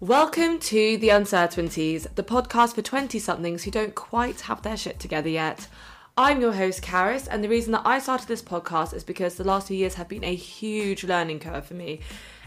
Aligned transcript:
Welcome 0.00 0.58
to 0.58 0.98
The 0.98 1.10
Uncertainties, 1.10 2.08
the 2.16 2.24
podcast 2.24 2.74
for 2.74 2.82
20 2.82 3.16
somethings 3.20 3.62
who 3.62 3.70
don't 3.70 3.94
quite 3.94 4.40
have 4.42 4.60
their 4.60 4.76
shit 4.76 4.98
together 4.98 5.28
yet. 5.28 5.68
I'm 6.16 6.40
your 6.40 6.52
host, 6.52 6.82
Karis, 6.82 7.28
and 7.30 7.44
the 7.44 7.48
reason 7.48 7.70
that 7.72 7.86
I 7.86 8.00
started 8.00 8.26
this 8.26 8.42
podcast 8.42 8.92
is 8.92 9.04
because 9.04 9.36
the 9.36 9.44
last 9.44 9.68
few 9.68 9.76
years 9.76 9.94
have 9.94 10.08
been 10.08 10.24
a 10.24 10.34
huge 10.34 11.04
learning 11.04 11.38
curve 11.38 11.66
for 11.66 11.74
me. 11.74 12.00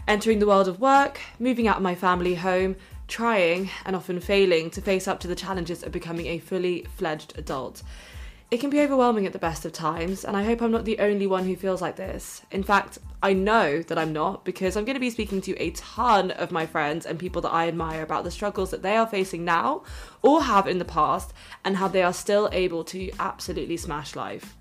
Entering 0.06 0.40
the 0.40 0.46
world 0.46 0.68
of 0.68 0.78
work, 0.78 1.20
moving 1.38 1.66
out 1.66 1.78
of 1.78 1.82
my 1.82 1.94
family 1.94 2.34
home, 2.34 2.76
trying 3.08 3.70
and 3.86 3.96
often 3.96 4.20
failing 4.20 4.68
to 4.70 4.82
face 4.82 5.08
up 5.08 5.18
to 5.20 5.26
the 5.26 5.34
challenges 5.34 5.82
of 5.82 5.90
becoming 5.90 6.26
a 6.26 6.38
fully 6.38 6.86
fledged 6.96 7.36
adult. 7.38 7.82
It 8.50 8.60
can 8.60 8.70
be 8.70 8.80
overwhelming 8.80 9.26
at 9.26 9.34
the 9.34 9.38
best 9.38 9.66
of 9.66 9.72
times, 9.72 10.24
and 10.24 10.34
I 10.34 10.42
hope 10.42 10.62
I'm 10.62 10.70
not 10.70 10.86
the 10.86 11.00
only 11.00 11.26
one 11.26 11.44
who 11.44 11.54
feels 11.54 11.82
like 11.82 11.96
this. 11.96 12.40
In 12.50 12.62
fact, 12.62 12.98
I 13.22 13.34
know 13.34 13.82
that 13.82 13.98
I'm 13.98 14.14
not 14.14 14.46
because 14.46 14.74
I'm 14.74 14.86
going 14.86 14.94
to 14.94 15.00
be 15.00 15.10
speaking 15.10 15.42
to 15.42 15.56
a 15.58 15.72
ton 15.72 16.30
of 16.30 16.50
my 16.50 16.64
friends 16.64 17.04
and 17.04 17.18
people 17.18 17.42
that 17.42 17.52
I 17.52 17.68
admire 17.68 18.02
about 18.02 18.24
the 18.24 18.30
struggles 18.30 18.70
that 18.70 18.80
they 18.80 18.96
are 18.96 19.06
facing 19.06 19.44
now 19.44 19.82
or 20.22 20.42
have 20.44 20.66
in 20.66 20.78
the 20.78 20.86
past 20.86 21.34
and 21.62 21.76
how 21.76 21.88
they 21.88 22.02
are 22.02 22.12
still 22.14 22.48
able 22.50 22.84
to 22.84 23.10
absolutely 23.18 23.76
smash 23.76 24.16
life. 24.16 24.54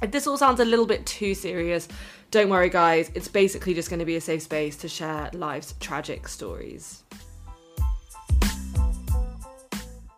If 0.00 0.12
this 0.12 0.28
all 0.28 0.36
sounds 0.36 0.60
a 0.60 0.64
little 0.64 0.86
bit 0.86 1.04
too 1.04 1.34
serious, 1.34 1.88
don't 2.30 2.50
worry, 2.50 2.68
guys. 2.68 3.10
It's 3.14 3.26
basically 3.26 3.74
just 3.74 3.90
going 3.90 3.98
to 3.98 4.04
be 4.04 4.16
a 4.16 4.20
safe 4.20 4.42
space 4.42 4.76
to 4.76 4.88
share 4.88 5.30
life's 5.32 5.74
tragic 5.80 6.28
stories. 6.28 7.02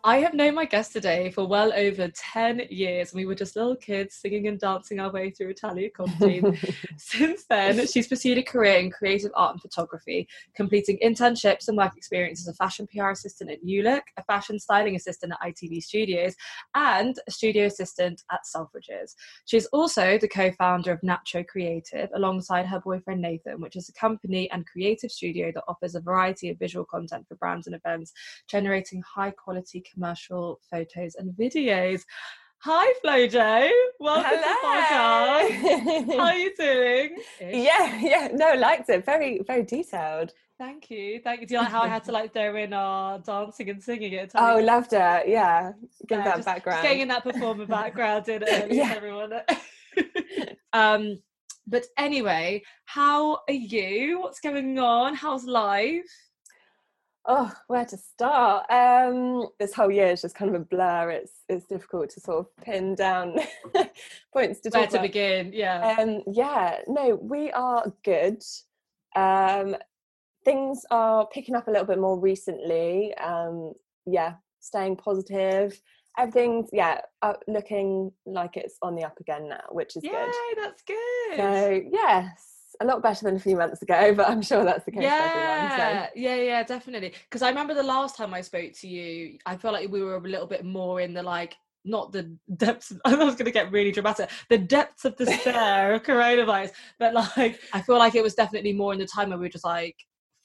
I 0.07 0.19
have 0.19 0.33
known 0.33 0.55
my 0.55 0.63
guest 0.63 0.93
today 0.93 1.31
for 1.31 1.45
well 1.45 1.73
over 1.73 2.07
10 2.07 2.67
years, 2.69 3.11
and 3.11 3.19
we 3.19 3.25
were 3.25 3.35
just 3.35 3.57
little 3.57 3.75
kids 3.75 4.15
singing 4.15 4.47
and 4.47 4.57
dancing 4.57 5.01
our 5.01 5.11
way 5.11 5.31
through 5.31 5.49
Italia 5.49 5.89
Conti. 5.97 6.41
Since 6.95 7.43
then, 7.49 7.85
she's 7.85 8.07
pursued 8.07 8.37
a 8.37 8.41
career 8.41 8.79
in 8.79 8.89
creative 8.89 9.31
art 9.35 9.55
and 9.55 9.61
photography, 9.61 10.29
completing 10.55 10.97
internships 11.03 11.67
and 11.67 11.77
work 11.77 11.97
experience 11.97 12.39
as 12.39 12.47
a 12.47 12.55
fashion 12.55 12.87
PR 12.87 13.09
assistant 13.09 13.51
at 13.51 13.57
Look, 13.61 14.05
a 14.15 14.23
fashion 14.23 14.59
styling 14.59 14.95
assistant 14.95 15.33
at 15.33 15.53
ITV 15.53 15.83
Studios, 15.83 16.35
and 16.73 17.19
a 17.27 17.31
studio 17.31 17.65
assistant 17.65 18.23
at 18.31 18.45
Selfridges. 18.45 19.13
She's 19.43 19.65
also 19.73 20.17
the 20.17 20.29
co 20.29 20.53
founder 20.53 20.93
of 20.93 21.01
Natcho 21.01 21.45
Creative 21.45 22.09
alongside 22.15 22.65
her 22.65 22.79
boyfriend 22.79 23.19
Nathan, 23.19 23.59
which 23.59 23.75
is 23.75 23.89
a 23.89 23.99
company 23.99 24.49
and 24.51 24.65
creative 24.65 25.11
studio 25.11 25.51
that 25.53 25.65
offers 25.67 25.95
a 25.95 25.99
variety 25.99 26.47
of 26.47 26.57
visual 26.57 26.85
content 26.85 27.27
for 27.27 27.35
brands 27.35 27.67
and 27.67 27.75
events, 27.75 28.13
generating 28.47 29.01
high 29.01 29.31
quality 29.31 29.83
commercial 29.97 30.59
photos 30.69 31.15
and 31.15 31.31
videos. 31.33 32.03
Hi, 32.59 32.93
Flojo. 33.03 33.69
Welcome 33.99 34.31
Hello. 34.35 35.47
to 35.47 35.53
the 35.53 36.11
podcast. 36.11 36.17
How 36.17 36.23
are 36.25 36.35
you 36.35 36.55
doing? 36.55 37.17
Yeah, 37.65 37.99
yeah. 37.99 38.27
No, 38.33 38.53
liked 38.53 38.89
it. 38.89 39.05
Very, 39.05 39.41
very 39.47 39.63
detailed. 39.63 40.33
Thank 40.59 40.89
you. 40.91 41.19
Thank 41.23 41.41
you. 41.41 41.47
Do 41.47 41.53
you 41.55 41.59
like 41.61 41.69
how 41.69 41.81
I 41.81 41.87
had 41.87 42.03
to 42.05 42.11
like 42.11 42.33
throw 42.33 42.55
in 42.55 42.73
our 42.73 43.19
dancing 43.19 43.69
and 43.71 43.81
singing 43.81 44.13
at 44.15 44.33
a 44.33 44.37
Oh, 44.37 44.55
time? 44.57 44.65
loved 44.65 44.93
it. 44.93 45.27
Yeah. 45.27 45.71
Give 46.07 46.17
Yeah, 46.19 46.23
that 46.25 46.35
just, 46.37 46.45
background. 46.45 46.77
Just 46.77 46.83
getting 46.83 47.01
in 47.01 47.07
that 47.09 47.23
performer 47.23 47.65
background 47.79 48.27
in 48.29 48.43
it, 48.43 48.71
Yeah. 48.71 48.93
everyone. 48.95 49.33
um, 50.73 51.17
but 51.67 51.85
anyway, 51.97 52.63
how 52.85 53.39
are 53.47 53.53
you? 53.53 54.19
What's 54.19 54.39
going 54.39 54.77
on? 54.79 55.13
How's 55.15 55.45
life? 55.45 56.09
Oh, 57.29 57.53
where 57.67 57.83
to 57.83 57.97
start? 57.97 58.71
Um, 58.71 59.47
this 59.59 59.73
whole 59.73 59.91
year 59.91 60.07
is 60.07 60.21
just 60.21 60.35
kind 60.35 60.53
of 60.53 60.61
a 60.61 60.63
blur. 60.63 61.09
It's 61.11 61.33
it's 61.49 61.65
difficult 61.65 62.09
to 62.11 62.21
sort 62.21 62.39
of 62.39 62.57
pin 62.63 62.95
down 62.95 63.35
points 64.33 64.61
to 64.61 64.69
Where 64.69 64.87
to 64.87 64.93
about. 64.93 65.01
begin? 65.01 65.51
Yeah. 65.53 65.97
Um, 65.99 66.21
yeah, 66.31 66.77
no, 66.87 67.15
we 67.21 67.51
are 67.51 67.91
good. 68.05 68.41
Um, 69.15 69.75
things 70.45 70.85
are 70.89 71.27
picking 71.27 71.55
up 71.55 71.67
a 71.67 71.71
little 71.71 71.85
bit 71.85 71.99
more 71.99 72.17
recently. 72.17 73.13
Um, 73.17 73.73
yeah, 74.05 74.35
staying 74.61 74.95
positive. 74.95 75.81
Everything's 76.17 76.69
yeah, 76.71 77.01
uh, 77.21 77.33
looking 77.47 78.11
like 78.25 78.55
it's 78.55 78.77
on 78.81 78.95
the 78.95 79.03
up 79.03 79.19
again 79.19 79.49
now, 79.49 79.63
which 79.69 79.97
is 79.97 80.03
Yay, 80.03 80.11
good. 80.11 80.63
that's 80.63 80.81
good. 80.83 81.37
So 81.37 81.81
yes, 81.91 82.56
a 82.81 82.85
lot 82.85 83.01
better 83.01 83.25
than 83.25 83.35
a 83.35 83.39
few 83.39 83.55
months 83.55 83.81
ago, 83.81 84.13
but 84.15 84.29
I'm 84.29 84.41
sure 84.41 84.63
that's 84.63 84.85
the 84.85 84.91
case 84.91 85.13
for 85.15 85.23
everyone. 85.23 85.69
So. 85.71 85.77
yeah, 85.77 86.09
yeah, 86.15 86.35
yeah, 86.35 86.63
definitely. 86.63 87.13
Because 87.29 87.41
I 87.41 87.49
remember 87.49 87.73
the 87.73 87.83
last 87.83 88.15
time 88.15 88.33
I 88.33 88.41
spoke 88.41 88.73
to 88.81 88.87
you, 88.87 89.37
I 89.45 89.57
felt 89.57 89.73
like 89.73 89.89
we 89.91 90.03
were 90.03 90.15
a 90.15 90.21
little 90.21 90.47
bit 90.47 90.65
more 90.65 91.01
in 91.01 91.13
the 91.13 91.23
like, 91.23 91.55
not 91.85 92.11
the 92.11 92.35
depths. 92.57 92.91
I 93.05 93.15
was 93.15 93.35
going 93.35 93.45
to 93.45 93.51
get 93.51 93.71
really 93.71 93.91
dramatic. 93.91 94.29
The 94.49 94.57
depths 94.57 95.05
of 95.05 95.15
despair 95.15 95.93
of 95.93 96.03
coronavirus, 96.03 96.71
but 96.99 97.13
like, 97.13 97.59
I 97.73 97.81
feel 97.81 97.97
like 97.97 98.15
it 98.15 98.23
was 98.23 98.35
definitely 98.35 98.73
more 98.73 98.93
in 98.93 98.99
the 98.99 99.07
time 99.07 99.29
where 99.29 99.37
we 99.37 99.45
were 99.45 99.49
just 99.49 99.65
like 99.65 99.95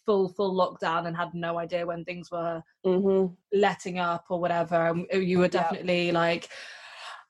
full, 0.07 0.29
full 0.29 0.55
lockdown 0.55 1.07
and 1.07 1.17
had 1.17 1.35
no 1.35 1.59
idea 1.59 1.87
when 1.87 2.05
things 2.05 2.31
were 2.31 2.63
hmm 2.85 3.27
letting 3.53 3.99
up 3.99 4.25
or 4.31 4.41
whatever. 4.41 4.77
And 4.89 5.07
you 5.29 5.39
were 5.39 5.45
Yeah. 5.45 5.63
definitely 5.63 6.13
like. 6.13 6.49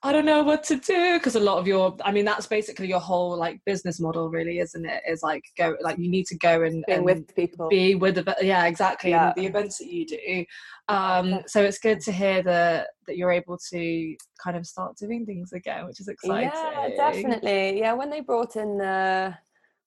I 0.05 0.11
don't 0.11 0.25
know 0.25 0.43
what 0.43 0.63
to 0.65 0.75
do 0.75 1.17
because 1.17 1.35
a 1.35 1.39
lot 1.39 1.59
of 1.59 1.65
your, 1.65 1.95
I 2.03 2.11
mean, 2.11 2.25
that's 2.25 2.45
basically 2.45 2.87
your 2.87 2.99
whole 2.99 3.37
like 3.37 3.61
business 3.65 4.01
model, 4.01 4.29
really, 4.29 4.59
isn't 4.59 4.85
it? 4.85 5.01
Is 5.07 5.23
like 5.23 5.45
go, 5.57 5.77
like 5.81 5.97
you 5.97 6.09
need 6.09 6.25
to 6.27 6.37
go 6.37 6.63
and, 6.63 6.83
and 6.89 7.05
with 7.05 7.33
people. 7.35 7.69
be 7.69 7.95
with 7.95 8.15
the 8.15 8.35
yeah 8.41 8.65
exactly 8.65 9.11
Yeah. 9.11 9.31
the 9.37 9.45
events 9.45 9.77
that 9.77 9.87
you 9.87 10.05
do 10.05 10.45
um 10.89 11.39
so 11.47 11.63
it's 11.63 11.79
good 11.79 12.01
to 12.01 12.11
hear 12.11 12.43
that 12.43 12.87
that 13.07 13.15
you're 13.15 13.31
able 13.31 13.57
to 13.71 14.15
kind 14.43 14.57
of 14.57 14.67
start 14.67 14.97
doing 14.97 15.25
things 15.25 15.53
again 15.53 15.85
which 15.85 16.01
is 16.01 16.09
exciting 16.09 16.51
Yeah, 16.53 16.89
definitely. 16.97 17.79
Yeah, 17.79 17.93
when 17.93 18.09
they 18.09 18.19
brought 18.19 18.57
in 18.57 18.77
the 18.77 19.33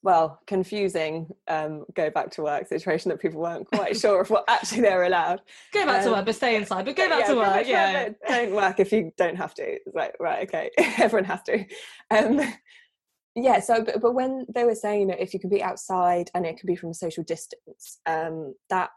well, 0.02 0.40
confusing 0.46 1.28
um, 1.48 1.84
go 1.94 2.10
back 2.10 2.30
to 2.32 2.42
work 2.42 2.68
situation 2.68 3.08
that 3.08 3.20
people 3.20 3.40
weren't 3.40 3.66
quite 3.66 3.96
sure 3.96 4.20
of 4.20 4.30
what 4.30 4.44
actually 4.48 4.82
they 4.82 4.94
were 4.94 5.04
allowed. 5.04 5.40
go 5.72 5.84
back 5.86 6.02
to 6.02 6.08
Um, 6.08 6.14
work 6.16 6.26
but 6.26 6.34
stay 6.36 6.56
inside 6.56 6.84
but 6.84 6.94
go 6.96 7.08
back 7.08 7.20
Yeah, 7.20 7.26
to 7.28 7.36
work 7.36 7.46
back 7.46 7.66
yeah 7.66 8.08
but 8.08 8.28
Don't 8.28 8.54
work 8.54 8.80
if 8.80 8.92
you 8.92 9.12
don't 9.16 9.36
have 9.36 9.54
to. 9.54 9.62
It's 9.64 9.94
like, 9.94 10.14
right, 10.20 10.46
okay, 10.48 10.70
everyone 10.98 11.24
has 11.24 11.42
to. 11.44 11.64
Um, 12.10 12.40
yeah, 13.34 13.60
so, 13.60 13.82
but, 13.84 14.00
but 14.00 14.14
when 14.14 14.46
they 14.54 14.64
were 14.64 14.74
saying, 14.74 15.08
that 15.08 15.20
if 15.20 15.34
you 15.34 15.40
can 15.40 15.50
be 15.50 15.62
outside 15.62 16.30
and 16.34 16.46
it 16.46 16.56
can 16.56 16.66
be 16.66 16.76
from 16.76 16.90
a 16.90 16.94
social 16.94 17.22
distance, 17.24 17.98
um, 18.06 18.54
that 18.70 18.90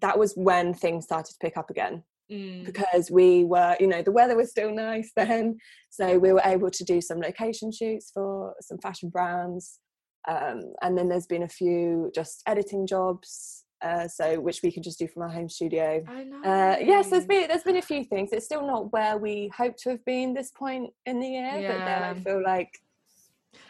that 0.00 0.18
was 0.18 0.34
when 0.36 0.72
things 0.74 1.04
started 1.04 1.32
to 1.32 1.38
pick 1.40 1.56
up 1.56 1.70
again 1.70 2.02
Mm. 2.32 2.64
because 2.64 3.10
we 3.10 3.44
were, 3.44 3.76
you 3.78 3.86
know, 3.86 4.00
the 4.00 4.10
weather 4.10 4.34
was 4.34 4.48
still 4.50 4.74
nice 4.74 5.12
then. 5.14 5.58
So 5.90 6.18
we 6.18 6.32
were 6.32 6.40
able 6.42 6.70
to 6.70 6.82
do 6.82 7.02
some 7.02 7.20
location 7.20 7.70
shoots 7.70 8.10
for 8.14 8.54
some 8.62 8.78
fashion 8.78 9.10
brands. 9.10 9.78
Um, 10.26 10.72
and 10.82 10.96
then 10.96 11.08
there's 11.08 11.26
been 11.26 11.42
a 11.42 11.48
few 11.48 12.10
just 12.14 12.42
editing 12.46 12.86
jobs, 12.86 13.64
uh, 13.82 14.08
so 14.08 14.40
which 14.40 14.62
we 14.62 14.72
can 14.72 14.82
just 14.82 14.98
do 14.98 15.06
from 15.06 15.22
our 15.22 15.28
home 15.28 15.48
studio. 15.48 16.02
I 16.08 16.24
know. 16.24 16.40
Uh, 16.42 16.76
yes, 16.80 17.10
there's 17.10 17.26
been 17.26 17.48
there's 17.48 17.62
been 17.62 17.76
a 17.76 17.82
few 17.82 18.04
things. 18.04 18.30
It's 18.32 18.46
still 18.46 18.66
not 18.66 18.92
where 18.92 19.18
we 19.18 19.50
hope 19.56 19.76
to 19.78 19.90
have 19.90 20.04
been 20.04 20.34
this 20.34 20.50
point 20.50 20.92
in 21.06 21.20
the 21.20 21.28
year, 21.28 21.62
but 21.66 21.84
then 21.84 22.02
I 22.02 22.14
feel 22.14 22.42
like 22.42 22.78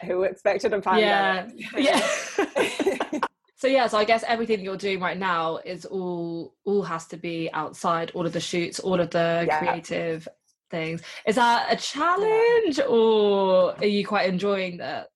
who 0.03 0.23
expected 0.23 0.73
a 0.73 0.81
pandemic? 0.81 1.53
yeah 1.77 1.99
so 3.55 3.67
yeah 3.67 3.87
so 3.87 3.97
i 3.97 4.03
guess 4.03 4.23
everything 4.27 4.59
you're 4.59 4.75
doing 4.77 4.99
right 4.99 5.17
now 5.17 5.57
is 5.57 5.85
all 5.85 6.53
all 6.65 6.83
has 6.83 7.05
to 7.07 7.17
be 7.17 7.49
outside 7.53 8.11
all 8.13 8.25
of 8.25 8.33
the 8.33 8.39
shoots 8.39 8.79
all 8.79 8.99
of 8.99 9.09
the 9.11 9.45
Yeah. 9.47 9.57
creative 9.59 10.27
things 10.69 11.01
is 11.25 11.35
that 11.35 11.71
a 11.71 11.75
challenge 11.75 12.79
or 12.87 13.75
are 13.77 13.85
you 13.85 14.05
quite 14.05 14.27
enjoying 14.27 14.77
that 14.77 15.09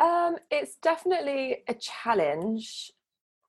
Um, 0.00 0.36
it's 0.50 0.76
definitely 0.82 1.58
a 1.68 1.74
challenge 1.74 2.92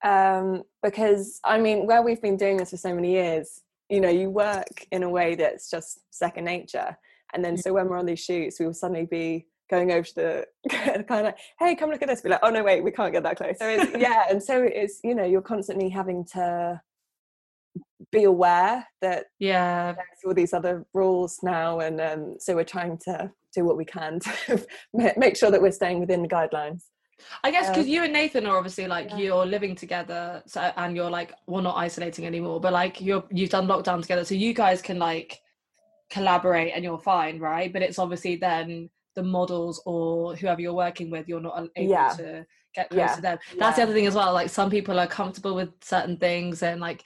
um, 0.04 0.62
because 0.82 1.40
I 1.44 1.58
mean, 1.58 1.86
where 1.86 2.02
we've 2.02 2.22
been 2.22 2.36
doing 2.36 2.56
this 2.56 2.70
for 2.70 2.76
so 2.76 2.94
many 2.94 3.12
years, 3.12 3.62
you 3.88 4.00
know, 4.00 4.08
you 4.08 4.30
work 4.30 4.86
in 4.90 5.02
a 5.02 5.08
way 5.08 5.34
that's 5.34 5.70
just 5.70 6.00
second 6.10 6.44
nature, 6.44 6.96
and 7.34 7.44
then 7.44 7.56
so 7.56 7.72
when 7.72 7.88
we're 7.88 7.98
on 7.98 8.06
these 8.06 8.22
shoots, 8.22 8.60
we 8.60 8.66
will 8.66 8.74
suddenly 8.74 9.06
be 9.06 9.46
going 9.68 9.90
over 9.90 10.02
to 10.02 10.14
the 10.14 11.04
kind 11.08 11.26
of 11.26 11.34
hey, 11.58 11.74
come 11.74 11.90
look 11.90 12.02
at 12.02 12.08
this. 12.08 12.20
Be 12.20 12.28
like, 12.28 12.40
oh 12.42 12.50
no, 12.50 12.62
wait, 12.62 12.84
we 12.84 12.90
can't 12.90 13.12
get 13.12 13.22
that 13.24 13.36
close. 13.36 13.58
So 13.58 13.68
it's, 13.68 13.96
yeah, 13.98 14.24
and 14.30 14.42
so 14.42 14.62
it's 14.62 15.00
you 15.02 15.14
know, 15.14 15.24
you're 15.24 15.42
constantly 15.42 15.88
having 15.88 16.24
to 16.32 16.80
be 18.12 18.24
aware 18.24 18.86
that 19.00 19.26
yeah 19.40 19.92
there's 19.92 20.24
all 20.24 20.34
these 20.34 20.52
other 20.52 20.86
rules 20.94 21.38
now, 21.42 21.80
and 21.80 22.00
um, 22.00 22.36
so 22.38 22.54
we're 22.54 22.64
trying 22.64 22.98
to 22.98 23.30
do 23.56 23.64
what 23.68 23.76
we 23.76 23.84
can 23.84 24.12
to 24.46 24.66
make 25.24 25.36
sure 25.36 25.50
that 25.50 25.60
we're 25.64 25.78
staying 25.80 25.98
within 26.00 26.22
the 26.22 26.28
guidelines. 26.28 26.82
I 27.42 27.50
guess 27.50 27.68
because 27.70 27.86
Um, 27.86 27.92
you 27.94 28.00
and 28.04 28.12
Nathan 28.12 28.46
are 28.46 28.56
obviously 28.60 28.86
like 28.96 29.08
yeah. 29.10 29.16
you're 29.24 29.46
living 29.46 29.74
together, 29.74 30.42
so 30.46 30.60
and 30.82 30.94
you're 30.96 31.10
like 31.18 31.30
well 31.46 31.62
not 31.62 31.76
isolating 31.86 32.24
anymore, 32.26 32.60
but 32.60 32.72
like 32.82 32.94
you're 33.00 33.24
you've 33.36 33.54
done 33.58 33.66
lockdown 33.66 34.00
together, 34.02 34.24
so 34.24 34.34
you 34.34 34.52
guys 34.52 34.82
can 34.88 34.98
like 34.98 35.30
collaborate 36.10 36.72
and 36.74 36.84
you're 36.84 36.98
fine, 37.14 37.38
right? 37.38 37.72
But 37.72 37.82
it's 37.82 37.98
obviously 37.98 38.36
then 38.36 38.90
the 39.16 39.22
models 39.22 39.80
or 39.86 40.36
whoever 40.36 40.60
you're 40.60 40.74
working 40.86 41.08
with, 41.10 41.26
you're 41.28 41.40
not 41.40 41.68
able 41.76 41.90
Yeah. 41.90 42.12
to 42.20 42.46
get 42.76 42.90
close 42.90 42.98
Yeah. 42.98 43.14
to 43.16 43.22
them. 43.22 43.38
That's 43.58 43.76
the 43.76 43.82
other 43.82 43.92
thing 43.94 44.06
as 44.06 44.14
well. 44.14 44.32
Like 44.32 44.50
some 44.50 44.70
people 44.70 45.00
are 45.00 45.06
comfortable 45.06 45.54
with 45.56 45.70
certain 45.82 46.16
things, 46.18 46.62
and 46.62 46.80
like 46.80 47.02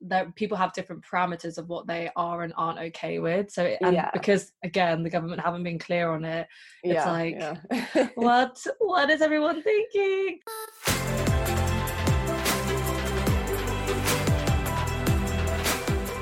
there 0.00 0.30
people 0.36 0.56
have 0.56 0.72
different 0.72 1.02
parameters 1.04 1.58
of 1.58 1.68
what 1.68 1.86
they 1.86 2.10
are 2.14 2.42
and 2.42 2.52
aren't 2.56 2.78
okay 2.78 3.18
with. 3.18 3.50
So 3.50 3.64
it- 3.64 3.78
and 3.80 3.94
Yeah. 3.94 4.10
because 4.12 4.52
again 4.62 5.02
the 5.02 5.10
government 5.10 5.40
haven't 5.40 5.62
been 5.64 5.78
clear 5.78 6.10
on 6.10 6.24
it, 6.24 6.46
It's 6.82 6.94
yeah, 6.94 7.10
like, 7.10 7.34
yeah. 7.34 8.08
what 8.14 8.56
what 8.78 9.10
is 9.10 9.22
everyone 9.22 9.62
thinking? 9.62 10.38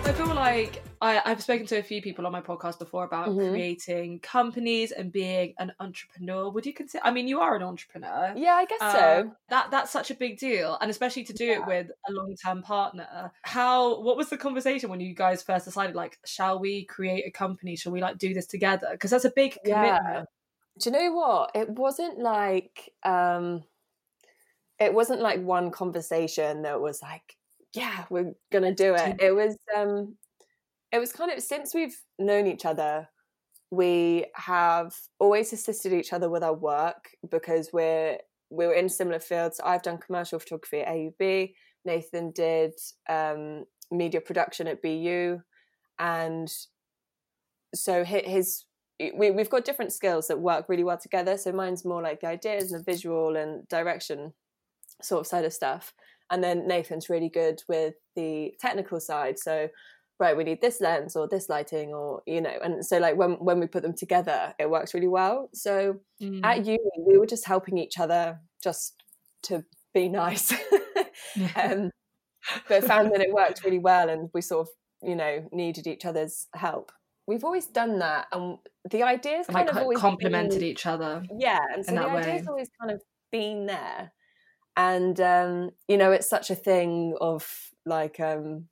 I 0.04 0.12
feel 0.14 0.34
like 0.34 0.82
I, 1.02 1.20
I've 1.25 1.43
spoken 1.43 1.66
to 1.66 1.78
a 1.78 1.82
few 1.82 2.00
people 2.00 2.25
on 2.26 2.32
my 2.32 2.40
podcast 2.40 2.78
before 2.78 3.04
about 3.04 3.28
Mhm. 3.31 3.50
creating 3.50 4.20
companies 4.20 4.93
and 4.93 5.10
being 5.10 5.52
an 5.58 5.72
entrepreneur. 5.81 6.49
Would 6.49 6.64
you 6.64 6.72
consider? 6.72 7.04
I 7.04 7.10
mean, 7.10 7.26
you 7.26 7.40
are 7.40 7.56
an 7.56 7.62
entrepreneur. 7.62 8.32
Yeah, 8.37 8.54
I 8.54 8.64
guess 8.66 8.81
Uh, 8.81 8.93
so. 8.93 9.37
That 9.49 9.70
that's 9.72 9.90
such 9.90 10.12
a 10.12 10.14
big 10.14 10.38
deal, 10.38 10.78
and 10.81 10.90
especially 10.90 11.25
to 11.25 11.32
do 11.32 11.44
Yeah. 11.46 11.60
it 11.60 11.66
with 11.66 11.90
a 12.08 12.12
long 12.12 12.34
term 12.37 12.62
partner. 12.62 13.32
How? 13.43 14.00
What 14.00 14.16
was 14.16 14.31
the 14.31 14.38
conversation 14.38 14.88
when 14.90 15.00
you 15.00 15.12
guys 15.14 15.43
first 15.43 15.64
decided? 15.64 15.96
Like, 15.96 16.19
shall 16.25 16.60
we 16.60 16.84
create 16.84 17.26
a 17.26 17.31
company? 17.32 17.75
Shall 17.75 17.93
we 17.93 18.00
like 18.00 18.16
do 18.19 18.32
this 18.32 18.46
together? 18.46 18.88
Because 18.93 19.10
that's 19.10 19.25
a 19.25 19.32
big 19.34 19.58
Yeah. 19.64 19.99
commitment. 19.99 20.28
Do 20.78 20.88
you 20.90 20.96
know 20.96 21.12
what? 21.12 21.50
It 21.54 21.69
wasn't 21.70 22.19
like 22.20 22.94
um 23.02 23.64
it 24.78 24.94
wasn't 24.94 25.20
like 25.20 25.40
one 25.40 25.70
conversation 25.70 26.62
that 26.62 26.81
was 26.81 27.02
like, 27.02 27.37
yeah, 27.72 28.04
we're 28.10 28.34
gonna 28.50 28.75
do 28.75 28.94
it. 28.94 29.20
It 29.20 29.32
was 29.32 29.56
um 29.76 30.16
it 30.92 30.98
was 30.98 31.12
kind 31.12 31.32
of 31.32 31.42
since 31.42 31.74
we've 31.74 31.96
known 32.18 32.46
each 32.46 32.66
other, 32.66 33.08
we 33.70 34.26
have 34.34 34.94
always 35.18 35.52
assisted 35.52 35.92
each 35.92 36.12
other 36.12 36.28
with 36.28 36.42
our 36.42 36.54
work 36.54 37.08
because 37.30 37.70
we're 37.72 38.18
we're 38.50 38.74
in 38.74 38.88
similar 38.90 39.18
fields. 39.18 39.60
I've 39.64 39.82
done 39.82 39.96
commercial 39.96 40.38
photography 40.38 40.82
at 40.82 40.94
AUB. 40.94 41.54
Nathan 41.86 42.32
did 42.32 42.74
um, 43.08 43.64
media 43.90 44.20
production 44.20 44.66
at 44.66 44.82
BU, 44.82 45.40
and 45.98 46.52
so 47.74 48.04
hi- 48.04 48.24
his 48.26 48.66
we, 49.16 49.30
we've 49.30 49.50
got 49.50 49.64
different 49.64 49.92
skills 49.92 50.28
that 50.28 50.38
work 50.38 50.68
really 50.68 50.84
well 50.84 50.98
together. 50.98 51.38
So 51.38 51.50
mine's 51.50 51.84
more 51.84 52.02
like 52.02 52.20
the 52.20 52.28
ideas 52.28 52.70
and 52.70 52.80
the 52.80 52.92
visual 52.92 53.36
and 53.36 53.66
direction 53.68 54.34
sort 55.00 55.20
of 55.20 55.26
side 55.26 55.46
of 55.46 55.54
stuff, 55.54 55.94
and 56.30 56.44
then 56.44 56.68
Nathan's 56.68 57.08
really 57.08 57.30
good 57.30 57.62
with 57.70 57.94
the 58.14 58.52
technical 58.60 59.00
side. 59.00 59.38
So 59.38 59.68
right, 60.20 60.37
we 60.37 60.44
need 60.44 60.61
this 60.61 60.81
lens 60.81 61.17
or 61.17 61.29
this 61.29 61.49
lighting 61.49 61.93
or 61.93 62.23
you 62.26 62.41
know, 62.41 62.56
and 62.62 62.85
so 62.85 62.99
like 62.99 63.17
when 63.17 63.32
when 63.32 63.61
we 63.61 63.67
put 63.67 63.82
them 63.82 63.94
together, 63.97 64.55
it 64.59 64.70
works 64.70 64.94
really 64.94 65.09
well. 65.09 65.49
So 65.55 66.00
Mm. 66.23 66.41
at 66.44 66.64
uni 66.64 66.79
we 67.05 67.19
were 67.19 67.26
just 67.26 67.47
helping 67.47 67.79
each 67.79 67.99
other 67.99 68.38
just 68.62 69.03
to 69.43 69.64
be 69.93 70.09
nice 70.09 70.53
um, 71.56 71.91
but 72.69 72.85
found 72.85 73.11
that 73.12 73.20
it 73.20 73.32
worked 73.32 73.64
really 73.64 73.79
well 73.79 74.09
and 74.09 74.31
we 74.35 74.41
sort 74.41 74.69
of 74.69 74.75
you 75.03 75.17
know 75.17 75.49
needed 75.53 75.87
each 75.87 76.05
other's 76.05 76.47
help 76.55 76.93
we've 77.26 77.44
always 77.44 77.67
done 77.67 77.99
that 77.99 78.26
and 78.32 78.59
the 78.91 79.03
ideas 79.03 79.47
kind 79.47 79.67
like 79.67 79.76
of 79.76 79.82
always 79.82 79.99
complemented 79.99 80.61
been, 80.61 80.69
each 80.69 80.87
other. 80.87 81.23
yeah 81.38 81.59
and 81.75 81.85
so 81.85 81.93
the 81.93 82.00
that 82.00 82.09
ideas 82.11 82.47
always 82.49 82.69
kind 82.81 82.93
of 82.93 83.00
been 83.32 83.67
there 83.67 84.12
and 84.76 85.20
um 85.20 85.70
you 85.88 85.97
know 85.97 86.12
it's 86.12 86.29
such 86.29 86.50
a 86.50 86.55
thing 86.55 87.17
of 87.20 87.70
like 87.85 88.20
um 88.20 88.69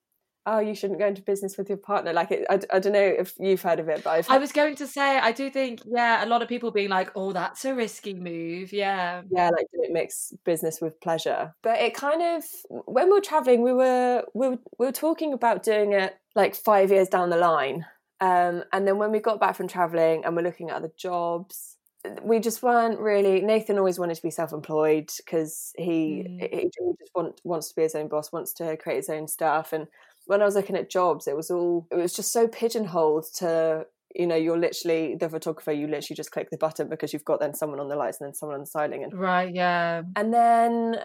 oh 0.47 0.59
you 0.59 0.75
shouldn't 0.75 0.99
go 0.99 1.07
into 1.07 1.23
business 1.23 1.59
with 1.59 1.69
your 1.69 1.79
partner 1.79 2.13
like 2.13 2.31
it, 2.31 2.47
I, 2.49 2.59
I 2.73 2.79
don't 2.79 2.93
know 2.93 3.15
if 3.19 3.35
you've 3.39 3.61
heard 3.63 3.79
of 3.79 3.89
it 3.89 4.03
but 4.05 4.11
I've 4.11 4.31
I 4.31 4.39
was 4.39 4.53
going 4.53 4.75
to 4.77 4.87
say, 4.87 5.19
I 5.19 5.33
do 5.33 5.51
think, 5.51 5.81
yeah, 5.87 6.25
a 6.25 6.27
lot 6.27 6.43
of 6.43 6.49
people 6.49 6.71
being 6.71 6.89
like, 6.89 7.11
oh, 7.15 7.33
that's 7.33 7.65
a 7.65 7.75
risky 7.75 8.15
move. 8.15 8.73
Yeah. 8.73 9.23
yeah 9.31 9.51
like 9.51 9.67
don't 9.75 9.93
mix 9.93 10.33
business 10.45 10.81
with 10.81 11.01
pleasure 11.01 11.55
but 11.63 11.79
it 11.79 11.95
kind 11.95 12.23
of 12.23 12.45
when 12.87 13.07
we 13.07 13.13
were 13.13 13.21
traveling 13.21 13.63
we 13.63 13.73
were 13.73 14.25
we 14.35 14.49
were, 14.49 14.59
we 14.79 14.87
were 14.87 14.93
talking 14.93 15.33
about 15.33 15.63
doing 15.63 15.93
it 15.93 16.17
like 16.35 16.55
five 16.55 16.91
years 16.91 17.09
down 17.09 17.31
the 17.31 17.37
line 17.37 17.85
um, 18.21 18.65
and 18.73 18.87
then 18.87 18.99
when 18.99 19.11
we 19.13 19.19
got 19.19 19.41
back 19.41 19.57
from 19.57 19.69
traveling 19.69 20.25
and 20.25 20.37
we're 20.37 20.43
looking 20.43 20.71
at 20.71 20.77
other 20.77 20.93
jobs 20.97 21.77
we 22.23 22.39
just 22.41 22.63
weren't 22.63 22.99
really 22.99 23.43
nathan 23.43 23.77
always 23.79 23.99
wanted 23.99 24.15
to 24.15 24.23
be 24.23 24.31
self-employed 24.31 25.11
because 25.19 25.73
he, 25.77 26.25
Mm. 26.27 26.41
he 26.41 26.61
he 26.61 26.93
just 26.99 27.15
want, 27.15 27.41
wants 27.45 27.69
to 27.69 27.75
be 27.77 27.83
his 27.83 27.95
own 27.95 28.09
boss 28.09 28.33
wants 28.33 28.53
to 28.55 28.77
create 28.79 28.97
his 28.97 29.11
own 29.11 29.29
stuff 29.29 29.73
and 29.75 29.87
when 30.31 30.43
i 30.43 30.45
was 30.45 30.55
looking 30.55 30.77
at 30.77 30.91
jobs 30.91 31.27
it 31.27 31.37
was 31.37 31.51
all 31.51 31.87
it 31.91 31.97
was 31.97 32.15
just 32.15 32.33
so 32.33 32.49
pigeonholed 32.49 33.27
to 33.35 33.85
you 34.15 34.27
know 34.27 34.37
you're 34.37 34.59
literally 34.59 35.15
the 35.15 35.29
photographer 35.29 35.73
you 35.73 35.87
literally 35.87 36.17
just 36.17 36.33
click 36.33 36.49
the 36.51 36.57
button 36.57 36.89
because 36.89 37.13
you've 37.13 37.25
got 37.25 37.41
then 37.41 37.55
someone 37.55 37.81
on 37.81 37.89
the 37.89 37.97
lights 37.97 38.19
and 38.21 38.27
then 38.29 38.35
someone 38.35 38.55
on 38.55 38.61
the 38.61 38.67
styling 38.67 39.05
and 39.05 39.13
Right. 39.19 39.55
Yeah. 39.55 40.03
and 40.17 40.33
then 40.35 40.97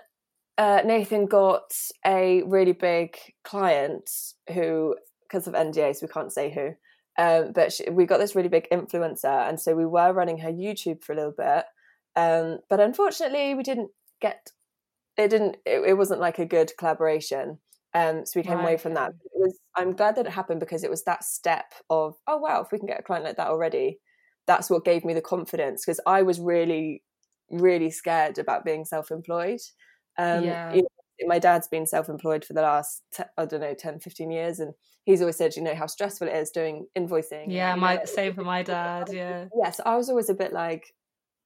uh, 0.57 0.81
Nathan 0.85 1.25
got 1.25 1.73
a 2.05 2.41
really 2.43 2.71
big 2.71 3.17
client 3.43 4.09
who, 4.53 4.95
because 5.27 5.47
of 5.47 5.53
NDAs, 5.53 6.01
we 6.01 6.07
can't 6.07 6.31
say 6.31 6.49
who, 6.53 6.69
um, 7.21 7.51
but 7.53 7.73
she, 7.73 7.89
we 7.89 8.05
got 8.05 8.19
this 8.19 8.35
really 8.35 8.49
big 8.49 8.67
influencer. 8.71 9.49
And 9.49 9.59
so 9.59 9.75
we 9.75 9.85
were 9.85 10.13
running 10.13 10.37
her 10.39 10.51
YouTube 10.51 11.03
for 11.03 11.13
a 11.13 11.15
little 11.17 11.33
bit. 11.37 11.65
Um, 12.15 12.59
but 12.69 12.79
unfortunately, 12.79 13.53
we 13.53 13.63
didn't 13.63 13.91
get 14.21 14.51
it, 15.17 15.29
didn't, 15.29 15.57
it, 15.65 15.81
it 15.89 15.93
wasn't 15.97 16.21
like 16.21 16.39
a 16.39 16.45
good 16.45 16.71
collaboration. 16.77 17.59
Um, 17.95 18.25
so 18.25 18.39
we 18.39 18.43
came 18.43 18.59
away 18.59 18.77
from 18.77 18.93
that. 18.95 19.09
It 19.11 19.31
was, 19.35 19.57
I'm 19.75 19.93
glad 19.93 20.15
that 20.17 20.25
it 20.27 20.31
happened 20.31 20.59
because 20.59 20.83
it 20.83 20.89
was 20.89 21.03
that 21.05 21.23
step 21.23 21.73
of, 21.89 22.15
oh, 22.27 22.37
wow, 22.37 22.61
if 22.61 22.71
we 22.71 22.77
can 22.77 22.87
get 22.87 22.99
a 22.99 23.03
client 23.03 23.25
like 23.25 23.37
that 23.37 23.47
already, 23.47 23.99
that's 24.47 24.69
what 24.69 24.83
gave 24.85 25.05
me 25.05 25.13
the 25.13 25.21
confidence 25.21 25.83
because 25.85 25.99
I 26.05 26.21
was 26.23 26.39
really 26.39 27.01
really 27.51 27.91
scared 27.91 28.39
about 28.39 28.65
being 28.65 28.83
self-employed 28.85 29.59
um 30.17 30.43
Yeah. 30.43 30.73
you 30.73 30.81
know, 30.81 31.27
my 31.27 31.37
dad's 31.37 31.67
been 31.67 31.85
self-employed 31.85 32.43
for 32.43 32.53
the 32.53 32.63
last 32.63 33.03
i 33.37 33.45
don't 33.45 33.61
know 33.61 33.75
10 33.75 33.99
15 33.99 34.31
years 34.31 34.59
and 34.59 34.73
he's 35.03 35.21
always 35.21 35.35
said 35.35 35.55
you 35.55 35.61
know 35.61 35.75
how 35.75 35.85
stressful 35.85 36.27
it 36.27 36.35
is 36.35 36.49
doing 36.49 36.87
invoicing 36.97 37.45
Yeah. 37.49 37.75
My 37.75 37.97
know, 37.97 38.05
same 38.05 38.33
for 38.33 38.43
my 38.43 38.63
dad. 38.73 39.09
Yeah. 39.13 39.45
yes 39.63 39.79
i 39.85 39.95
was 39.95 40.09
always 40.09 40.29
a 40.29 40.33
bit 40.33 40.53
like 40.53 40.91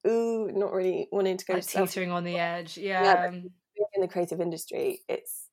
ooh 0.07 0.49
not 0.53 0.71
really 0.71 1.09
wanting 1.11 1.35
to 1.35 1.45
go 1.45 1.53
Like 1.55 1.63
to 1.63 1.69
self 1.69 1.89
teetering 1.89 2.11
on 2.11 2.23
the 2.23 2.37
edge. 2.37 2.77
Yeah, 2.77 3.03
Yeah. 3.03 3.31
in 3.95 4.01
the 4.01 4.07
creative 4.07 4.39
industry 4.39 5.01
it's 5.09 5.48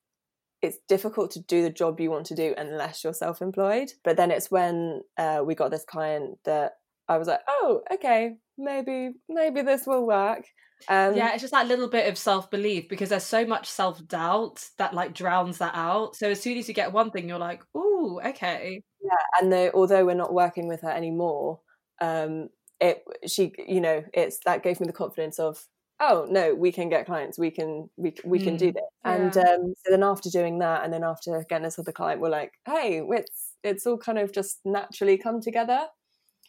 it's 0.67 0.79
difficult 0.89 1.31
to 1.31 1.41
do 1.41 1.63
the 1.63 1.71
job 1.71 2.01
you 2.01 2.11
want 2.11 2.27
to 2.27 2.35
do 2.35 2.55
unless 2.57 3.03
you're 3.03 3.13
self-employed 3.13 3.91
but 4.05 4.17
then 4.17 4.31
it's 4.31 4.51
when 4.51 5.03
uh, 5.19 5.43
we 5.45 5.55
got 5.55 5.71
this 5.71 5.85
client 5.85 6.39
that 6.45 6.73
i 7.09 7.17
was 7.17 7.29
like 7.29 7.41
oh 7.49 7.81
okay 7.93 8.35
maybe 8.59 9.11
maybe 9.29 9.63
this 9.63 9.87
will 9.87 10.07
work 10.07 10.45
um 10.89 11.17
yeah, 11.17 11.33
it's 11.33 11.41
just 11.41 11.55
that 11.55 11.69
little 11.69 11.89
bit 11.89 12.07
of 12.07 12.19
self 12.19 12.51
belief 12.51 12.87
because 12.91 13.09
there's 13.09 13.25
so 13.25 13.47
much 13.47 13.67
self 13.67 14.07
doubt 14.07 14.63
that 14.77 14.93
like 14.93 15.15
drowns 15.15 15.57
that 15.57 15.75
out. 15.75 16.15
So 16.15 16.29
as 16.29 16.43
soon 16.43 16.59
as 16.59 16.69
you 16.69 16.75
get 16.75 16.93
one 16.93 17.11
thing, 17.11 17.27
you're 17.27 17.39
like, 17.39 17.63
"Oh, 17.75 18.21
okay." 18.23 18.83
Yeah, 19.03 19.41
and 19.41 19.51
the, 19.51 19.73
although 19.73 20.05
we're 20.05 20.15
not 20.15 20.35
working 20.35 20.69
with 20.69 20.83
her 20.83 20.91
anymore 20.91 21.61
um 22.01 22.49
it 22.81 23.03
she 23.27 23.53
you 23.67 23.81
know 23.81 24.05
it's 24.13 24.39
that 24.45 24.63
gave 24.63 24.81
me 24.81 24.87
the 24.87 24.93
confidence 24.93 25.39
of 25.39 25.67
oh 26.01 26.27
no 26.31 26.55
we 26.55 26.71
can 26.73 26.89
get 26.89 27.07
clients 27.07 27.39
we 27.39 27.51
can 27.51 27.89
we, 27.97 28.15
we 28.25 28.39
can 28.39 28.57
do 28.57 28.67
Mm, 28.69 28.75
this. 28.75 28.83
And 29.05 29.37
um 29.37 29.75
so 29.77 29.91
then 29.91 30.03
after 30.03 30.29
doing 30.31 30.59
that 30.59 30.85
and 30.85 30.93
then 30.93 31.05
after 31.05 31.45
getting 31.49 31.65
this 31.65 31.79
other 31.79 31.93
client 31.93 32.21
we're 32.21 32.29
like 32.29 32.53
hey 32.67 33.03
it's 33.11 33.55
it's 33.65 33.87
all 33.87 33.99
kind 33.99 34.19
of 34.19 34.33
just 34.33 34.61
naturally 34.65 35.17
come 35.19 35.41
together. 35.41 35.87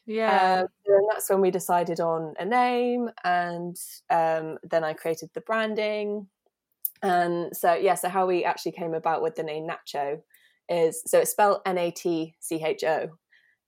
Yeah. 0.06 0.60
um, 0.62 0.68
and 0.86 1.10
that's 1.12 1.30
when 1.30 1.42
we 1.42 1.52
decided 1.52 2.00
on 2.00 2.34
a 2.40 2.46
name 2.46 3.10
and 3.24 3.76
um 4.10 4.58
then 4.64 4.84
i 4.84 4.94
created 4.94 5.30
the 5.34 5.42
branding. 5.42 6.28
And 7.02 7.56
so 7.56 7.74
yeah 7.76 7.96
so 7.96 8.10
how 8.10 8.26
we 8.28 8.44
actually 8.44 8.74
came 8.74 8.94
about 8.94 9.22
with 9.22 9.36
the 9.36 9.44
name 9.44 9.68
natcho 9.68 10.22
is 10.70 11.02
so 11.06 11.20
it's 11.20 11.32
spelled 11.32 11.62
n-a-t-c-h-o 11.66 13.10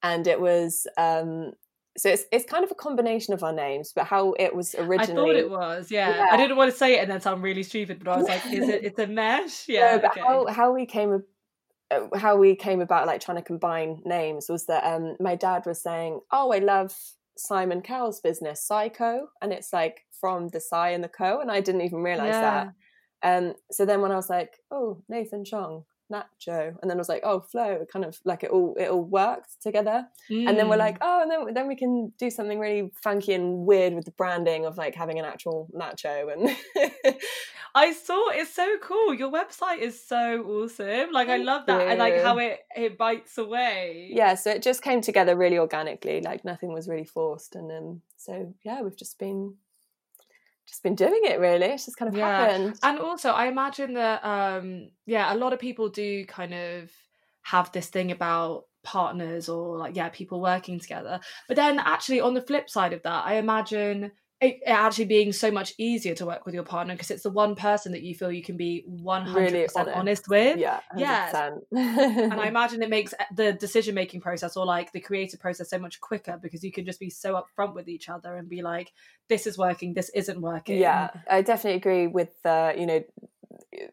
and 0.04 0.28
it 0.28 0.42
was 0.42 0.88
um 0.98 1.54
so 1.98 2.10
it's 2.10 2.24
it's 2.32 2.46
kind 2.46 2.64
of 2.64 2.72
a 2.72 2.76
combination 2.76 3.34
of 3.34 3.44
our 3.44 3.54
names 3.54 3.92
but 3.96 4.06
how 4.06 4.34
it 4.40 4.56
was 4.56 4.76
originally. 4.76 5.02
I 5.02 5.06
thought 5.06 5.36
it 5.36 5.50
was. 5.50 5.92
Yeah. 5.92 6.10
Yeah. 6.10 6.28
I 6.32 6.38
didn't 6.38 6.58
want 6.58 6.72
to 6.72 6.78
say 6.78 6.96
it 6.96 7.02
and 7.02 7.12
then 7.12 7.20
sound 7.22 7.44
really 7.44 7.64
stupid, 7.64 8.04
but 8.04 8.12
I 8.12 8.18
was 8.18 8.28
like, 8.28 8.46
"Is 8.48 8.70
it? 8.70 8.84
It's 8.90 9.00
a 9.00 9.08
mesh." 9.08 9.68
Yeah. 9.68 9.96
No, 9.96 10.00
but 10.00 10.12
okay. 10.12 10.22
how 10.22 10.48
how 10.48 10.74
we 10.74 10.86
came 10.86 11.24
uh, 11.92 12.18
how 12.18 12.38
we 12.38 12.56
came 12.56 12.82
about 12.82 13.08
like 13.08 13.20
trying 13.22 13.38
to 13.38 13.44
combine 13.44 14.02
names 14.06 14.48
was 14.48 14.66
that 14.68 14.84
um 14.84 15.16
my 15.20 15.36
dad 15.36 15.66
was 15.66 15.82
saying 15.82 16.20
oh 16.32 16.52
i 16.52 16.60
love 16.60 16.94
simon 17.36 17.82
cowell's 17.82 18.20
business 18.20 18.68
syco 18.70 19.22
and 19.42 19.52
it's 19.52 19.74
like 19.74 20.02
from 20.20 20.50
the 20.50 20.60
psy 20.60 20.90
and 20.90 21.04
the 21.04 21.10
co 21.10 21.40
and 21.40 21.50
i 21.50 21.60
didn't 21.60 21.82
even 21.82 22.04
realize 22.04 22.34
that 22.34 22.74
um 23.24 23.56
so 23.72 23.86
then 23.88 24.02
when 24.02 24.12
i 24.12 24.16
was 24.16 24.30
like 24.30 24.58
oh 24.70 25.02
nathan 25.10 25.44
chong 25.44 25.84
natcho 26.12 26.76
and 26.82 26.90
then 26.90 26.98
i 26.98 27.02
was 27.02 27.10
like 27.10 27.22
oh 27.24 27.40
flo 27.40 27.64
it 27.82 27.90
kind 27.92 28.04
of 28.04 28.20
like 28.26 28.44
it 28.44 28.50
all 28.50 28.76
it 28.80 28.88
all 28.90 29.04
worked 29.04 29.62
together 29.62 30.06
and 30.30 30.58
then 30.58 30.68
we're 30.68 30.76
Mm. 30.76 30.80
like 30.80 30.98
oh 31.02 31.22
and 31.22 31.30
then 31.32 31.54
then 31.54 31.68
we 31.68 31.76
can 31.76 32.12
do 32.18 32.30
something 32.30 32.60
really 32.60 32.92
funky 32.96 33.34
and 33.34 33.66
weird 33.66 33.94
with 33.94 34.06
the 34.06 34.12
branding 34.12 34.66
of 34.66 34.78
like 34.78 34.96
having 34.96 35.20
an 35.20 35.26
actual 35.26 35.68
nacho 35.74 36.32
and 36.34 36.56
I 37.76 37.94
saw 37.94 38.30
it's 38.30 38.52
so 38.54 38.78
cool. 38.82 39.14
Your 39.14 39.32
website 39.32 39.78
is 39.78 40.04
so 40.04 40.42
awesome. 40.44 41.12
Like 41.12 41.30
I 41.30 41.38
love 41.38 41.68
that 41.68 41.88
and 41.88 42.00
like 42.00 42.20
how 42.24 42.40
it 42.40 42.62
it 42.76 42.98
bites 42.98 43.38
away. 43.38 44.10
yeah 44.12 44.34
so 44.34 44.50
it 44.50 44.64
just 44.64 44.82
came 44.82 45.02
together 45.02 45.36
really 45.36 45.60
organically 45.60 46.20
like 46.22 46.44
nothing 46.44 46.74
was 46.74 46.88
really 46.90 47.06
forced 47.06 47.56
and 47.56 47.72
um 47.72 48.02
so 48.18 48.54
yeah 48.64 48.82
we've 48.82 48.98
just 48.98 49.20
been 49.20 49.54
just 50.70 50.84
been 50.84 50.96
doing 50.96 51.22
it 51.24 51.40
really 51.40 51.66
it's 51.68 51.86
just 51.86 51.98
kind 51.98 52.10
of 52.10 52.16
Yeah. 52.16 52.50
happened 52.56 52.80
And 52.82 53.00
also, 53.00 53.30
I 53.32 53.48
imagine 53.48 53.94
that 53.94 54.24
um 54.24 54.92
yeah, 55.06 55.34
a 55.34 55.36
lot 55.38 55.54
of 55.54 55.60
people 55.60 55.90
do 55.90 56.26
kind 56.26 56.54
of 56.54 56.92
have 57.44 57.72
this 57.72 57.90
thing 57.90 58.12
about 58.12 58.66
partners 58.84 59.50
or 59.50 59.78
like 59.78 59.96
yeah, 59.96 60.10
people 60.10 60.42
working 60.42 60.80
together. 60.80 61.20
But 61.48 61.56
then 61.58 61.80
actually 61.80 62.22
on 62.22 62.34
the 62.34 62.42
flip 62.42 62.70
side 62.70 62.94
of 62.94 63.04
that, 63.04 63.26
I 63.26 63.36
imagine 63.36 64.12
it, 64.42 64.62
actually 64.66 65.06
being 65.06 65.34
so 65.34 65.52
much 65.52 65.74
easier 65.78 66.16
to 66.16 66.26
work 66.26 66.46
with 66.46 66.56
your 66.56 66.64
partner 66.64 66.94
because 66.94 67.12
it's 67.12 67.24
the 67.24 67.30
one 67.30 67.56
person 67.56 67.92
that 67.92 68.04
you 68.04 68.16
feel 68.16 68.32
you 68.32 68.44
can 68.44 68.56
be 68.56 68.86
100% 68.90 69.36
really 69.36 69.68
honest. 69.76 69.98
honest. 69.98 70.30
with. 70.30 70.58
Yeah. 70.58 70.80
100%. 70.96 71.00
Yeah. 71.72 72.10
and 72.32 72.34
I 72.34 72.48
imagine 72.48 72.82
it 72.82 72.90
makes 72.90 73.14
the 73.36 73.54
decision 73.54 73.96
making 73.96 74.22
process 74.22 74.56
or 74.56 74.66
like 74.66 74.94
the 74.94 75.02
creative 75.02 75.42
process 75.42 75.70
so 75.70 75.78
much 75.78 76.00
quicker 76.00 76.40
because 76.42 76.64
you 76.64 76.72
can 76.72 76.86
just 76.86 77.00
be 77.00 77.10
so 77.10 77.42
upfront 77.42 77.76
with 77.76 77.90
each 77.90 78.08
other 78.08 78.38
and 78.38 78.48
be 78.48 78.62
like, 78.62 78.94
this 79.28 79.46
is 79.46 79.58
working, 79.58 79.94
this 79.94 80.10
isn't 80.16 80.40
working. 80.40 80.78
Yeah. 80.78 81.10
I 81.30 81.42
definitely 81.42 81.78
agree 81.78 82.08
with, 82.08 82.34
uh, 82.46 82.72
you 82.78 82.86
know, 82.86 83.04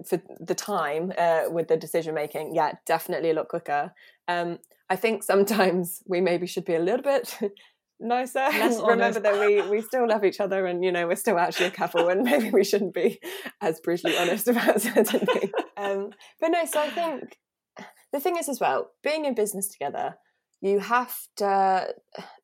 for 0.06 0.22
the 0.38 0.54
time 0.54 1.12
uh, 1.18 1.44
with 1.48 1.66
the 1.66 1.76
decision 1.76 2.14
making, 2.14 2.54
yeah, 2.54 2.72
definitely 2.86 3.30
a 3.30 3.34
lot 3.34 3.48
quicker. 3.48 3.92
Um, 4.28 4.60
I 4.88 4.94
think 4.94 5.24
sometimes 5.24 6.02
we 6.06 6.20
maybe 6.20 6.46
should 6.46 6.64
be 6.64 6.76
a 6.76 6.80
little 6.80 7.02
bit 7.02 7.36
nicer. 8.00 8.48
Remember 8.86 9.20
that 9.20 9.40
we 9.40 9.62
we 9.62 9.80
still 9.82 10.08
love 10.08 10.24
each 10.24 10.40
other 10.40 10.66
and 10.66 10.84
you 10.84 10.92
know 10.92 11.06
we're 11.06 11.16
still 11.16 11.38
actually 11.38 11.66
a 11.66 11.70
couple 11.70 12.08
and 12.08 12.22
maybe 12.30 12.50
we 12.50 12.64
shouldn't 12.64 12.94
be 12.94 13.20
as 13.60 13.80
brutally 13.80 14.16
honest 14.16 14.48
about 14.48 14.80
certain 14.80 15.26
things. 15.26 15.50
Um, 15.76 16.10
but 16.40 16.48
no 16.48 16.64
so 16.64 16.80
i 16.80 16.90
think 16.90 17.38
the 18.12 18.20
thing 18.20 18.36
is 18.36 18.48
as 18.48 18.60
well 18.60 18.92
being 19.02 19.24
in 19.24 19.34
business 19.34 19.68
together 19.68 20.16
you 20.60 20.78
have 20.80 21.14
to 21.36 21.94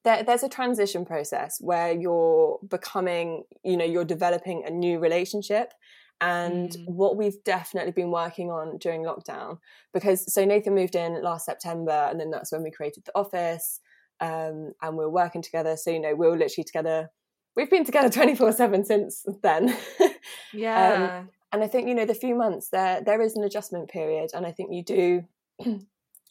there, 0.04 0.22
there's 0.22 0.42
a 0.42 0.48
transition 0.48 1.04
process 1.04 1.56
where 1.60 1.92
you're 1.92 2.58
becoming 2.68 3.44
you 3.64 3.76
know 3.76 3.84
you're 3.84 4.04
developing 4.04 4.64
a 4.66 4.70
new 4.70 4.98
relationship. 4.98 5.72
And 6.20 6.70
mm. 6.70 6.84
what 6.86 7.16
we've 7.16 7.42
definitely 7.42 7.90
been 7.90 8.12
working 8.12 8.48
on 8.48 8.78
during 8.78 9.02
lockdown 9.02 9.58
because 9.92 10.32
so 10.32 10.44
nathan 10.44 10.72
moved 10.72 10.94
in 10.94 11.20
last 11.20 11.46
september 11.46 12.06
and 12.08 12.20
then 12.20 12.30
that's 12.30 12.52
when 12.52 12.62
we 12.62 12.70
created 12.70 13.04
the 13.04 13.12
office 13.16 13.80
um, 14.22 14.72
and 14.80 14.96
we're 14.96 15.08
working 15.08 15.42
together. 15.42 15.76
So 15.76 15.90
you 15.90 16.00
know, 16.00 16.14
we're 16.14 16.36
literally 16.36 16.64
together. 16.64 17.10
We've 17.56 17.68
been 17.68 17.84
together 17.84 18.08
twenty 18.18 18.34
four 18.34 18.52
seven 18.52 18.84
since 18.84 19.26
then. 19.42 19.76
Um, 20.54 20.60
yeah. 20.60 21.18
Um, 21.18 21.28
and 21.50 21.64
I 21.64 21.66
think 21.66 21.88
you 21.88 21.94
know 21.94 22.04
the 22.04 22.14
few 22.14 22.34
months 22.34 22.68
there 22.68 23.00
there 23.00 23.20
is 23.20 23.36
an 23.36 23.42
adjustment 23.42 23.90
period, 23.90 24.30
and 24.34 24.46
I 24.46 24.52
think 24.52 24.72
you 24.72 24.84
do 24.84 25.24
you 25.64 25.86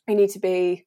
need 0.08 0.30
to 0.30 0.40
be 0.40 0.86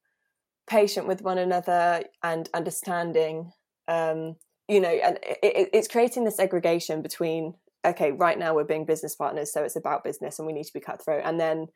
patient 0.66 1.06
with 1.06 1.20
one 1.20 1.37
another 1.37 2.04
and 2.23 2.49
understanding. 2.54 3.52
Um, 3.87 4.37
you 4.68 4.80
know, 4.80 4.88
and 4.88 5.18
it, 5.23 5.68
it's 5.75 5.88
creating 5.88 6.25
the 6.25 6.30
segregation 6.30 7.02
between 7.02 7.54
okay, 7.84 8.12
right 8.12 8.38
now 8.38 8.54
we're 8.54 8.64
being 8.64 8.87
business 8.87 9.14
partners, 9.14 9.52
so 9.52 9.62
it's 9.62 9.76
about 9.76 10.04
business, 10.04 10.38
and 10.38 10.46
we 10.46 10.54
need 10.54 10.64
to 10.64 10.73
be 10.73 10.80
cutthroat, 10.80 11.23
and 11.25 11.38
then 11.38 11.66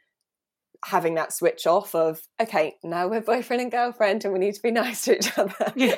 having 0.84 1.14
that 1.14 1.32
switch 1.32 1.66
off 1.66 1.94
of 1.94 2.20
okay 2.40 2.76
now 2.84 3.08
we're 3.08 3.20
boyfriend 3.20 3.60
and 3.60 3.72
girlfriend 3.72 4.24
and 4.24 4.32
we 4.32 4.38
need 4.38 4.54
to 4.54 4.62
be 4.62 4.70
nice 4.70 5.02
to 5.02 5.16
each 5.16 5.36
other 5.36 5.72
yeah. 5.76 5.96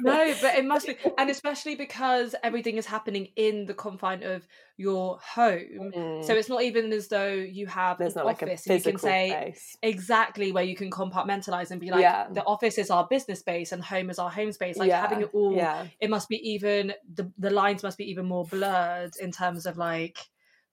no 0.00 0.34
but 0.42 0.54
it 0.56 0.64
must 0.64 0.86
be 0.86 0.96
and 1.16 1.30
especially 1.30 1.74
because 1.74 2.34
everything 2.42 2.76
is 2.76 2.84
happening 2.84 3.28
in 3.36 3.64
the 3.64 3.72
confine 3.72 4.22
of 4.22 4.46
your 4.76 5.18
home 5.22 5.92
mm. 5.96 6.24
so 6.24 6.34
it's 6.34 6.50
not 6.50 6.62
even 6.62 6.92
as 6.92 7.08
though 7.08 7.32
you 7.32 7.66
have 7.66 7.96
There's 7.96 8.14
an 8.14 8.22
office 8.22 8.66
like 8.66 8.66
and 8.66 8.84
you 8.84 8.92
can 8.92 8.98
say 8.98 9.30
place. 9.30 9.76
exactly 9.82 10.52
where 10.52 10.64
you 10.64 10.76
can 10.76 10.90
compartmentalize 10.90 11.70
and 11.70 11.80
be 11.80 11.90
like 11.90 12.02
yeah. 12.02 12.26
the 12.30 12.44
office 12.44 12.76
is 12.76 12.90
our 12.90 13.06
business 13.08 13.40
space 13.40 13.72
and 13.72 13.82
home 13.82 14.10
is 14.10 14.18
our 14.18 14.30
home 14.30 14.52
space 14.52 14.76
like 14.76 14.88
yeah. 14.88 15.00
having 15.00 15.22
it 15.22 15.30
all 15.32 15.54
it 16.00 16.10
must 16.10 16.28
be 16.28 16.36
even 16.50 16.92
the, 17.14 17.30
the 17.38 17.50
lines 17.50 17.82
must 17.82 17.96
be 17.96 18.10
even 18.10 18.26
more 18.26 18.44
blurred 18.44 19.12
in 19.18 19.30
terms 19.30 19.64
of 19.64 19.78
like 19.78 20.18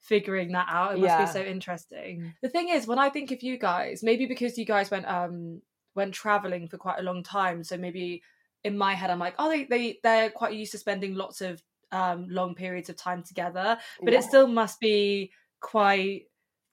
figuring 0.01 0.51
that 0.53 0.67
out. 0.69 0.95
It 0.95 0.99
must 0.99 1.09
yeah. 1.09 1.25
be 1.25 1.31
so 1.31 1.41
interesting. 1.41 2.33
The 2.41 2.49
thing 2.49 2.69
is, 2.69 2.87
when 2.87 2.99
I 2.99 3.09
think 3.09 3.31
of 3.31 3.43
you 3.43 3.57
guys, 3.57 4.03
maybe 4.03 4.25
because 4.25 4.57
you 4.57 4.65
guys 4.65 4.91
went 4.91 5.07
um 5.07 5.61
went 5.95 6.13
traveling 6.13 6.67
for 6.67 6.77
quite 6.77 6.99
a 6.99 7.03
long 7.03 7.23
time, 7.23 7.63
so 7.63 7.77
maybe 7.77 8.23
in 8.63 8.77
my 8.77 8.93
head 8.93 9.09
I'm 9.09 9.19
like, 9.19 9.35
oh, 9.39 9.49
they 9.49 9.65
they 9.65 9.99
they're 10.03 10.29
quite 10.29 10.53
used 10.53 10.71
to 10.73 10.77
spending 10.77 11.15
lots 11.15 11.41
of 11.41 11.61
um 11.91 12.27
long 12.29 12.55
periods 12.55 12.89
of 12.89 12.95
time 12.95 13.23
together, 13.23 13.77
but 14.01 14.13
yeah. 14.13 14.19
it 14.19 14.23
still 14.23 14.47
must 14.47 14.79
be 14.79 15.31
quite 15.59 16.23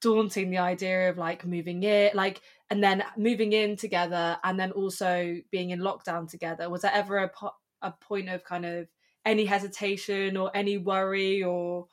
daunting 0.05 0.51
the 0.51 0.59
idea 0.59 1.09
of 1.09 1.17
like 1.17 1.47
moving 1.47 1.83
it 1.83 2.15
like 2.15 2.43
and 2.69 2.85
then 2.85 3.03
moving 3.17 3.55
in 3.55 3.75
together 3.75 4.37
and 4.45 4.61
then 4.61 4.71
also 4.73 5.37
being 5.51 5.71
in 5.71 5.81
lockdown 5.81 6.31
together 6.31 6.69
was 6.69 6.83
there 6.83 6.93
ever 6.93 7.17
a, 7.19 7.29
po- 7.29 7.55
a 7.81 7.91
point 7.91 8.29
of 8.29 8.45
kind 8.45 8.67
of 8.67 8.87
any 9.25 9.47
hesitation 9.47 10.37
or 10.37 10.55
any 10.55 10.77
worry 10.77 11.43
or 11.43 11.87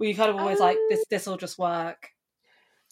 were 0.00 0.06
you 0.06 0.14
kind 0.16 0.30
of 0.30 0.36
always 0.36 0.58
um, 0.58 0.66
like 0.66 0.78
this 0.88 1.04
this 1.10 1.26
will 1.26 1.36
just 1.36 1.58
work 1.58 2.08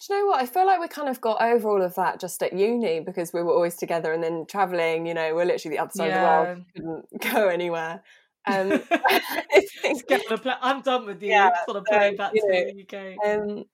do 0.07 0.13
you 0.13 0.19
know 0.21 0.27
what? 0.27 0.41
I 0.41 0.45
feel 0.45 0.65
like 0.65 0.79
we 0.79 0.87
kind 0.87 1.09
of 1.09 1.19
got 1.19 1.41
over 1.41 1.69
all 1.69 1.81
of 1.81 1.95
that 1.95 2.21
just 2.21 2.41
at 2.41 2.53
uni 2.53 3.01
because 3.01 3.33
we 3.33 3.43
were 3.43 3.53
always 3.53 3.75
together 3.75 4.13
and 4.13 4.23
then 4.23 4.45
traveling, 4.49 5.05
you 5.05 5.13
know, 5.13 5.35
we're 5.35 5.45
literally 5.45 5.75
the 5.75 5.81
other 5.81 5.91
side 5.93 6.07
yeah. 6.07 6.41
of 6.41 6.57
the 6.75 6.83
world, 6.83 7.03
couldn't 7.11 7.21
go 7.33 7.47
anywhere. 7.49 8.01
Um, 8.47 8.71
I'm 10.61 10.81
done 10.81 11.05
with 11.05 11.21
you. 11.21 11.29
Yeah, 11.29 11.51
sort 11.65 11.77
of 11.77 11.83
playing 11.85 12.15
back 12.15 12.31
to 12.31 12.41
know, 12.41 12.65
the 12.65 12.85
UK. 12.87 13.17
Um, 13.25 13.65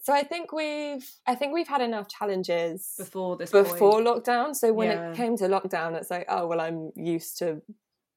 so 0.00 0.12
I 0.12 0.22
think 0.22 0.52
we've 0.52 1.08
I 1.26 1.34
think 1.34 1.52
we've 1.52 1.68
had 1.68 1.80
enough 1.80 2.08
challenges 2.08 2.94
before 2.96 3.36
this 3.36 3.50
before 3.50 4.02
point. 4.02 4.06
lockdown. 4.06 4.54
So 4.54 4.72
when 4.72 4.90
yeah. 4.90 5.10
it 5.10 5.16
came 5.16 5.36
to 5.38 5.48
lockdown, 5.48 5.96
it's 5.96 6.10
like, 6.10 6.26
oh 6.28 6.46
well, 6.46 6.60
I'm 6.60 6.92
used 6.94 7.38
to 7.38 7.60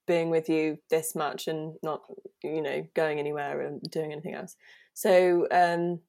being 0.07 0.29
with 0.29 0.49
you 0.49 0.77
this 0.89 1.15
much 1.15 1.47
and 1.47 1.75
not 1.83 2.01
you 2.43 2.61
know 2.61 2.85
going 2.95 3.19
anywhere 3.19 3.61
and 3.61 3.81
doing 3.89 4.11
anything 4.11 4.33
else. 4.33 4.55
So 4.93 5.47
um 5.51 5.99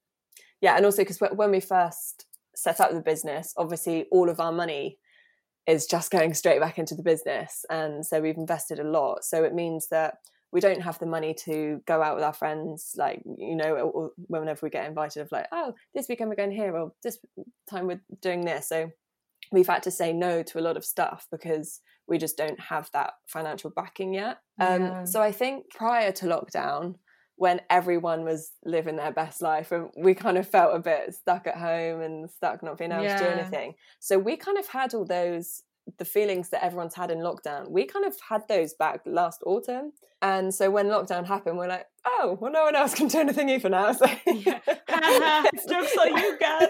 yeah 0.60 0.76
and 0.76 0.84
also 0.84 1.02
because 1.02 1.20
when 1.20 1.50
we 1.50 1.60
first 1.60 2.26
set 2.54 2.80
up 2.80 2.90
the 2.92 3.00
business 3.00 3.52
obviously 3.56 4.06
all 4.10 4.30
of 4.30 4.40
our 4.40 4.52
money 4.52 4.98
is 5.66 5.86
just 5.86 6.10
going 6.10 6.32
straight 6.32 6.60
back 6.60 6.78
into 6.78 6.94
the 6.94 7.02
business 7.02 7.64
and 7.68 8.06
so 8.06 8.20
we've 8.20 8.36
invested 8.36 8.78
a 8.78 8.84
lot. 8.84 9.24
So 9.24 9.44
it 9.44 9.54
means 9.54 9.88
that 9.88 10.18
we 10.52 10.60
don't 10.60 10.82
have 10.82 10.98
the 10.98 11.06
money 11.06 11.34
to 11.34 11.82
go 11.86 12.02
out 12.02 12.14
with 12.14 12.24
our 12.24 12.32
friends 12.32 12.94
like 12.96 13.20
you 13.38 13.56
know 13.56 14.12
whenever 14.28 14.60
we 14.62 14.70
get 14.70 14.86
invited 14.86 15.20
of 15.20 15.32
like 15.32 15.46
oh 15.52 15.74
this 15.94 16.08
weekend 16.08 16.30
we're 16.30 16.36
going 16.36 16.52
here 16.52 16.74
or 16.76 16.92
this 17.02 17.18
time 17.68 17.86
we're 17.86 18.00
doing 18.20 18.44
this. 18.44 18.68
So 18.68 18.90
we've 19.52 19.66
had 19.66 19.82
to 19.84 19.90
say 19.90 20.12
no 20.12 20.42
to 20.42 20.58
a 20.58 20.60
lot 20.60 20.76
of 20.76 20.84
stuff 20.84 21.26
because 21.30 21.80
we 22.08 22.18
just 22.18 22.36
don't 22.36 22.60
have 22.60 22.90
that 22.92 23.14
financial 23.26 23.70
backing 23.70 24.14
yet. 24.14 24.38
Um, 24.60 24.82
yeah. 24.82 25.04
So 25.04 25.22
I 25.22 25.32
think 25.32 25.70
prior 25.70 26.12
to 26.12 26.26
lockdown, 26.26 26.96
when 27.36 27.60
everyone 27.68 28.24
was 28.24 28.52
living 28.64 28.96
their 28.96 29.12
best 29.12 29.42
life 29.42 29.70
and 29.70 29.90
we 29.96 30.14
kind 30.14 30.38
of 30.38 30.48
felt 30.48 30.74
a 30.74 30.78
bit 30.78 31.14
stuck 31.14 31.46
at 31.46 31.56
home 31.56 32.00
and 32.00 32.30
stuck 32.30 32.62
not 32.62 32.78
being 32.78 32.92
able 32.92 33.04
yeah. 33.04 33.18
to 33.18 33.24
do 33.24 33.30
anything. 33.30 33.74
So 34.00 34.18
we 34.18 34.36
kind 34.36 34.58
of 34.58 34.66
had 34.66 34.94
all 34.94 35.04
those 35.04 35.62
the 35.98 36.04
feelings 36.04 36.48
that 36.48 36.64
everyone's 36.64 36.94
had 36.94 37.10
in 37.10 37.18
lockdown. 37.18 37.70
We 37.70 37.84
kind 37.84 38.04
of 38.04 38.16
had 38.28 38.48
those 38.48 38.74
back 38.74 39.02
last 39.06 39.42
autumn. 39.46 39.92
And 40.20 40.52
so 40.52 40.70
when 40.70 40.86
lockdown 40.86 41.26
happened, 41.26 41.58
we're 41.58 41.68
like, 41.68 41.86
oh, 42.04 42.36
well, 42.40 42.50
no 42.50 42.64
one 42.64 42.74
else 42.74 42.94
can 42.94 43.06
do 43.06 43.20
anything 43.20 43.48
either 43.50 43.68
now. 43.68 43.92
So 43.96 44.06
yeah. 44.26 44.60
it's 45.52 45.66
just 45.66 45.96
like 45.96 46.10
you 46.16 46.38
guys 46.38 46.68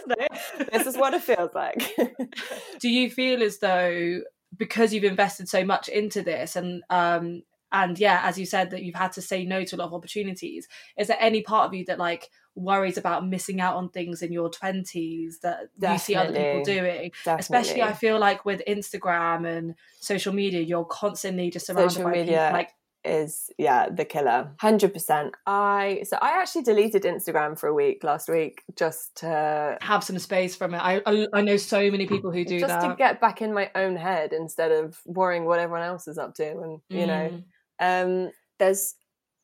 this 0.73 0.87
is 0.87 0.97
what 0.97 1.14
it 1.14 1.23
feels 1.23 1.55
like. 1.55 1.97
do 2.81 2.88
you 2.88 3.09
feel 3.09 3.43
as 3.43 3.59
though 3.59 4.21
because 4.56 4.92
you've 4.92 5.04
invested 5.04 5.48
so 5.48 5.64
much 5.64 5.88
into 5.88 6.22
this 6.22 6.56
and 6.56 6.82
um 6.90 7.42
and 7.72 7.98
yeah 7.98 8.20
as 8.24 8.38
you 8.38 8.46
said 8.46 8.70
that 8.70 8.82
you've 8.82 8.94
had 8.94 9.12
to 9.12 9.22
say 9.22 9.44
no 9.44 9.64
to 9.64 9.76
a 9.76 9.78
lot 9.78 9.86
of 9.86 9.94
opportunities 9.94 10.68
is 10.96 11.08
there 11.08 11.16
any 11.20 11.42
part 11.42 11.66
of 11.66 11.74
you 11.74 11.84
that 11.84 11.98
like 11.98 12.30
worries 12.54 12.96
about 12.96 13.26
missing 13.26 13.60
out 13.60 13.76
on 13.76 13.90
things 13.90 14.22
in 14.22 14.32
your 14.32 14.50
20s 14.50 15.40
that 15.42 15.68
Definitely. 15.78 15.92
you 15.92 15.98
see 15.98 16.14
other 16.14 16.32
people 16.32 16.64
doing 16.64 17.12
Definitely. 17.24 17.40
especially 17.40 17.82
i 17.82 17.92
feel 17.92 18.18
like 18.18 18.44
with 18.44 18.62
instagram 18.66 19.46
and 19.46 19.74
social 20.00 20.32
media 20.32 20.60
you're 20.60 20.84
constantly 20.84 21.50
just 21.50 21.66
surrounded 21.66 21.90
social 21.90 22.04
by 22.04 22.12
media. 22.12 22.38
people 22.38 22.52
like 22.52 22.70
is 23.06 23.50
yeah 23.58 23.88
the 23.88 24.04
killer. 24.04 24.50
100% 24.60 25.30
i 25.46 26.02
so 26.04 26.18
i 26.20 26.40
actually 26.40 26.62
deleted 26.62 27.02
instagram 27.02 27.58
for 27.58 27.68
a 27.68 27.75
week 27.75 28.02
last 28.04 28.28
week 28.28 28.62
just 28.76 29.16
to 29.16 29.78
have 29.80 30.04
some 30.04 30.18
space 30.18 30.56
from 30.56 30.75
it. 30.75 30.78
I 30.78 31.00
i, 31.06 31.26
I 31.32 31.40
know 31.42 31.56
so 31.56 31.90
many 31.90 32.06
people 32.06 32.30
who 32.30 32.44
do 32.44 32.58
just 32.58 32.68
that. 32.68 32.82
just 32.82 32.90
to 32.90 32.96
get 32.96 33.20
back 33.20 33.42
in 33.42 33.52
my 33.52 33.70
own 33.75 33.96
head 33.96 34.32
instead 34.32 34.72
of 34.72 35.00
worrying 35.06 35.44
what 35.44 35.58
everyone 35.58 35.86
else 35.86 36.08
is 36.08 36.18
up 36.18 36.34
to 36.34 36.50
and 36.50 36.80
you 36.88 37.06
mm. 37.06 37.06
know 37.06 37.42
um 37.80 38.30
there's 38.58 38.94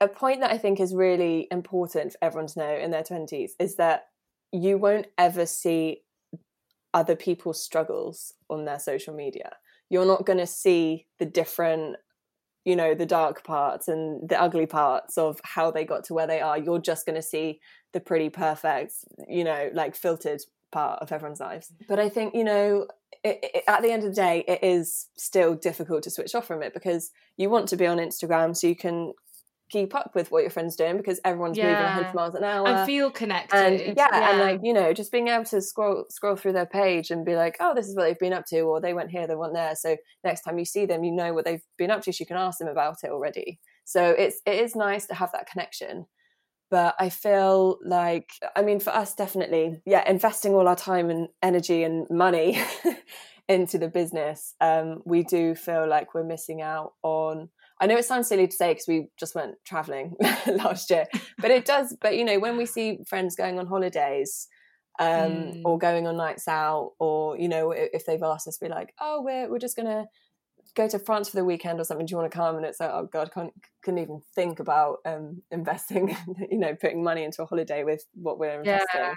a 0.00 0.08
point 0.08 0.40
that 0.40 0.50
i 0.50 0.58
think 0.58 0.80
is 0.80 0.94
really 0.94 1.48
important 1.50 2.12
for 2.12 2.18
everyone 2.22 2.46
to 2.46 2.58
know 2.58 2.74
in 2.76 2.90
their 2.90 3.02
20s 3.02 3.52
is 3.58 3.76
that 3.76 4.04
you 4.52 4.76
won't 4.76 5.06
ever 5.16 5.46
see 5.46 6.02
other 6.94 7.16
people's 7.16 7.62
struggles 7.62 8.34
on 8.50 8.64
their 8.64 8.78
social 8.78 9.14
media. 9.14 9.56
You're 9.88 10.06
not 10.06 10.26
going 10.26 10.38
to 10.38 10.46
see 10.46 11.06
the 11.18 11.26
different 11.26 11.96
you 12.64 12.76
know 12.76 12.94
the 12.94 13.06
dark 13.06 13.44
parts 13.44 13.88
and 13.88 14.28
the 14.28 14.40
ugly 14.40 14.66
parts 14.66 15.18
of 15.18 15.40
how 15.44 15.70
they 15.70 15.84
got 15.84 16.04
to 16.04 16.14
where 16.14 16.26
they 16.26 16.40
are 16.40 16.58
you're 16.58 16.78
just 16.78 17.06
going 17.06 17.16
to 17.16 17.22
see 17.22 17.60
the 17.92 18.00
pretty 18.00 18.28
perfect 18.28 18.94
you 19.28 19.44
know 19.44 19.70
like 19.72 19.94
filtered 19.94 20.40
part 20.70 21.00
of 21.02 21.12
everyone's 21.12 21.40
lives. 21.40 21.72
But 21.88 22.00
i 22.00 22.08
think 22.08 22.34
you 22.34 22.44
know 22.44 22.86
it, 23.22 23.38
it, 23.42 23.64
at 23.68 23.82
the 23.82 23.90
end 23.90 24.04
of 24.04 24.10
the 24.10 24.14
day 24.14 24.44
it 24.48 24.60
is 24.62 25.08
still 25.16 25.54
difficult 25.54 26.02
to 26.04 26.10
switch 26.10 26.34
off 26.34 26.46
from 26.46 26.62
it 26.62 26.74
because 26.74 27.10
you 27.36 27.50
want 27.50 27.68
to 27.68 27.76
be 27.76 27.86
on 27.86 27.98
instagram 27.98 28.56
so 28.56 28.66
you 28.66 28.76
can 28.76 29.12
keep 29.72 29.94
up 29.94 30.14
with 30.14 30.30
what 30.30 30.42
your 30.42 30.50
friends 30.50 30.76
doing 30.76 30.98
because 30.98 31.18
everyone's 31.24 31.56
yeah. 31.56 31.68
moving 31.68 31.84
100 31.84 32.14
miles 32.14 32.34
an 32.34 32.44
hour. 32.44 32.68
and 32.68 32.86
feel 32.86 33.10
connected. 33.10 33.56
And 33.56 33.96
yeah, 33.96 34.08
yeah, 34.12 34.30
and 34.30 34.38
like 34.38 34.60
you 34.62 34.72
know 34.72 34.92
just 34.92 35.10
being 35.10 35.28
able 35.28 35.44
to 35.46 35.62
scroll 35.62 36.04
scroll 36.10 36.36
through 36.36 36.52
their 36.52 36.66
page 36.66 37.10
and 37.10 37.24
be 37.24 37.34
like 37.34 37.56
oh 37.58 37.72
this 37.74 37.88
is 37.88 37.96
what 37.96 38.04
they've 38.04 38.18
been 38.18 38.34
up 38.34 38.44
to 38.46 38.60
or 38.60 38.80
they 38.80 38.92
went 38.92 39.10
here 39.10 39.26
they 39.26 39.34
went 39.34 39.54
there. 39.54 39.74
So 39.74 39.96
next 40.22 40.42
time 40.42 40.58
you 40.58 40.66
see 40.66 40.84
them 40.84 41.04
you 41.04 41.12
know 41.12 41.32
what 41.32 41.46
they've 41.46 41.64
been 41.78 41.90
up 41.90 42.02
to 42.02 42.12
so 42.12 42.18
you 42.20 42.26
can 42.26 42.36
ask 42.36 42.58
them 42.58 42.68
about 42.68 42.98
it 43.02 43.10
already. 43.10 43.58
So 43.84 44.10
it's 44.10 44.40
it 44.46 44.56
is 44.56 44.76
nice 44.76 45.06
to 45.06 45.14
have 45.14 45.32
that 45.32 45.48
connection. 45.50 46.06
But 46.70 46.94
I 46.98 47.08
feel 47.08 47.78
like 47.84 48.30
I 48.54 48.62
mean 48.62 48.80
for 48.80 48.90
us 48.90 49.14
definitely, 49.14 49.80
yeah, 49.86 50.08
investing 50.08 50.54
all 50.54 50.68
our 50.68 50.76
time 50.76 51.08
and 51.08 51.28
energy 51.42 51.82
and 51.82 52.06
money 52.10 52.60
into 53.48 53.78
the 53.78 53.88
business, 53.88 54.54
um, 54.60 55.02
we 55.04 55.22
do 55.22 55.54
feel 55.54 55.88
like 55.88 56.14
we're 56.14 56.24
missing 56.24 56.60
out 56.62 56.92
on 57.02 57.48
I 57.82 57.86
know 57.86 57.96
it 57.96 58.04
sounds 58.04 58.28
silly 58.28 58.46
to 58.46 58.56
say 58.56 58.70
because 58.70 58.86
we 58.86 59.08
just 59.18 59.34
went 59.34 59.56
traveling 59.64 60.14
last 60.46 60.88
year, 60.88 61.06
but 61.38 61.50
it 61.50 61.64
does. 61.64 61.96
But 62.00 62.16
you 62.16 62.24
know, 62.24 62.38
when 62.38 62.56
we 62.56 62.64
see 62.64 62.98
friends 63.08 63.34
going 63.34 63.58
on 63.58 63.66
holidays, 63.66 64.46
um, 65.00 65.08
mm. 65.08 65.62
or 65.64 65.78
going 65.78 66.06
on 66.06 66.16
nights 66.16 66.46
out, 66.46 66.92
or 67.00 67.36
you 67.36 67.48
know, 67.48 67.72
if 67.72 68.06
they've 68.06 68.22
asked 68.22 68.46
us 68.46 68.58
to 68.58 68.66
be 68.66 68.70
like, 68.70 68.94
oh, 69.00 69.20
we're 69.20 69.50
we're 69.50 69.58
just 69.58 69.76
gonna 69.76 70.06
go 70.76 70.88
to 70.88 70.98
France 71.00 71.28
for 71.28 71.36
the 71.36 71.44
weekend 71.44 71.80
or 71.80 71.84
something. 71.84 72.06
Do 72.06 72.12
you 72.12 72.18
want 72.18 72.30
to 72.30 72.36
come? 72.36 72.56
And 72.56 72.64
it's 72.64 72.78
like, 72.78 72.90
oh 72.92 73.08
god, 73.12 73.32
can't 73.32 73.52
couldn't 73.82 74.00
even 74.00 74.22
think 74.34 74.60
about 74.60 74.98
um, 75.04 75.42
investing. 75.50 76.16
you 76.50 76.58
know, 76.58 76.76
putting 76.76 77.02
money 77.02 77.24
into 77.24 77.42
a 77.42 77.46
holiday 77.46 77.82
with 77.82 78.06
what 78.14 78.38
we're 78.38 78.58
investing. 78.58 78.86
Yeah. 78.94 79.14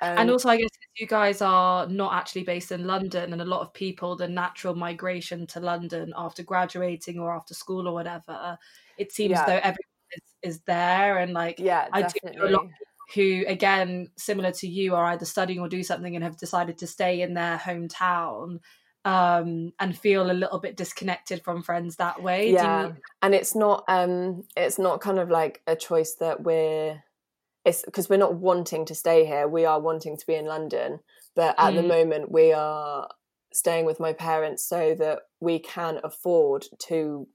Um, 0.00 0.18
and 0.18 0.30
also, 0.30 0.48
I 0.48 0.56
guess 0.58 0.70
you 0.96 1.06
guys 1.06 1.42
are 1.42 1.86
not 1.86 2.14
actually 2.14 2.44
based 2.44 2.72
in 2.72 2.86
London, 2.86 3.32
and 3.32 3.42
a 3.42 3.44
lot 3.44 3.62
of 3.62 3.72
people, 3.72 4.16
the 4.16 4.28
natural 4.28 4.74
migration 4.74 5.46
to 5.48 5.60
London 5.60 6.12
after 6.16 6.42
graduating 6.42 7.18
or 7.18 7.34
after 7.34 7.54
school 7.54 7.88
or 7.88 7.94
whatever, 7.94 8.58
it 8.96 9.12
seems 9.12 9.32
yeah. 9.32 9.46
though 9.46 9.56
everyone 9.56 9.76
is, 10.12 10.54
is, 10.54 10.60
there. 10.66 11.18
And 11.18 11.32
like, 11.32 11.58
yeah, 11.58 11.88
I 11.92 12.02
definitely. 12.02 12.40
do 12.40 12.46
a 12.46 12.50
lot 12.50 12.66
who, 13.14 13.44
again, 13.48 14.08
similar 14.16 14.52
to 14.52 14.68
you, 14.68 14.94
are 14.94 15.06
either 15.06 15.24
studying 15.24 15.60
or 15.60 15.68
do 15.68 15.82
something 15.82 16.14
and 16.14 16.22
have 16.22 16.36
decided 16.36 16.78
to 16.78 16.86
stay 16.86 17.22
in 17.22 17.34
their 17.34 17.56
hometown 17.56 18.60
um 19.04 19.72
and 19.78 19.96
feel 19.96 20.28
a 20.28 20.32
little 20.32 20.58
bit 20.58 20.76
disconnected 20.76 21.42
from 21.44 21.62
friends 21.62 21.96
that 21.96 22.20
way 22.20 22.52
yeah 22.52 22.90
and 23.22 23.32
it's 23.32 23.54
not 23.54 23.84
um 23.86 24.42
it's 24.56 24.76
not 24.76 25.00
kind 25.00 25.20
of 25.20 25.30
like 25.30 25.62
a 25.68 25.76
choice 25.76 26.14
that 26.14 26.42
we're 26.42 27.00
it's 27.64 27.82
because 27.84 28.08
we're 28.08 28.16
not 28.16 28.34
wanting 28.34 28.84
to 28.84 28.94
stay 28.94 29.24
here 29.24 29.48
we 29.48 29.64
are 29.64 29.80
wanting 29.80 30.16
to 30.16 30.26
be 30.26 30.34
in 30.34 30.46
london 30.46 30.98
but 31.34 31.54
at 31.58 31.72
mm. 31.72 31.76
the 31.76 31.82
moment 31.82 32.30
we 32.30 32.52
are 32.52 33.08
staying 33.52 33.84
with 33.84 34.00
my 34.00 34.12
parents 34.12 34.64
so 34.64 34.94
that 34.98 35.20
we 35.40 35.58
can 35.58 35.98
afford 36.04 36.64
to 36.78 37.26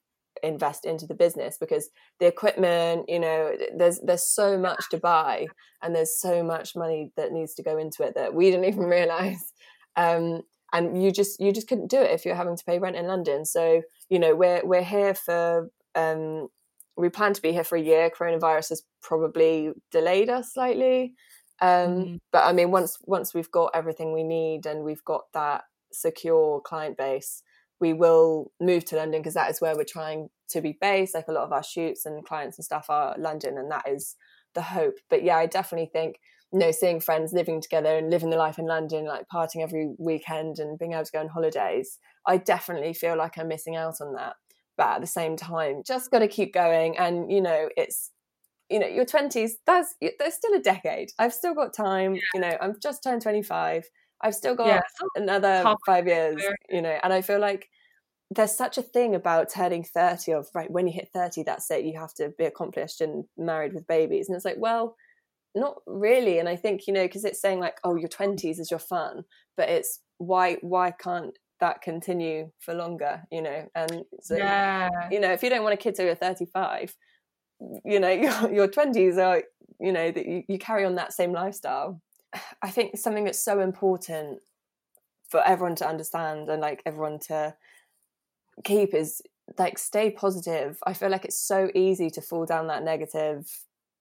invest 0.42 0.86
into 0.86 1.06
the 1.06 1.14
business 1.14 1.58
because 1.60 1.90
the 2.20 2.26
equipment 2.26 3.06
you 3.08 3.20
know 3.20 3.52
there's 3.78 4.00
there's 4.00 4.28
so 4.28 4.58
much 4.58 4.90
to 4.90 4.98
buy 4.98 5.46
and 5.82 5.96
there's 5.96 6.20
so 6.20 6.44
much 6.44 6.76
money 6.76 7.12
that 7.16 7.32
needs 7.32 7.54
to 7.54 7.64
go 7.64 7.78
into 7.78 8.04
it 8.04 8.16
that 8.16 8.34
we 8.34 8.50
didn't 8.50 8.66
even 8.72 8.84
realize 8.84 9.54
um, 9.96 10.42
and 10.74 11.02
you 11.02 11.12
just 11.12 11.40
you 11.40 11.52
just 11.52 11.68
couldn't 11.68 11.90
do 11.90 12.02
it 12.02 12.12
if 12.12 12.26
you're 12.26 12.36
having 12.36 12.58
to 12.58 12.66
pay 12.66 12.80
rent 12.80 12.96
in 12.96 13.08
london 13.08 13.46
so 13.46 13.82
you 14.10 14.20
know 14.20 14.36
we're 14.36 14.62
we're 14.66 14.84
here 14.84 15.14
for 15.14 15.70
um, 15.96 16.48
we 16.96 17.10
plan 17.10 17.34
to 17.34 17.42
be 17.42 17.52
here 17.52 17.64
for 17.64 17.76
a 17.76 17.82
year. 17.82 18.10
Coronavirus 18.10 18.70
has 18.70 18.84
probably 19.02 19.72
delayed 19.92 20.30
us 20.30 20.54
slightly. 20.54 21.16
Um, 21.62 21.70
mm. 21.70 22.20
But 22.32 22.46
I 22.46 22.54
mean, 22.54 22.72
once 22.72 22.98
once 23.04 23.34
we've 23.34 23.52
got 23.52 23.72
everything 23.74 24.14
we 24.14 24.24
need 24.24 24.66
and 24.66 24.84
we've 24.84 25.04
got 25.04 25.24
that 25.34 25.64
secure 25.92 26.62
client 26.62 26.98
base, 26.98 27.42
we 27.80 27.94
will 27.94 28.52
move 28.60 28.86
to 28.86 28.96
London 28.96 29.22
because 29.22 29.34
that 29.34 29.52
is 29.52 29.62
where 29.62 29.76
we're 29.76 29.84
trying 29.84 30.30
to 30.50 30.62
be 30.62 30.78
based. 30.80 31.16
Like 31.16 31.28
a 31.28 31.32
lot 31.32 31.46
of 31.46 31.52
our 31.52 31.64
shoots 31.64 32.06
and 32.06 32.26
clients 32.26 32.58
and 32.58 32.66
stuff 32.66 32.88
are 32.90 33.16
London, 33.18 33.58
and 33.58 33.72
that 33.72 33.88
is 33.88 34.16
the 34.54 34.62
hope. 34.62 34.96
But 35.10 35.24
yeah, 35.24 35.38
I 35.38 35.46
definitely 35.46 35.90
think 35.92 36.18
you 36.52 36.60
know 36.60 36.72
seeing 36.72 37.00
friends 37.00 37.34
living 37.34 37.62
together 37.62 37.98
and 37.98 38.10
living 38.10 38.30
the 38.30 38.38
life 38.38 38.60
in 38.60 38.66
London, 38.66 39.06
like 39.06 39.26
partying 39.34 39.64
every 39.64 39.94
weekend 39.98 40.60
and 40.60 40.78
being 40.78 40.94
able 40.94 41.06
to 41.06 41.12
go 41.12 41.20
on 41.20 41.28
holidays, 41.28 41.98
I 42.28 42.38
definitely 42.38 42.94
feel 42.94 43.18
like 43.18 43.38
I'm 43.38 43.48
missing 43.48 43.76
out 43.76 43.96
on 44.02 44.14
that 44.14 44.36
but 44.78 44.96
at 44.96 45.02
the 45.02 45.08
same 45.08 45.36
time 45.36 45.82
just 45.86 46.12
got 46.12 46.20
to 46.20 46.28
keep 46.28 46.54
going 46.54 46.98
and 46.98 47.32
you 47.32 47.42
know 47.42 47.70
it's 47.78 48.12
you 48.70 48.80
know 48.80 48.88
your 48.88 49.06
20s 49.06 49.52
that's 49.66 49.96
there's 50.02 50.34
still 50.34 50.54
a 50.54 50.60
decade. 50.60 51.12
I've 51.20 51.34
still 51.34 51.54
got 51.54 51.74
time 51.74 52.16
yeah. 52.16 52.22
you 52.34 52.42
know 52.42 52.58
i've 52.62 52.80
just 52.80 53.04
turned 53.04 53.22
25 53.22 53.86
i've 54.22 54.36
still 54.36 54.56
got 54.56 54.68
yeah, 54.68 54.82
another 55.16 55.64
five 55.86 56.08
years 56.08 56.42
you 56.70 56.82
know 56.82 56.98
and 57.04 57.14
i 57.14 57.22
feel 57.22 57.40
like 57.40 57.68
there's 58.32 58.56
such 58.56 58.78
a 58.78 58.82
thing 58.82 59.16
about 59.16 59.50
turning 59.50 59.84
30 59.84 60.34
of 60.34 60.48
right 60.56 60.72
when 60.72 60.88
you 60.88 60.94
hit 60.94 61.10
30 61.14 61.44
that's 61.44 61.70
it 61.70 61.86
you 61.86 62.00
have 62.00 62.14
to 62.16 62.30
be 62.38 62.46
accomplished 62.46 63.02
and 63.02 63.26
married 63.38 63.74
with 63.74 63.88
babies 63.88 64.28
and 64.28 64.36
it's 64.36 64.46
like 64.46 64.58
well 64.58 64.96
not 65.56 65.76
really 65.86 66.40
and 66.40 66.50
i 66.50 66.56
think 66.56 66.88
you 66.88 66.94
know 66.94 67.04
because 67.04 67.26
it's 67.26 67.42
saying 67.42 67.60
like 67.60 67.78
oh 67.84 67.96
your 67.96 68.10
20s 68.10 68.60
is 68.60 68.72
your 68.72 68.80
fun 68.80 69.24
but 69.56 69.70
it's 69.70 70.00
why 70.18 70.58
why 70.62 70.90
can't 70.90 71.38
that 71.64 71.82
continue 71.82 72.52
for 72.60 72.74
longer 72.74 73.24
you 73.32 73.42
know? 73.42 73.66
And 73.74 74.04
so 74.22 74.36
yeah. 74.36 74.90
you 75.10 75.20
know 75.20 75.32
if 75.32 75.42
you 75.44 75.50
don't 75.50 75.64
want 75.64 75.74
a 75.74 75.78
kid 75.78 75.96
till 75.96 76.06
you're 76.06 76.16
35 76.16 76.94
you 77.86 78.00
know 78.00 78.10
your, 78.26 78.54
your 78.54 78.68
20s 78.68 79.18
are 79.18 79.44
you 79.80 79.92
know 79.92 80.12
that 80.12 80.26
you, 80.26 80.44
you 80.48 80.58
carry 80.58 80.86
on 80.86 80.96
that 80.96 81.14
same 81.14 81.32
lifestyle. 81.32 82.02
I 82.62 82.70
think 82.70 82.98
something 82.98 83.26
that's 83.26 83.44
so 83.44 83.60
important 83.60 84.40
for 85.30 85.42
everyone 85.46 85.76
to 85.78 85.88
understand 85.88 86.50
and 86.50 86.62
like 86.62 86.82
everyone 86.86 87.20
to 87.28 87.56
keep 88.64 88.94
is 88.94 89.22
like 89.58 89.78
stay 89.78 90.12
positive. 90.12 90.78
I 90.86 90.94
feel 90.94 91.10
like 91.10 91.26
it's 91.26 91.40
so 91.40 91.70
easy 91.74 92.10
to 92.12 92.22
fall 92.22 92.46
down 92.46 92.68
that 92.68 92.84
negative 92.84 93.46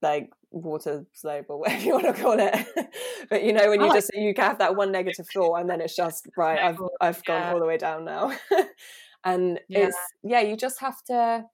like 0.03 0.31
water 0.51 1.07
slope 1.12 1.47
or 1.49 1.59
whatever 1.61 1.85
you 1.85 1.93
want 1.93 2.15
to 2.17 2.23
call 2.23 2.38
it. 2.38 2.67
but 3.31 3.43
you 3.43 3.53
know, 3.53 3.69
when 3.71 3.81
you 3.81 3.88
oh, 3.88 3.95
just 3.95 4.11
you 4.15 4.33
have 4.37 4.59
that 4.59 4.77
one 4.77 4.93
negative 4.93 5.27
thought 5.33 5.57
and 5.57 5.71
then 5.71 5.81
it's 5.81 5.97
just 5.97 6.29
right, 6.37 6.59
I've 6.59 6.81
I've 7.01 7.25
gone 7.25 7.43
yeah. 7.43 7.53
all 7.53 7.61
the 7.61 7.67
way 7.67 7.79
down 7.79 8.05
now. 8.05 8.33
and 9.25 9.61
yeah. 9.69 9.87
it's 9.87 9.99
yeah, 10.23 10.41
you 10.41 10.57
just 10.57 10.81
have 10.81 11.03
to 11.05 11.45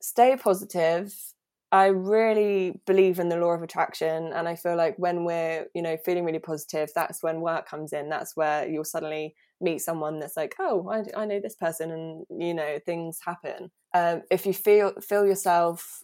stay 0.00 0.36
positive. 0.36 1.14
I 1.70 1.86
really 1.88 2.80
believe 2.86 3.18
in 3.18 3.28
the 3.28 3.36
law 3.36 3.50
of 3.50 3.62
attraction 3.62 4.32
and 4.32 4.48
I 4.48 4.54
feel 4.54 4.74
like 4.74 4.94
when 4.96 5.26
we're, 5.26 5.66
you 5.74 5.82
know, 5.82 5.98
feeling 6.02 6.24
really 6.24 6.38
positive, 6.38 6.88
that's 6.94 7.22
when 7.22 7.42
work 7.42 7.68
comes 7.68 7.92
in. 7.92 8.08
That's 8.08 8.34
where 8.34 8.66
you'll 8.66 8.84
suddenly 8.84 9.34
meet 9.60 9.80
someone 9.80 10.18
that's 10.18 10.36
like, 10.36 10.54
oh, 10.58 10.88
I, 10.88 11.04
I 11.20 11.26
know 11.26 11.40
this 11.40 11.56
person, 11.56 11.90
and 11.90 12.26
you 12.30 12.54
know, 12.54 12.78
things 12.84 13.18
happen. 13.24 13.70
Um, 13.94 14.22
if 14.30 14.46
you 14.46 14.54
feel 14.54 14.92
feel 15.00 15.26
yourself 15.26 16.02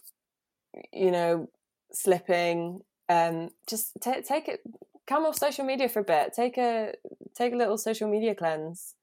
you 0.91 1.11
know, 1.11 1.49
slipping, 1.91 2.81
um, 3.09 3.49
just 3.67 3.93
t- 4.01 4.21
take 4.21 4.47
it, 4.47 4.61
come 5.07 5.25
off 5.25 5.37
social 5.37 5.65
media 5.65 5.89
for 5.89 5.99
a 5.99 6.03
bit. 6.03 6.33
Take 6.33 6.57
a 6.57 6.93
take 7.35 7.53
a 7.53 7.57
little 7.57 7.77
social 7.77 8.09
media 8.09 8.35
cleanse. 8.35 8.95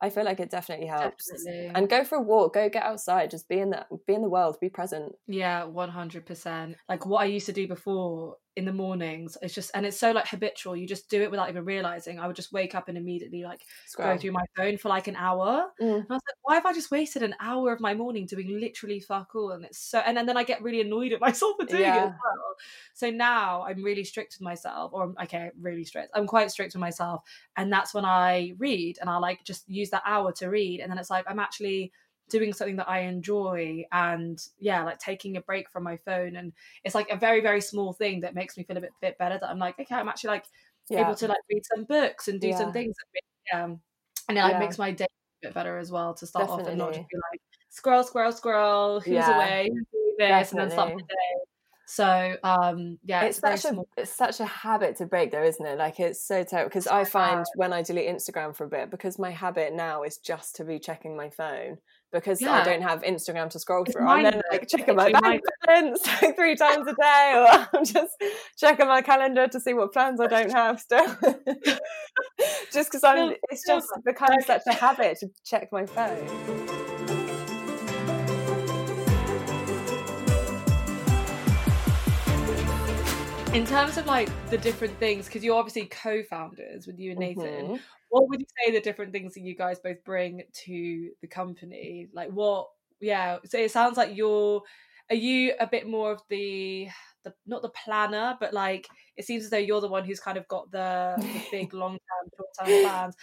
I 0.00 0.10
feel 0.10 0.24
like 0.24 0.40
it 0.40 0.50
definitely 0.50 0.86
helps. 0.86 1.30
Definitely. 1.30 1.72
And 1.74 1.88
go 1.88 2.04
for 2.04 2.16
a 2.16 2.22
walk, 2.22 2.54
go 2.54 2.68
get 2.68 2.82
outside, 2.82 3.30
just 3.30 3.48
be 3.48 3.60
in 3.60 3.70
that 3.70 3.86
be 4.06 4.14
in 4.14 4.22
the 4.22 4.28
world, 4.28 4.58
be 4.60 4.68
present. 4.68 5.14
Yeah, 5.26 5.62
100%. 5.62 6.74
Like 6.88 7.06
what 7.06 7.22
I 7.22 7.26
used 7.26 7.46
to 7.46 7.52
do 7.52 7.66
before 7.66 8.36
in 8.56 8.64
the 8.64 8.72
mornings 8.72 9.36
it's 9.42 9.54
just 9.54 9.70
and 9.74 9.84
it's 9.84 9.98
so 9.98 10.12
like 10.12 10.26
habitual 10.26 10.74
you 10.74 10.86
just 10.86 11.10
do 11.10 11.22
it 11.22 11.30
without 11.30 11.50
even 11.50 11.62
realizing 11.64 12.18
i 12.18 12.26
would 12.26 12.34
just 12.34 12.52
wake 12.52 12.74
up 12.74 12.88
and 12.88 12.96
immediately 12.96 13.44
like 13.44 13.60
Scroll. 13.86 14.14
go 14.14 14.18
through 14.18 14.32
my 14.32 14.44
phone 14.56 14.78
for 14.78 14.88
like 14.88 15.08
an 15.08 15.16
hour 15.16 15.66
mm. 15.80 15.94
and 15.94 16.06
i 16.08 16.14
was 16.14 16.22
like 16.26 16.36
why 16.42 16.54
have 16.54 16.64
i 16.64 16.72
just 16.72 16.90
wasted 16.90 17.22
an 17.22 17.34
hour 17.38 17.70
of 17.70 17.80
my 17.80 17.92
morning 17.92 18.24
doing 18.24 18.58
literally 18.58 18.98
fuck 18.98 19.34
all 19.34 19.50
and 19.50 19.66
it's 19.66 19.78
so 19.78 19.98
and, 19.98 20.18
and 20.18 20.26
then 20.26 20.38
i 20.38 20.42
get 20.42 20.62
really 20.62 20.80
annoyed 20.80 21.12
at 21.12 21.20
myself 21.26 21.54
for 21.60 21.66
doing 21.66 21.82
yeah. 21.82 22.04
it 22.04 22.06
as 22.06 22.14
well 22.24 22.56
so 22.94 23.10
now 23.10 23.62
i'm 23.64 23.84
really 23.84 24.04
strict 24.04 24.34
with 24.38 24.42
myself 24.42 24.90
or 24.94 25.12
okay 25.22 25.50
really 25.60 25.84
strict 25.84 26.10
i'm 26.14 26.26
quite 26.26 26.50
strict 26.50 26.74
with 26.74 26.80
myself 26.80 27.22
and 27.58 27.70
that's 27.70 27.92
when 27.92 28.06
i 28.06 28.54
read 28.56 28.96
and 29.02 29.10
i 29.10 29.18
like 29.18 29.44
just 29.44 29.68
use 29.68 29.90
that 29.90 30.02
hour 30.06 30.32
to 30.32 30.48
read 30.48 30.80
and 30.80 30.90
then 30.90 30.98
it's 30.98 31.10
like 31.10 31.26
i'm 31.28 31.38
actually 31.38 31.92
doing 32.28 32.52
something 32.52 32.76
that 32.76 32.88
I 32.88 33.00
enjoy 33.00 33.84
and 33.92 34.42
yeah, 34.58 34.84
like 34.84 34.98
taking 34.98 35.36
a 35.36 35.40
break 35.40 35.70
from 35.70 35.84
my 35.84 35.96
phone. 35.98 36.36
And 36.36 36.52
it's 36.84 36.94
like 36.94 37.10
a 37.10 37.16
very, 37.16 37.40
very 37.40 37.60
small 37.60 37.92
thing 37.92 38.20
that 38.20 38.34
makes 38.34 38.56
me 38.56 38.64
feel 38.64 38.76
a 38.76 38.80
bit, 38.80 38.92
bit 39.00 39.18
better 39.18 39.38
that 39.40 39.48
I'm 39.48 39.58
like, 39.58 39.78
okay, 39.78 39.94
I'm 39.94 40.08
actually 40.08 40.30
like 40.30 40.44
yeah. 40.88 41.02
able 41.02 41.14
to 41.16 41.28
like 41.28 41.40
read 41.50 41.62
some 41.64 41.84
books 41.84 42.28
and 42.28 42.40
do 42.40 42.48
yeah. 42.48 42.58
some 42.58 42.72
things. 42.72 42.94
That 43.52 43.62
um, 43.62 43.80
and 44.28 44.38
it 44.38 44.42
like 44.42 44.52
yeah. 44.52 44.58
makes 44.58 44.78
my 44.78 44.90
day 44.90 45.04
a 45.04 45.46
bit 45.46 45.54
better 45.54 45.78
as 45.78 45.90
well 45.90 46.14
to 46.14 46.26
start 46.26 46.46
Definitely. 46.46 46.64
off 46.64 46.68
and 46.70 46.78
not 46.78 46.94
just 46.94 47.08
be 47.08 47.16
like, 47.16 47.40
squirrel, 47.68 48.02
squirrel, 48.02 48.32
squirrel, 48.32 49.00
who's 49.00 49.28
away, 49.28 49.70
who's 49.72 49.84
this, 50.18 50.28
Definitely. 50.28 50.62
and 50.62 50.70
then 50.70 50.76
start 50.76 50.96
the 50.96 51.02
day. 51.02 51.46
So 51.88 52.36
um 52.42 52.98
yeah, 53.04 53.22
it's, 53.22 53.40
it's 53.44 53.62
such 53.62 53.72
a 53.72 53.82
it's 53.96 54.12
such 54.12 54.40
a 54.40 54.44
habit 54.44 54.96
to 54.96 55.06
break 55.06 55.30
though, 55.30 55.44
isn't 55.44 55.64
it? 55.64 55.78
Like 55.78 56.00
it's 56.00 56.20
so 56.20 56.42
terrible 56.42 56.68
because 56.68 56.88
I 56.88 57.04
find 57.04 57.46
when 57.54 57.72
I 57.72 57.82
delete 57.82 58.08
Instagram 58.08 58.56
for 58.56 58.64
a 58.64 58.68
bit 58.68 58.90
because 58.90 59.20
my 59.20 59.30
habit 59.30 59.72
now 59.72 60.02
is 60.02 60.18
just 60.18 60.56
to 60.56 60.64
be 60.64 60.80
checking 60.80 61.16
my 61.16 61.30
phone 61.30 61.78
because 62.20 62.40
yeah. 62.40 62.52
I 62.52 62.64
don't 62.64 62.82
have 62.82 63.02
Instagram 63.02 63.50
to 63.50 63.58
scroll 63.58 63.84
through. 63.84 64.06
I'm 64.06 64.22
then 64.22 64.42
like 64.50 64.68
checking 64.68 64.96
my 64.96 65.12
bank 65.12 65.42
balance 65.66 66.06
like 66.22 66.36
three 66.36 66.56
times 66.56 66.86
a 66.86 66.94
day, 66.94 67.32
or 67.34 67.68
I'm 67.78 67.84
just 67.84 68.12
checking 68.58 68.88
my 68.88 69.02
calendar 69.02 69.46
to 69.48 69.60
see 69.60 69.74
what 69.74 69.92
plans 69.92 70.20
I 70.20 70.26
don't 70.26 70.52
have 70.52 70.80
still. 70.80 71.06
just 72.72 72.90
because 72.90 73.04
I'm, 73.04 73.34
it's 73.50 73.66
just 73.66 73.88
become 74.04 74.36
such 74.44 74.62
a 74.66 74.72
habit 74.72 75.18
to 75.20 75.28
check 75.44 75.68
my 75.72 75.86
phone. 75.86 76.75
In 83.56 83.66
terms 83.66 83.96
of 83.96 84.06
like 84.06 84.28
the 84.50 84.58
different 84.58 84.96
things 84.98 85.26
because 85.26 85.42
you're 85.42 85.56
obviously 85.56 85.86
co-founders 85.86 86.86
with 86.86 86.98
you 86.98 87.12
and 87.12 87.20
nathan 87.20 87.44
mm-hmm. 87.44 87.76
what 88.10 88.28
would 88.28 88.40
you 88.40 88.46
say 88.62 88.70
the 88.70 88.80
different 88.80 89.12
things 89.12 89.34
that 89.34 89.40
you 89.40 89.56
guys 89.56 89.78
both 89.78 90.02
bring 90.04 90.42
to 90.52 91.10
the 91.22 91.26
company 91.26 92.08
like 92.12 92.30
what 92.30 92.68
yeah. 93.00 93.38
So 93.44 93.58
it 93.58 93.70
sounds 93.70 93.96
like 93.96 94.16
you're. 94.16 94.62
Are 95.08 95.16
you 95.16 95.54
a 95.60 95.66
bit 95.66 95.86
more 95.86 96.12
of 96.12 96.20
the 96.28 96.88
the 97.24 97.32
not 97.46 97.62
the 97.62 97.70
planner, 97.70 98.36
but 98.40 98.52
like 98.52 98.88
it 99.16 99.24
seems 99.24 99.44
as 99.44 99.50
though 99.50 99.56
you're 99.56 99.80
the 99.80 99.88
one 99.88 100.04
who's 100.04 100.20
kind 100.20 100.36
of 100.36 100.46
got 100.48 100.70
the, 100.70 101.14
the 101.18 101.42
big 101.50 101.74
long 101.74 101.92
term, 101.92 102.30
short 102.36 102.48
term 102.58 102.82
plans. 102.82 103.16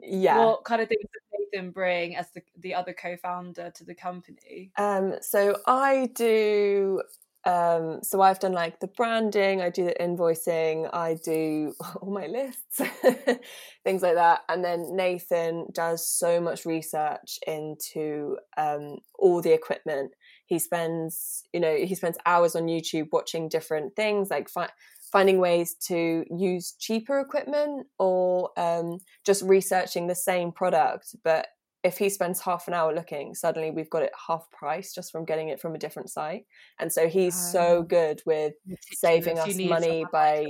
Yeah. 0.00 0.44
What 0.44 0.64
kind 0.64 0.82
of 0.82 0.88
things 0.88 1.02
does 1.02 1.40
Nathan 1.52 1.70
bring 1.70 2.16
as 2.16 2.30
the 2.32 2.42
the 2.58 2.74
other 2.74 2.92
co 2.92 3.16
founder 3.16 3.70
to 3.70 3.84
the 3.84 3.94
company? 3.94 4.72
Um, 4.76 5.14
so 5.20 5.56
I 5.66 6.10
do 6.14 7.02
um, 7.44 8.00
so 8.02 8.20
I've 8.20 8.40
done 8.40 8.52
like 8.52 8.80
the 8.80 8.88
branding, 8.88 9.62
I 9.62 9.70
do 9.70 9.84
the 9.84 9.94
invoicing, 10.00 10.88
I 10.92 11.16
do 11.24 11.72
all 12.00 12.10
my 12.10 12.26
lists, 12.26 12.80
things 13.84 14.02
like 14.02 14.14
that. 14.14 14.40
And 14.48 14.64
then 14.64 14.96
Nathan 14.96 15.66
does 15.72 16.08
so 16.08 16.40
much 16.40 16.66
research 16.66 17.38
into 17.46 18.36
um, 18.56 18.98
all 19.18 19.40
the 19.40 19.52
equipment. 19.52 20.12
He 20.46 20.58
spends, 20.58 21.44
you 21.52 21.60
know, 21.60 21.76
he 21.76 21.94
spends 21.94 22.18
hours 22.26 22.56
on 22.56 22.64
YouTube 22.64 23.08
watching 23.12 23.48
different 23.48 23.94
things, 23.94 24.30
like 24.30 24.48
fi- 24.48 24.70
finding 25.12 25.38
ways 25.38 25.74
to 25.86 26.24
use 26.30 26.74
cheaper 26.78 27.20
equipment 27.20 27.86
or 27.98 28.50
um, 28.56 28.98
just 29.24 29.42
researching 29.42 30.06
the 30.06 30.14
same 30.14 30.52
product, 30.52 31.14
but 31.24 31.46
if 31.84 31.98
he 31.98 32.08
spends 32.08 32.40
half 32.40 32.68
an 32.68 32.74
hour 32.74 32.94
looking, 32.94 33.34
suddenly 33.34 33.70
we've 33.70 33.90
got 33.90 34.02
it 34.02 34.12
half 34.26 34.50
price 34.50 34.92
just 34.92 35.12
from 35.12 35.24
getting 35.24 35.48
it 35.48 35.60
from 35.60 35.74
a 35.74 35.78
different 35.78 36.10
site. 36.10 36.44
And 36.80 36.92
so 36.92 37.08
he's 37.08 37.34
um, 37.36 37.52
so 37.52 37.82
good 37.82 38.20
with 38.26 38.54
saving 38.94 39.38
us 39.38 39.56
money 39.56 40.04
by 40.12 40.46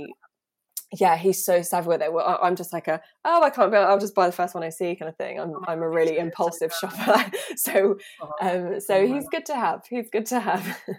yeah, 0.99 1.17
he's 1.17 1.45
so 1.45 1.61
savvy 1.61 1.87
with 1.87 2.01
it. 2.01 2.11
Well, 2.11 2.39
I'm 2.41 2.55
just 2.55 2.73
like 2.73 2.87
a 2.87 2.99
oh, 3.23 3.43
I 3.43 3.51
can't. 3.51 3.73
I'll 3.75 3.99
just 3.99 4.15
buy 4.15 4.25
the 4.25 4.33
first 4.33 4.55
one 4.55 4.63
I 4.63 4.69
see, 4.69 4.95
kind 4.95 5.07
of 5.07 5.15
thing. 5.17 5.39
I'm 5.39 5.53
I'm 5.67 5.83
a 5.83 5.89
really 5.89 6.17
impulsive 6.17 6.73
shopper, 6.73 7.31
so 7.55 7.97
oh, 8.21 8.31
um, 8.41 8.79
so 8.79 9.05
he's 9.05 9.27
good 9.29 9.45
to 9.47 9.55
have. 9.55 9.81
He's 9.87 10.09
good 10.09 10.25
to 10.27 10.39
have. 10.39 10.79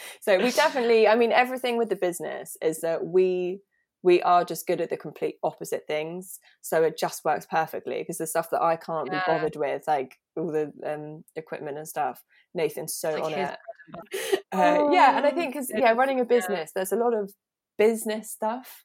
so 0.20 0.38
we 0.38 0.50
definitely, 0.50 1.08
I 1.08 1.14
mean, 1.14 1.32
everything 1.32 1.76
with 1.76 1.88
the 1.88 1.96
business 1.96 2.56
is 2.62 2.80
that 2.80 3.04
we 3.04 3.60
we 4.02 4.22
are 4.22 4.44
just 4.44 4.66
good 4.66 4.80
at 4.80 4.90
the 4.90 4.96
complete 4.96 5.36
opposite 5.42 5.84
things 5.86 6.38
so 6.60 6.82
it 6.82 6.98
just 6.98 7.24
works 7.24 7.46
perfectly 7.50 7.98
because 7.98 8.18
the 8.18 8.26
stuff 8.26 8.50
that 8.50 8.62
i 8.62 8.76
can't 8.76 9.08
yeah. 9.10 9.20
be 9.20 9.32
bothered 9.32 9.56
with 9.56 9.82
like 9.86 10.16
all 10.36 10.52
the 10.52 10.72
um, 10.86 11.24
equipment 11.36 11.76
and 11.78 11.88
stuff 11.88 12.22
nathan's 12.54 12.94
so 12.94 13.14
like 13.14 13.22
on 13.24 13.32
it. 13.32 13.56
uh, 14.52 14.76
oh, 14.78 14.92
yeah 14.92 15.16
and 15.16 15.26
i 15.26 15.30
think 15.30 15.52
because 15.52 15.70
yeah 15.76 15.92
running 15.92 16.20
a 16.20 16.24
business 16.24 16.70
there's 16.74 16.92
a 16.92 16.96
lot 16.96 17.14
of 17.14 17.32
business 17.76 18.30
stuff 18.30 18.84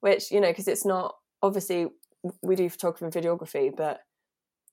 which 0.00 0.30
you 0.30 0.40
know 0.40 0.48
because 0.48 0.68
it's 0.68 0.84
not 0.84 1.14
obviously 1.42 1.86
we 2.42 2.56
do 2.56 2.68
photography 2.68 3.04
and 3.04 3.14
videography 3.14 3.70
but 3.74 4.00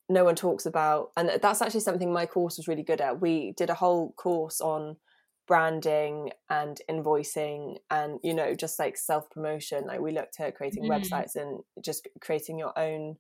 no 0.10 0.24
one 0.24 0.36
talks 0.36 0.66
about 0.66 1.12
and 1.18 1.30
that's 1.42 1.62
actually 1.62 1.82
something 1.82 2.12
my 2.12 2.26
course 2.26 2.58
was 2.58 2.68
really 2.68 2.84
good 2.84 3.02
at. 3.02 3.20
We 3.20 3.54
did 3.58 3.70
a 3.70 3.76
whole 3.76 4.14
course 4.14 4.62
on 4.62 4.96
branding 5.48 6.32
and 6.50 6.82
invoicing 6.90 7.78
and 7.90 8.20
you 8.24 8.34
know 8.34 8.54
just 8.54 8.78
like 8.78 8.98
self 8.98 9.30
promotion 9.30 9.86
like 9.88 10.02
we 10.02 10.12
looked 10.12 10.40
at 10.40 10.56
creating 10.56 10.84
mm. 10.84 10.90
websites 10.90 11.36
and 11.36 11.62
just 11.84 12.08
creating 12.20 12.60
your 12.60 12.78
own 12.78 13.16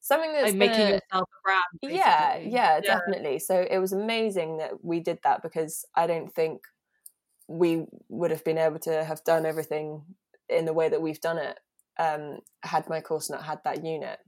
something 0.00 0.32
that's 0.32 0.46
like 0.46 0.54
making 0.54 0.78
gonna, 0.78 0.90
yourself 0.90 1.28
a 1.28 1.42
brand 1.44 1.62
yeah, 1.82 2.38
yeah, 2.38 2.48
yeah 2.48 2.80
definitely 2.80 3.38
so 3.38 3.66
it 3.68 3.78
was 3.78 3.92
amazing 3.92 4.58
that 4.58 4.84
we 4.84 5.00
did 5.00 5.18
that 5.24 5.42
because 5.42 5.84
i 5.96 6.06
don't 6.06 6.32
think 6.32 6.62
we 7.48 7.84
would 8.08 8.30
have 8.30 8.44
been 8.44 8.58
able 8.58 8.78
to 8.78 9.04
have 9.04 9.22
done 9.24 9.44
everything 9.44 10.02
in 10.48 10.64
the 10.64 10.72
way 10.72 10.88
that 10.88 11.02
we've 11.02 11.20
done 11.20 11.38
it 11.38 11.58
um 11.98 12.38
had 12.62 12.88
my 12.88 13.00
course 13.00 13.28
not 13.28 13.42
had 13.42 13.58
that 13.64 13.84
unit 13.84 14.18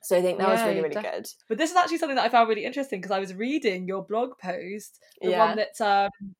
so 0.00 0.16
I 0.16 0.22
think 0.22 0.38
that 0.38 0.46
yeah, 0.46 0.54
was 0.54 0.62
really, 0.62 0.80
really 0.80 1.02
good. 1.02 1.26
But 1.48 1.58
this 1.58 1.70
is 1.70 1.76
actually 1.76 1.98
something 1.98 2.14
that 2.16 2.24
I 2.24 2.28
found 2.28 2.48
really 2.48 2.64
interesting 2.64 3.00
because 3.00 3.10
I 3.10 3.18
was 3.18 3.34
reading 3.34 3.88
your 3.88 4.04
blog 4.04 4.38
post, 4.40 5.00
the 5.20 5.30
yeah. 5.30 5.44
one 5.44 5.56
that 5.56 5.80
um, 5.80 6.34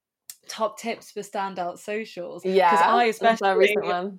top 0.48 0.78
tips 0.78 1.10
for 1.10 1.20
standout 1.20 1.78
socials. 1.78 2.44
Yeah, 2.44 2.70
because 2.70 2.86
I 2.86 3.04
especially 3.04 3.50
recent 3.50 3.84
one. 3.84 4.18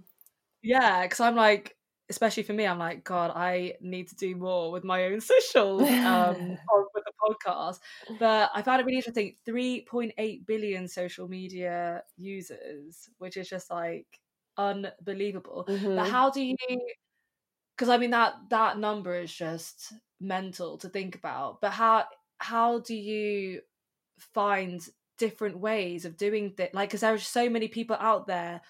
Yeah, 0.62 1.04
because 1.04 1.20
I'm 1.20 1.36
like, 1.36 1.76
especially 2.10 2.44
for 2.44 2.54
me, 2.54 2.66
I'm 2.66 2.80
like, 2.80 3.04
God, 3.04 3.32
I 3.36 3.74
need 3.82 4.10
to 4.10 4.16
do 4.16 4.36
more 4.36 4.72
with 4.72 4.84
my 4.84 5.06
own 5.06 5.22
socials 5.22 5.84
um, 5.84 6.58
with 6.94 7.04
the 7.06 7.14
podcast. 7.22 7.80
But 8.20 8.52
I 8.54 8.62
found 8.62 8.82
it 8.82 8.86
really 8.86 8.98
interesting. 8.98 9.36
3.8 9.48 10.46
billion 10.46 10.88
social 10.88 11.28
media 11.28 12.04
users, 12.18 13.10
which 13.20 13.38
is 13.38 13.48
just 13.48 13.70
like 13.70 14.08
unbelievable. 14.58 15.66
Mm-hmm. 15.70 15.96
But 15.96 16.10
how 16.10 16.30
do 16.30 16.42
you? 16.42 16.56
Because 17.76 17.90
I 17.90 17.98
mean 17.98 18.12
that 18.12 18.34
that 18.50 18.78
number 18.78 19.16
is 19.20 19.34
just 19.34 19.94
mental 20.20 20.78
to 20.80 20.90
think 20.90 21.16
about. 21.16 21.62
But 21.62 21.72
how 21.72 22.06
how 22.40 22.80
do 22.80 22.96
you 22.96 23.62
find 24.34 24.86
different 25.20 25.60
ways 25.60 26.06
of 26.06 26.18
doing 26.18 26.54
that 26.58 26.74
like 26.74 26.90
because 26.90 27.02
there 27.02 27.14
are 27.14 27.20
so 27.20 27.50
many 27.50 27.68
people 27.68 27.96
out 28.00 28.26
there 28.26 28.62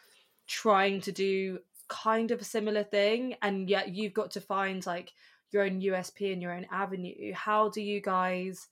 trying 0.47 0.99
to 0.99 1.11
do 1.11 1.59
kind 1.87 2.31
of 2.31 2.41
a 2.41 2.45
similar 2.45 2.83
thing 2.83 3.35
and 3.41 3.69
yet 3.69 3.89
you've 3.89 4.13
got 4.13 4.31
to 4.31 4.41
find 4.41 4.85
like 4.85 5.13
your 5.51 5.63
own 5.63 5.81
USP 5.81 6.31
and 6.31 6.41
your 6.41 6.53
own 6.53 6.65
avenue. 6.71 7.33
How 7.33 7.69
do 7.69 7.81
you 7.81 8.01
guys 8.01 8.67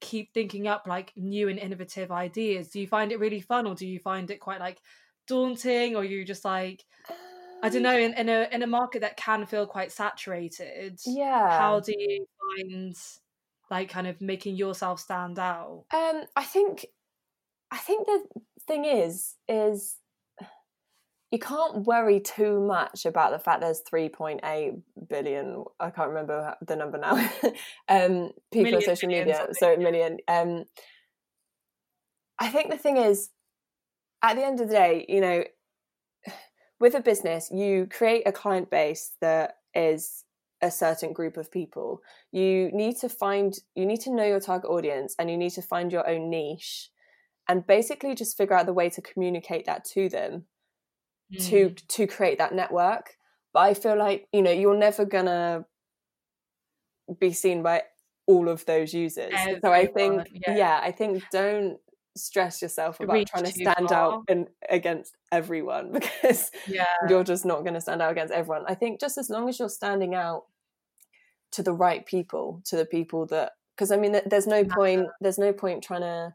keep 0.00 0.32
thinking 0.32 0.66
up 0.66 0.86
like 0.86 1.12
new 1.14 1.48
and 1.48 1.58
innovative 1.58 2.10
ideas? 2.10 2.68
Do 2.68 2.80
you 2.80 2.86
find 2.86 3.12
it 3.12 3.20
really 3.20 3.40
fun 3.40 3.66
or 3.66 3.74
do 3.74 3.86
you 3.86 3.98
find 3.98 4.30
it 4.30 4.40
quite 4.40 4.60
like 4.60 4.78
daunting 5.26 5.96
or 5.96 6.04
you 6.04 6.24
just 6.24 6.44
like 6.44 6.84
I 7.62 7.68
don't 7.68 7.82
know 7.82 7.96
in, 7.96 8.12
in 8.14 8.28
a 8.28 8.48
in 8.50 8.62
a 8.62 8.66
market 8.66 9.02
that 9.02 9.16
can 9.16 9.46
feel 9.46 9.66
quite 9.66 9.92
saturated 9.92 10.98
yeah. 11.06 11.58
how 11.58 11.78
do 11.78 11.94
you 11.96 12.26
find 12.40 12.96
like 13.70 13.88
kind 13.88 14.08
of 14.08 14.20
making 14.20 14.56
yourself 14.56 15.00
stand 15.00 15.38
out? 15.38 15.84
Um 15.94 16.22
I 16.34 16.44
think 16.44 16.86
I 17.72 17.78
think 17.78 18.06
the 18.06 18.22
thing 18.66 18.84
is, 18.84 19.34
is 19.48 19.96
you 21.32 21.38
can't 21.38 21.86
worry 21.86 22.20
too 22.20 22.60
much 22.60 23.06
about 23.06 23.32
the 23.32 23.38
fact 23.38 23.62
there's 23.62 23.82
3.8 23.90 24.82
billion 25.08 25.64
i 25.80 25.88
can't 25.88 26.10
remember 26.10 26.54
the 26.60 26.76
number 26.76 26.98
now 26.98 27.14
um, 27.88 28.30
people 28.52 28.70
million, 28.70 28.74
on 28.74 28.82
social 28.82 29.08
media 29.08 29.46
so 29.52 29.74
million 29.78 30.18
um, 30.28 30.64
i 32.38 32.48
think 32.48 32.70
the 32.70 32.76
thing 32.76 32.98
is 32.98 33.30
at 34.22 34.36
the 34.36 34.44
end 34.44 34.60
of 34.60 34.68
the 34.68 34.74
day 34.74 35.06
you 35.08 35.22
know 35.22 35.42
with 36.78 36.94
a 36.94 37.00
business 37.00 37.50
you 37.50 37.88
create 37.90 38.24
a 38.26 38.32
client 38.32 38.70
base 38.70 39.12
that 39.22 39.56
is 39.74 40.24
a 40.62 40.70
certain 40.70 41.12
group 41.12 41.36
of 41.36 41.50
people. 41.50 42.00
You 42.30 42.70
need 42.72 42.96
to 42.98 43.08
find 43.08 43.54
you 43.74 43.84
need 43.84 44.00
to 44.02 44.14
know 44.14 44.24
your 44.24 44.40
target 44.40 44.70
audience 44.70 45.14
and 45.18 45.28
you 45.28 45.36
need 45.36 45.50
to 45.50 45.62
find 45.62 45.92
your 45.92 46.08
own 46.08 46.30
niche 46.30 46.88
and 47.48 47.66
basically 47.66 48.14
just 48.14 48.36
figure 48.36 48.54
out 48.54 48.66
the 48.66 48.72
way 48.72 48.88
to 48.90 49.02
communicate 49.02 49.66
that 49.66 49.84
to 49.84 50.08
them 50.08 50.44
mm. 51.32 51.48
to 51.48 51.70
to 51.88 52.06
create 52.06 52.38
that 52.38 52.54
network 52.54 53.16
but 53.52 53.60
i 53.60 53.74
feel 53.74 53.96
like 53.96 54.26
you 54.32 54.42
know 54.42 54.50
you're 54.50 54.76
never 54.76 55.04
gonna 55.04 55.64
be 57.18 57.32
seen 57.32 57.62
by 57.62 57.82
all 58.26 58.48
of 58.48 58.64
those 58.66 58.94
users 58.94 59.32
Everyone, 59.34 59.60
so 59.62 59.72
i 59.72 59.86
think 59.86 60.28
yeah. 60.32 60.56
yeah. 60.56 60.80
i 60.82 60.92
think 60.92 61.22
don't 61.30 61.78
stress 62.14 62.60
yourself 62.60 63.00
about 63.00 63.14
Reach 63.14 63.28
trying 63.28 63.44
to 63.44 63.52
stand 63.52 63.88
far. 63.88 63.94
out 63.94 64.24
in, 64.28 64.46
against 64.68 65.16
everyone 65.30 65.92
because 65.92 66.50
yeah. 66.66 66.84
you're 67.08 67.24
just 67.24 67.44
not 67.44 67.62
going 67.62 67.74
to 67.74 67.80
stand 67.80 68.02
out 68.02 68.12
against 68.12 68.32
everyone 68.32 68.64
i 68.68 68.74
think 68.74 69.00
just 69.00 69.18
as 69.18 69.30
long 69.30 69.48
as 69.48 69.58
you're 69.58 69.68
standing 69.68 70.14
out 70.14 70.44
to 71.52 71.62
the 71.62 71.72
right 71.72 72.04
people 72.06 72.60
to 72.64 72.76
the 72.76 72.84
people 72.84 73.26
that 73.26 73.52
because 73.74 73.90
i 73.90 73.96
mean 73.96 74.20
there's 74.26 74.46
no 74.46 74.64
point 74.64 75.06
there's 75.20 75.38
no 75.38 75.52
point 75.52 75.82
trying 75.82 76.02
to 76.02 76.34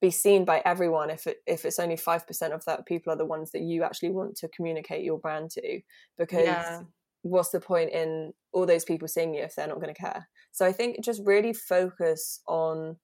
be 0.00 0.10
seen 0.10 0.44
by 0.44 0.62
everyone 0.64 1.10
if 1.10 1.26
it 1.26 1.38
if 1.46 1.64
it's 1.64 1.78
only 1.78 1.96
5% 1.96 2.52
of 2.52 2.64
that 2.66 2.86
people 2.86 3.12
are 3.12 3.16
the 3.16 3.24
ones 3.24 3.50
that 3.52 3.62
you 3.62 3.82
actually 3.82 4.10
want 4.10 4.36
to 4.36 4.48
communicate 4.48 5.04
your 5.04 5.18
brand 5.18 5.50
to 5.52 5.80
because 6.18 6.44
yeah. 6.44 6.80
what's 7.22 7.50
the 7.50 7.60
point 7.60 7.90
in 7.92 8.32
all 8.52 8.66
those 8.66 8.84
people 8.84 9.08
seeing 9.08 9.34
you 9.34 9.42
if 9.42 9.54
they're 9.54 9.66
not 9.66 9.80
going 9.80 9.94
to 9.94 10.00
care? 10.00 10.28
So 10.52 10.66
i 10.66 10.72
think 10.72 11.02
just 11.02 11.22
really 11.24 11.52
focus 11.52 12.40
on 12.46 12.96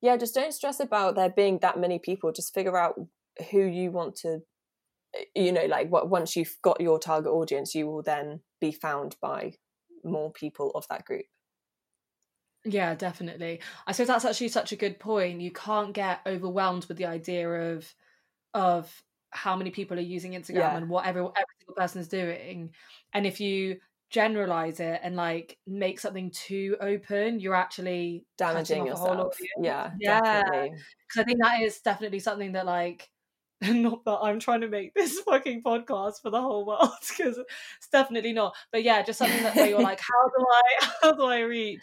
yeah 0.00 0.16
just 0.16 0.34
don't 0.34 0.54
stress 0.54 0.80
about 0.80 1.16
there 1.16 1.30
being 1.30 1.58
that 1.60 1.78
many 1.78 1.98
people. 1.98 2.32
Just 2.32 2.54
figure 2.54 2.78
out 2.78 2.94
who 3.50 3.60
you 3.60 3.90
want 3.90 4.16
to 4.16 4.40
eh, 5.14 5.24
you 5.34 5.52
know 5.52 5.66
like 5.66 5.88
what 5.90 6.10
once 6.10 6.36
you've 6.36 6.56
got 6.62 6.80
your 6.80 6.98
target 6.98 7.30
audience 7.30 7.74
you 7.74 7.86
will 7.86 8.02
then 8.02 8.40
be 8.60 8.72
found 8.72 9.16
by 9.20 9.52
more 10.04 10.32
people 10.32 10.70
of 10.74 10.86
that 10.88 11.04
group 11.04 11.24
yeah, 12.72 12.94
definitely. 12.94 13.60
I 13.86 13.92
suppose 13.92 14.08
that's 14.08 14.24
actually 14.24 14.48
such 14.48 14.72
a 14.72 14.76
good 14.76 14.98
point. 14.98 15.40
You 15.40 15.50
can't 15.50 15.92
get 15.92 16.20
overwhelmed 16.26 16.86
with 16.86 16.96
the 16.96 17.06
idea 17.06 17.48
of 17.48 17.92
of 18.54 19.02
how 19.30 19.56
many 19.56 19.70
people 19.70 19.98
are 19.98 20.02
using 20.02 20.32
Instagram 20.32 20.54
yeah. 20.56 20.76
and 20.76 20.88
what 20.88 21.06
every, 21.06 21.20
every 21.20 21.54
single 21.58 21.74
person 21.76 22.00
is 22.00 22.08
doing. 22.08 22.70
And 23.12 23.26
if 23.26 23.40
you 23.40 23.78
generalize 24.10 24.80
it 24.80 25.00
and 25.02 25.16
like 25.16 25.58
make 25.66 26.00
something 26.00 26.30
too 26.30 26.76
open, 26.80 27.40
you're 27.40 27.54
actually 27.54 28.24
damaging 28.38 28.86
yourself. 28.86 29.36
Yeah, 29.60 29.90
yeah. 30.00 30.42
Because 30.42 31.18
I 31.18 31.24
think 31.24 31.42
that 31.42 31.60
is 31.60 31.80
definitely 31.80 32.20
something 32.20 32.52
that 32.52 32.66
like 32.66 33.10
not 33.60 34.04
that 34.04 34.18
I'm 34.22 34.38
trying 34.38 34.60
to 34.60 34.68
make 34.68 34.94
this 34.94 35.18
fucking 35.26 35.62
podcast 35.62 36.22
for 36.22 36.30
the 36.30 36.40
whole 36.40 36.64
world 36.64 36.90
because 37.08 37.38
it's 37.38 37.88
definitely 37.90 38.32
not. 38.32 38.54
But 38.72 38.82
yeah, 38.82 39.02
just 39.02 39.18
something 39.18 39.42
that 39.42 39.56
you're 39.68 39.80
like, 39.80 40.00
how 40.00 40.28
do 40.36 40.46
I 40.48 40.90
how 41.02 41.12
do 41.12 41.24
I 41.24 41.40
reach 41.40 41.82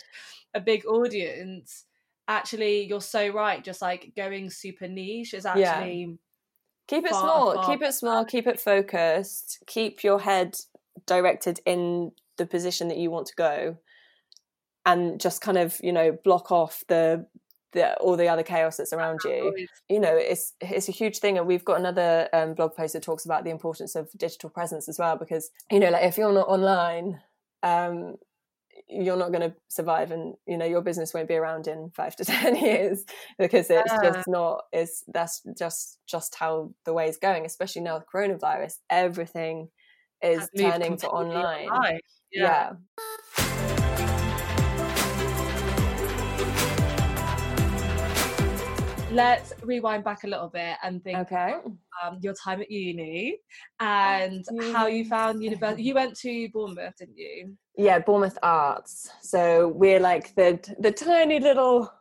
a 0.55 0.59
big 0.59 0.85
audience 0.85 1.85
actually 2.27 2.83
you're 2.85 3.01
so 3.01 3.29
right 3.29 3.63
just 3.63 3.81
like 3.81 4.11
going 4.15 4.49
super 4.49 4.87
niche 4.87 5.33
is 5.33 5.45
actually 5.45 6.01
yeah. 6.01 6.15
keep 6.87 7.05
it 7.05 7.11
far, 7.11 7.21
small 7.21 7.53
far 7.53 7.69
keep 7.69 7.81
it 7.83 7.93
small 7.93 8.25
keep 8.25 8.47
it 8.47 8.59
focused 8.59 9.63
keep 9.67 10.03
your 10.03 10.19
head 10.19 10.55
directed 11.05 11.59
in 11.65 12.11
the 12.37 12.45
position 12.45 12.87
that 12.87 12.97
you 12.97 13.11
want 13.11 13.27
to 13.27 13.35
go 13.35 13.77
and 14.85 15.19
just 15.19 15.41
kind 15.41 15.57
of 15.57 15.77
you 15.83 15.91
know 15.91 16.17
block 16.23 16.51
off 16.51 16.83
the 16.87 17.25
the, 17.75 17.95
all 17.97 18.17
the 18.17 18.27
other 18.27 18.41
chaos 18.41 18.77
that's 18.77 18.93
around 18.93 19.19
you. 19.25 19.67
You 19.89 19.99
know, 19.99 20.15
it's 20.15 20.53
it's 20.61 20.89
a 20.89 20.93
huge 20.93 21.19
thing, 21.19 21.37
and 21.37 21.45
we've 21.45 21.65
got 21.65 21.79
another 21.79 22.27
um, 22.33 22.55
blog 22.55 22.73
post 22.73 22.93
that 22.93 23.03
talks 23.03 23.25
about 23.25 23.43
the 23.43 23.51
importance 23.51 23.95
of 23.95 24.09
digital 24.17 24.49
presence 24.49 24.89
as 24.89 24.97
well. 24.97 25.17
Because 25.17 25.51
you 25.69 25.79
know, 25.79 25.89
like 25.89 26.05
if 26.05 26.17
you're 26.17 26.33
not 26.33 26.47
online, 26.47 27.19
um, 27.61 28.15
you're 28.87 29.17
not 29.17 29.31
going 29.31 29.49
to 29.49 29.55
survive 29.67 30.11
and 30.11 30.35
you 30.45 30.57
know 30.57 30.65
your 30.65 30.81
business 30.81 31.13
won't 31.13 31.27
be 31.27 31.35
around 31.35 31.67
in 31.67 31.89
five 31.95 32.15
to 32.15 32.25
ten 32.25 32.55
years 32.55 33.03
because 33.39 33.69
it's 33.69 33.91
yeah. 33.91 34.11
just 34.11 34.27
not 34.27 34.63
is 34.71 35.03
that's 35.07 35.41
just 35.57 35.99
just 36.07 36.35
how 36.35 36.71
the 36.85 36.93
way 36.93 37.07
is 37.07 37.17
going 37.17 37.45
especially 37.45 37.81
now 37.81 37.95
with 37.95 38.05
coronavirus 38.13 38.75
everything 38.89 39.69
is 40.21 40.49
turning 40.57 40.97
to 40.97 41.07
online 41.07 41.67
yeah. 42.31 42.71
yeah. 42.71 42.71
let's 49.11 49.53
rewind 49.63 50.03
back 50.03 50.23
a 50.25 50.27
little 50.27 50.49
bit 50.49 50.75
and 50.83 51.03
think 51.03 51.17
okay 51.17 51.55
um, 52.03 52.17
your 52.21 52.33
time 52.33 52.61
at 52.61 52.69
uni 52.69 53.37
and 53.79 54.45
how 54.73 54.87
you 54.87 55.05
found 55.05 55.41
university 55.41 55.83
you 55.83 55.93
went 55.93 56.15
to 56.15 56.49
bournemouth 56.49 56.93
didn't 56.97 57.17
you 57.17 57.55
yeah 57.77 57.99
bournemouth 57.99 58.37
arts 58.43 59.09
so 59.21 59.69
we're 59.69 59.99
like 59.99 60.33
the 60.35 60.59
the 60.79 60.91
tiny 60.91 61.39
little 61.39 61.91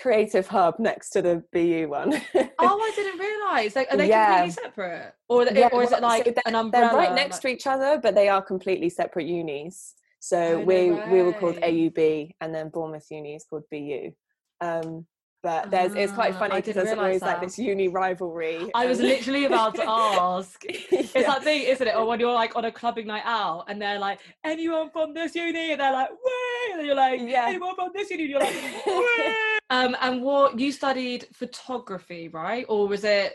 creative 0.00 0.46
hub 0.46 0.78
next 0.78 1.10
to 1.10 1.22
the 1.22 1.42
BU 1.52 1.88
one. 1.88 2.12
oh, 2.34 2.50
I 2.58 2.92
didn't 2.96 3.18
realise. 3.18 3.76
Like, 3.76 3.88
are 3.92 3.96
they 3.96 4.08
yeah. 4.08 4.38
completely 4.38 4.62
separate, 4.62 5.14
or, 5.28 5.44
yeah, 5.44 5.68
or 5.72 5.82
is 5.82 5.92
it 5.92 6.02
like 6.02 6.24
so 6.24 6.34
an 6.46 6.54
umbrella? 6.54 6.88
They're 6.88 6.98
right 6.98 7.14
next 7.14 7.36
like... 7.36 7.42
to 7.42 7.48
each 7.48 7.66
other, 7.66 8.00
but 8.02 8.14
they 8.14 8.28
are 8.28 8.42
completely 8.42 8.88
separate 8.88 9.26
unis. 9.26 9.94
So 10.20 10.38
oh, 10.38 10.60
we 10.60 10.88
no 10.88 11.06
we 11.10 11.22
were 11.22 11.32
called 11.32 11.56
AUB, 11.56 12.34
and 12.40 12.54
then 12.54 12.70
Bournemouth 12.70 13.06
Uni 13.10 13.34
is 13.34 13.44
called 13.44 13.64
BU. 13.70 14.12
Um, 14.60 15.06
but 15.44 15.70
there's 15.70 15.94
it's 15.94 16.12
quite 16.12 16.34
ah, 16.34 16.38
funny 16.38 16.56
because 16.56 16.74
there's 16.74 16.98
always 16.98 17.20
that. 17.20 17.26
like 17.26 17.40
this 17.42 17.58
uni 17.58 17.86
rivalry. 17.86 18.70
I 18.74 18.86
was 18.86 18.98
literally 18.98 19.44
about 19.44 19.74
to 19.74 19.84
ask. 19.86 20.64
It's 21.14 21.26
that 21.26 21.44
thing, 21.44 21.62
isn't 21.62 21.86
it? 21.86 21.94
Or 21.94 22.06
when 22.06 22.18
you're 22.18 22.32
like 22.32 22.56
on 22.56 22.64
a 22.64 22.72
clubbing 22.72 23.06
night 23.06 23.22
out 23.24 23.66
and 23.68 23.80
they're 23.80 23.98
like, 23.98 24.20
anyone 24.42 24.90
from 24.90 25.12
this 25.12 25.34
uni? 25.34 25.72
And 25.72 25.80
they're 25.80 25.92
like, 25.92 26.10
way 26.10 26.72
and 26.72 26.86
you're 26.86 26.96
like, 26.96 27.20
yeah. 27.20 27.46
anyone 27.48 27.74
from 27.76 27.90
this 27.94 28.10
uni? 28.10 28.22
And 28.24 28.30
you're 28.30 28.40
like, 28.40 28.86
way 28.86 29.34
um, 29.70 29.94
and 30.00 30.22
what 30.22 30.58
you 30.58 30.72
studied 30.72 31.26
photography, 31.32 32.28
right? 32.28 32.64
Or 32.68 32.88
was 32.88 33.04
it 33.04 33.34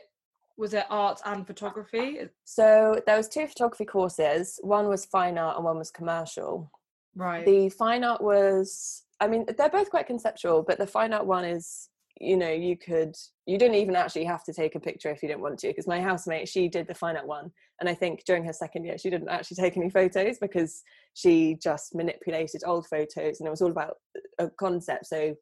was 0.58 0.74
it 0.74 0.86
art 0.90 1.22
and 1.26 1.46
photography? 1.46 2.20
So 2.44 3.02
there 3.06 3.16
was 3.16 3.30
two 3.30 3.46
photography 3.48 3.86
courses. 3.86 4.60
One 4.64 4.90
was 4.90 5.06
fine 5.06 5.38
art 5.38 5.56
and 5.58 5.64
one 5.64 5.78
was 5.78 5.92
commercial. 5.92 6.72
Right. 7.16 7.46
The 7.46 7.70
fine 7.70 8.04
art 8.04 8.22
was 8.22 9.04
I 9.20 9.28
mean, 9.28 9.46
they're 9.58 9.70
both 9.70 9.90
quite 9.90 10.08
conceptual, 10.08 10.64
but 10.64 10.78
the 10.78 10.88
fine 10.88 11.14
art 11.14 11.26
one 11.26 11.46
is 11.46 11.90
you 12.20 12.36
know 12.36 12.52
you 12.52 12.76
could 12.78 13.16
you 13.46 13.58
didn't 13.58 13.76
even 13.76 13.96
actually 13.96 14.26
have 14.26 14.44
to 14.44 14.54
take 14.54 14.76
a 14.76 14.80
picture 14.80 15.10
if 15.10 15.24
you 15.24 15.30
didn't 15.30 15.42
want 15.42 15.58
to 15.58 15.68
because 15.68 15.88
my 15.88 16.02
housemate 16.02 16.48
she 16.48 16.68
did 16.68 16.88
the 16.88 16.94
fine 16.94 17.16
art 17.16 17.28
one 17.28 17.50
and 17.80 17.88
i 17.88 17.94
think 17.94 18.24
during 18.26 18.44
her 18.44 18.54
second 18.54 18.84
year 18.84 18.98
she 18.98 19.10
didn't 19.10 19.30
actually 19.30 19.56
take 19.56 19.78
any 19.78 19.90
photos 19.90 20.38
because 20.40 20.84
she 21.14 21.58
just 21.62 21.96
manipulated 21.96 22.62
old 22.66 22.86
photos 22.88 23.40
and 23.40 23.48
it 23.48 23.50
was 23.50 23.62
all 23.62 23.72
about 23.72 23.96
a 24.40 24.50
concept 24.60 25.06
so 25.06 25.34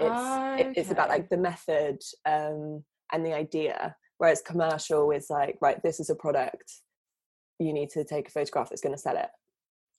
it's 0.00 0.60
okay. 0.60 0.72
it's 0.76 0.90
about 0.90 1.08
like 1.08 1.28
the 1.28 1.36
method 1.36 1.98
um, 2.26 2.82
and 3.12 3.24
the 3.24 3.32
idea 3.32 3.94
whereas 4.18 4.42
commercial 4.42 5.10
is 5.10 5.26
like 5.30 5.56
right 5.60 5.82
this 5.82 6.00
is 6.00 6.10
a 6.10 6.14
product 6.14 6.72
you 7.58 7.72
need 7.72 7.90
to 7.90 8.04
take 8.04 8.28
a 8.28 8.30
photograph 8.30 8.68
that's 8.68 8.82
going 8.82 8.94
to 8.94 9.00
sell 9.00 9.16
it 9.16 9.28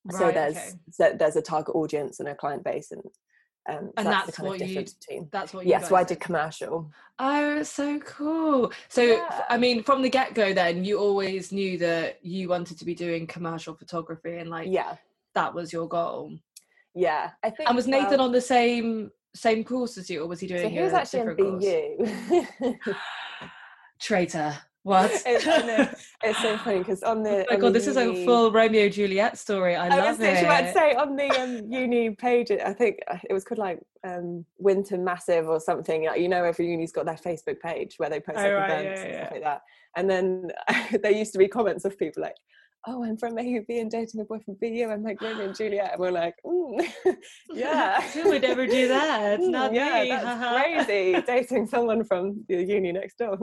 right, 0.05 0.19
so 0.19 0.31
there's 0.31 0.57
okay. 0.57 0.71
so 0.91 1.15
there's 1.17 1.35
a 1.35 1.41
target 1.41 1.75
audience 1.75 2.19
and 2.19 2.29
a 2.29 2.35
client 2.35 2.63
base 2.63 2.91
and 2.91 3.01
um, 3.67 3.91
and 3.97 4.07
that's, 4.07 4.27
that's 4.27 4.39
what 4.39 4.59
you. 4.59 4.83
Between. 4.83 5.29
That's 5.31 5.53
what. 5.53 5.65
Yeah, 5.65 5.81
so 5.81 5.95
I 5.95 6.03
did 6.03 6.19
commercial. 6.19 6.91
Oh, 7.17 7.63
so 7.63 7.99
cool. 7.99 8.71
So 8.89 9.01
yeah. 9.01 9.43
I 9.49 9.57
mean, 9.57 9.83
from 9.83 10.01
the 10.01 10.09
get 10.09 10.35
go, 10.35 10.53
then 10.53 10.85
you 10.85 10.99
always 10.99 11.51
knew 11.51 11.77
that 11.79 12.19
you 12.23 12.47
wanted 12.47 12.77
to 12.77 12.85
be 12.85 12.93
doing 12.93 13.25
commercial 13.25 13.73
photography, 13.73 14.37
and 14.37 14.49
like, 14.49 14.67
yeah, 14.69 14.97
that 15.33 15.53
was 15.53 15.73
your 15.73 15.87
goal. 15.87 16.37
Yeah, 16.93 17.31
I 17.43 17.49
think. 17.49 17.67
And 17.67 17.75
was 17.75 17.87
Nathan 17.87 18.19
on 18.19 18.31
the 18.31 18.41
same 18.41 19.11
same 19.33 19.63
course 19.63 19.97
as 19.97 20.09
you, 20.09 20.23
or 20.23 20.27
was 20.27 20.39
he 20.39 20.47
doing? 20.47 20.61
So 20.61 20.69
he 20.69 20.79
was 20.79 20.93
actually 20.93 21.21
in 21.21 21.59
BU. 21.59 22.83
Traitor. 23.99 24.55
What? 24.85 25.09
it's, 25.25 26.05
it's 26.23 26.41
so 26.43 26.57
funny 26.59 26.77
because 26.77 27.01
on 27.01 27.23
the. 27.23 27.43
Oh 27.49 27.55
my 27.55 27.59
god, 27.59 27.73
this 27.73 27.87
uni... 27.87 28.01
is 28.01 28.19
a 28.19 28.23
full 28.23 28.51
Romeo 28.51 28.87
Juliet 28.87 29.35
story. 29.35 29.75
I, 29.75 29.87
I 29.87 29.97
love 29.97 30.19
was 30.19 30.27
it. 30.27 30.43
about 30.43 30.61
to 30.61 30.73
say 30.73 30.93
on 30.93 31.15
the 31.15 31.27
um, 31.41 31.71
uni 31.71 32.11
page, 32.11 32.51
I 32.51 32.71
think 32.71 32.99
uh, 33.07 33.17
it 33.27 33.33
was 33.33 33.43
called 33.43 33.57
like 33.57 33.79
um, 34.03 34.45
Winter 34.59 34.99
Massive 34.99 35.47
or 35.47 35.59
something. 35.59 36.05
Like, 36.05 36.21
you 36.21 36.29
know, 36.29 36.43
every 36.43 36.69
uni's 36.69 36.91
got 36.91 37.07
their 37.07 37.15
Facebook 37.15 37.59
page 37.61 37.95
where 37.97 38.11
they 38.11 38.19
post 38.19 38.37
oh, 38.37 38.43
like, 38.43 38.51
right, 38.53 38.85
events 38.85 39.01
yeah, 39.01 39.07
and 39.07 39.15
stuff 39.15 39.31
like 39.31 39.43
that. 39.43 39.61
And 39.95 40.07
then 40.07 40.51
there 41.01 41.11
used 41.11 41.33
to 41.33 41.39
be 41.39 41.47
comments 41.47 41.83
of 41.83 41.97
people 41.97 42.21
like, 42.21 42.35
oh, 42.87 43.03
I'm 43.03 43.17
from 43.17 43.35
AUB 43.35 43.65
and 43.69 43.89
dating 43.89 44.21
a 44.21 44.25
boy 44.25 44.39
from 44.39 44.55
BU. 44.55 44.87
I'm 44.89 45.03
like 45.03 45.21
Romeo 45.21 45.45
and 45.45 45.55
Juliet. 45.55 45.91
And 45.93 45.99
we're 45.99 46.11
like, 46.11 46.35
mm, 46.45 46.87
yeah. 47.53 48.01
Who 48.13 48.29
would 48.29 48.43
ever 48.43 48.67
do 48.67 48.87
that? 48.87 49.39
Mm, 49.39 49.49
Not 49.49 49.73
yeah, 49.73 50.03
me. 50.03 50.09
that's 50.09 50.85
crazy. 50.85 51.21
dating 51.27 51.67
someone 51.67 52.03
from 52.03 52.43
the 52.47 52.63
uni 52.63 52.91
next 52.91 53.17
door. 53.17 53.37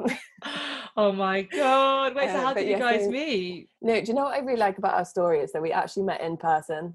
oh 0.96 1.12
my 1.12 1.42
God. 1.42 2.14
Wait, 2.14 2.30
so 2.30 2.40
how 2.40 2.54
did 2.54 2.68
you 2.68 2.78
guys 2.78 3.08
meet? 3.08 3.68
No, 3.80 4.00
do 4.00 4.06
you 4.06 4.14
know 4.14 4.24
what 4.24 4.34
I 4.34 4.38
really 4.38 4.58
like 4.58 4.78
about 4.78 4.94
our 4.94 5.04
story 5.04 5.40
is 5.40 5.52
that 5.52 5.62
we 5.62 5.72
actually 5.72 6.04
met 6.04 6.20
in 6.20 6.36
person. 6.36 6.94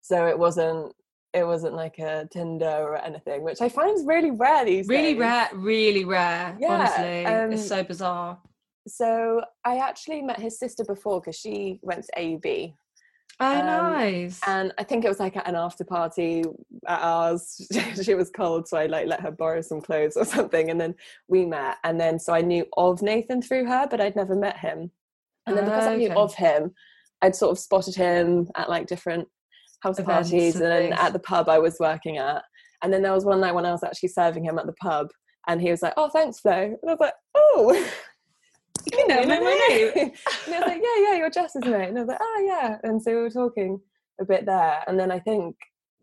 So 0.00 0.26
it 0.26 0.38
wasn't 0.38 0.94
it 1.34 1.46
wasn't 1.46 1.74
like 1.74 1.98
a 1.98 2.26
Tinder 2.32 2.64
or 2.66 2.96
anything, 2.96 3.42
which 3.42 3.60
I 3.60 3.68
find 3.68 3.94
is 3.94 4.06
really 4.06 4.30
rare 4.30 4.64
these 4.64 4.88
really 4.88 5.12
days. 5.12 5.20
rare, 5.20 5.48
really 5.52 6.04
rare. 6.04 6.56
Yeah, 6.58 6.68
honestly, 6.68 7.26
um, 7.26 7.52
it's 7.52 7.68
so 7.68 7.84
bizarre 7.84 8.38
so 8.86 9.42
I 9.64 9.78
actually 9.78 10.22
met 10.22 10.40
his 10.40 10.58
sister 10.58 10.84
before 10.84 11.20
because 11.20 11.36
she 11.36 11.78
went 11.82 12.04
to 12.04 12.20
AUB. 12.20 12.74
Oh, 13.38 13.60
um, 13.60 13.66
nice. 13.66 14.40
And 14.46 14.72
I 14.78 14.84
think 14.84 15.04
it 15.04 15.08
was 15.08 15.20
like 15.20 15.36
at 15.36 15.46
an 15.46 15.56
after 15.56 15.84
party 15.84 16.42
at 16.86 17.00
ours. 17.02 17.60
she 18.02 18.14
was 18.14 18.30
cold, 18.30 18.66
so 18.66 18.78
I 18.78 18.86
like 18.86 19.06
let 19.06 19.20
her 19.20 19.30
borrow 19.30 19.60
some 19.60 19.80
clothes 19.80 20.16
or 20.16 20.24
something. 20.24 20.70
And 20.70 20.80
then 20.80 20.94
we 21.28 21.44
met. 21.44 21.76
And 21.84 22.00
then 22.00 22.18
so 22.18 22.32
I 22.32 22.40
knew 22.40 22.64
of 22.76 23.02
Nathan 23.02 23.42
through 23.42 23.66
her, 23.66 23.86
but 23.90 24.00
I'd 24.00 24.16
never 24.16 24.34
met 24.34 24.58
him. 24.58 24.90
And 25.46 25.56
then 25.56 25.64
because 25.64 25.84
okay. 25.84 25.94
I 25.94 25.96
knew 25.96 26.10
of 26.12 26.34
him, 26.34 26.72
I'd 27.22 27.36
sort 27.36 27.52
of 27.52 27.58
spotted 27.58 27.94
him 27.94 28.48
at 28.56 28.68
like 28.68 28.86
different 28.86 29.28
house 29.80 29.98
Events 29.98 30.30
parties 30.30 30.56
and, 30.56 30.72
and 30.72 30.94
at 30.94 31.12
the 31.12 31.18
pub 31.18 31.48
I 31.48 31.58
was 31.58 31.76
working 31.78 32.18
at. 32.18 32.42
And 32.82 32.92
then 32.92 33.02
there 33.02 33.12
was 33.12 33.24
one 33.24 33.40
night 33.40 33.54
when 33.54 33.66
I 33.66 33.70
was 33.70 33.84
actually 33.84 34.08
serving 34.10 34.44
him 34.44 34.58
at 34.58 34.66
the 34.66 34.74
pub 34.74 35.08
and 35.46 35.60
he 35.60 35.70
was 35.70 35.82
like, 35.82 35.94
Oh, 35.96 36.08
thanks, 36.08 36.40
Flo. 36.40 36.52
And 36.52 36.78
I 36.86 36.92
was 36.92 37.00
like, 37.00 37.14
Oh, 37.34 37.88
you 38.92 39.08
know 39.08 39.22
my 39.24 39.68
name. 39.68 39.90
and 39.96 40.54
I 40.54 40.58
was 40.58 40.66
like, 40.66 40.82
yeah, 40.82 41.08
yeah, 41.08 41.16
you're 41.16 41.30
Jess's 41.30 41.64
mate. 41.64 41.88
And 41.88 41.98
I 41.98 42.02
was 42.02 42.08
like, 42.08 42.20
oh, 42.20 42.44
yeah. 42.46 42.78
And 42.82 43.02
so 43.02 43.12
we 43.12 43.20
were 43.20 43.30
talking 43.30 43.80
a 44.20 44.24
bit 44.24 44.46
there. 44.46 44.82
And 44.86 44.98
then 44.98 45.10
I 45.10 45.18
think 45.18 45.56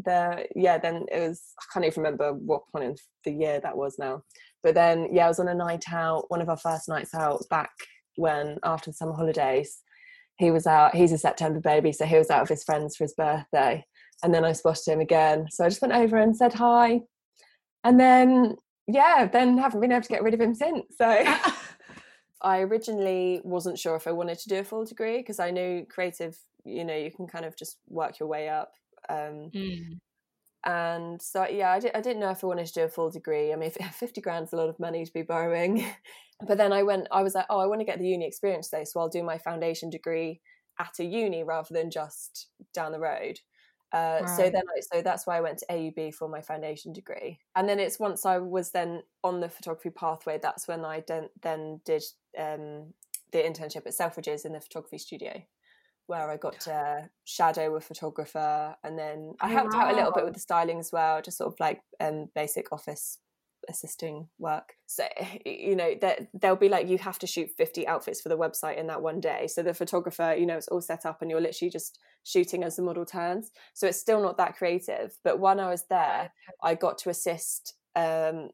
the, 0.04 0.46
yeah, 0.56 0.78
then 0.78 1.06
it 1.12 1.20
was, 1.20 1.42
I 1.60 1.64
can't 1.74 1.86
even 1.86 2.04
remember 2.04 2.34
what 2.34 2.68
point 2.72 2.86
in 2.86 2.96
the 3.26 3.32
year 3.32 3.60
that 3.62 3.78
was 3.78 3.96
now. 4.00 4.24
But 4.62 4.76
then, 4.76 5.10
yeah, 5.12 5.26
I 5.26 5.30
was 5.30 5.40
on 5.40 5.48
a 5.48 5.56
night 5.56 5.86
out, 5.92 6.30
one 6.30 6.42
of 6.42 6.50
our 6.50 6.58
first 6.58 6.90
nights 6.90 7.14
out 7.14 7.44
back 7.50 7.72
when, 8.16 8.58
after 8.64 8.92
the 8.92 8.96
summer 8.96 9.14
holidays, 9.14 9.82
he 10.38 10.52
was 10.52 10.66
out, 10.66 10.96
he's 10.96 11.12
a 11.12 11.18
September 11.18 11.60
baby, 11.60 11.92
so 11.92 12.06
he 12.06 12.18
was 12.18 12.30
out 12.30 12.42
with 12.42 12.50
his 12.50 12.64
friends 12.64 12.96
for 12.96 13.04
his 13.04 13.14
birthday. 13.14 13.84
And 14.24 14.34
then 14.34 14.46
I 14.46 14.54
spotted 14.54 14.88
him 14.88 15.00
again. 15.00 15.48
So 15.52 15.66
I 15.66 15.70
just 15.70 15.82
went 15.82 15.94
over 15.94 16.18
and 16.18 16.36
said 16.36 16.54
hi. 16.54 17.02
And 17.84 18.00
then, 18.00 18.56
yeah, 18.88 19.28
then 19.32 19.58
haven't 19.58 19.82
been 19.82 19.92
able 19.92 20.02
to 20.02 20.10
get 20.10 20.24
rid 20.24 20.34
of 20.34 20.42
him 20.42 20.56
since. 20.56 20.86
So 20.98 21.08
I 22.44 22.60
originally 22.60 23.42
wasn't 23.44 23.80
sure 23.80 23.96
if 23.96 24.08
I 24.08 24.12
wanted 24.12 24.40
to 24.40 24.50
do 24.50 24.60
a 24.60 24.64
full 24.64 24.86
degree 24.86 25.18
because 25.18 25.40
I 25.40 25.52
knew 25.52 25.86
creative, 25.90 26.38
you 26.66 26.84
know, 26.84 26.96
you 26.96 27.12
can 27.12 27.28
kind 27.28 27.46
of 27.46 27.56
just 27.56 27.78
work 27.88 28.20
your 28.20 28.28
way 28.28 28.50
up. 28.50 28.74
Um, 29.10 29.50
mm. 29.54 30.00
And 30.66 31.22
so, 31.22 31.46
yeah, 31.48 31.72
I, 31.72 31.80
did, 31.80 31.92
I 31.94 32.02
didn't 32.02 32.22
know 32.22 32.30
if 32.30 32.44
I 32.44 32.48
wanted 32.48 32.68
to 32.68 32.74
do 32.74 32.84
a 32.84 32.90
full 32.90 33.10
degree. 33.10 33.52
I 33.52 33.56
mean, 33.56 33.72
50 33.92 34.22
grand's 34.22 34.54
a 34.54 34.58
lot 34.58 34.70
of 34.70 34.80
money 34.80 35.06
to 35.06 35.14
be 35.14 35.22
borrowing. 35.22 35.86
but 36.48 36.58
then 36.58 36.74
I 36.74 36.84
went, 36.84 37.08
I 37.12 37.24
was 37.24 37.36
like, 37.36 37.46
oh, 37.50 37.60
I 37.60 37.66
want 37.66 37.82
to 37.82 37.86
get 37.86 38.00
the 38.00 38.08
uni 38.08 38.26
experience 38.26 38.70
though. 38.70 38.84
So 38.84 39.00
I'll 39.00 39.10
do 39.10 39.24
my 39.24 39.38
foundation 39.38 39.90
degree 39.90 40.42
at 40.80 41.00
a 41.00 41.06
uni 41.06 41.44
rather 41.44 41.74
than 41.74 41.92
just 41.92 42.48
down 42.74 42.92
the 42.92 43.00
road. 43.00 43.40
Uh. 43.94 44.26
So 44.26 44.50
then, 44.50 44.64
I, 44.76 44.82
so 44.92 45.02
that's 45.02 45.28
why 45.28 45.38
I 45.38 45.42
went 45.42 45.60
to 45.60 45.66
AUB 45.68 46.16
for 46.16 46.28
my 46.28 46.42
foundation 46.42 46.94
degree, 46.94 47.40
and 47.56 47.70
then 47.70 47.80
it's 47.80 48.00
once 48.00 48.26
I 48.26 48.40
was 48.40 48.72
then 48.72 49.04
on 49.24 49.40
the 49.40 49.50
photography 49.50 49.92
pathway. 49.92 50.40
That's 50.42 50.68
when 50.68 50.84
I 50.84 51.04
then 51.08 51.30
then 51.42 51.80
did 51.86 52.04
um, 52.38 52.94
the 53.32 53.40
internship 53.40 53.86
at 53.86 53.94
Selfridges 53.94 54.46
in 54.46 54.54
the 54.54 54.62
photography 54.62 54.98
studio, 54.98 55.44
where 56.08 56.30
I 56.30 56.38
got 56.38 56.60
to 56.62 57.10
shadow 57.26 57.76
a 57.76 57.82
photographer, 57.82 58.76
and 58.84 58.98
then 58.98 59.36
I 59.40 59.50
helped 59.50 59.76
wow. 59.76 59.82
out 59.82 59.94
a 59.94 59.96
little 59.96 60.12
bit 60.12 60.26
with 60.26 60.34
the 60.34 60.40
styling 60.40 60.80
as 60.80 60.92
well, 60.92 61.22
just 61.22 61.38
sort 61.38 61.54
of 61.54 61.60
like 61.60 61.82
um, 62.00 62.30
basic 62.34 62.74
office 62.74 63.20
assisting 63.70 64.28
work. 64.40 64.74
So 64.86 65.06
you 65.46 65.76
know 65.76 65.96
that 66.02 66.28
they'll 66.34 66.56
be 66.56 66.70
like, 66.70 66.88
you 66.88 66.98
have 67.00 67.20
to 67.20 67.28
shoot 67.28 67.50
fifty 67.58 67.88
outfits 67.88 68.22
for 68.22 68.30
the 68.30 68.38
website 68.38 68.78
in 68.78 68.88
that 68.88 69.02
one 69.02 69.20
day. 69.20 69.48
So 69.48 69.64
the 69.64 69.74
photographer, 69.74 70.36
you 70.38 70.46
know, 70.46 70.58
it's 70.58 70.68
all 70.68 70.82
set 70.82 71.06
up, 71.06 71.22
and 71.22 71.30
you're 71.30 71.42
literally 71.42 71.70
just 71.70 72.00
shooting 72.24 72.64
as 72.64 72.76
the 72.76 72.82
model 72.82 73.06
turns. 73.06 73.52
So 73.74 73.88
it's 73.88 74.00
still 74.00 74.22
not 74.22 74.38
that 74.38 74.56
creative. 74.56 75.18
But 75.24 75.40
when 75.40 75.60
I 75.60 75.70
was 75.70 75.86
there, 75.90 76.32
I 76.62 76.76
got 76.76 76.98
to 77.00 77.10
assist 77.10 77.76
um, 77.96 78.50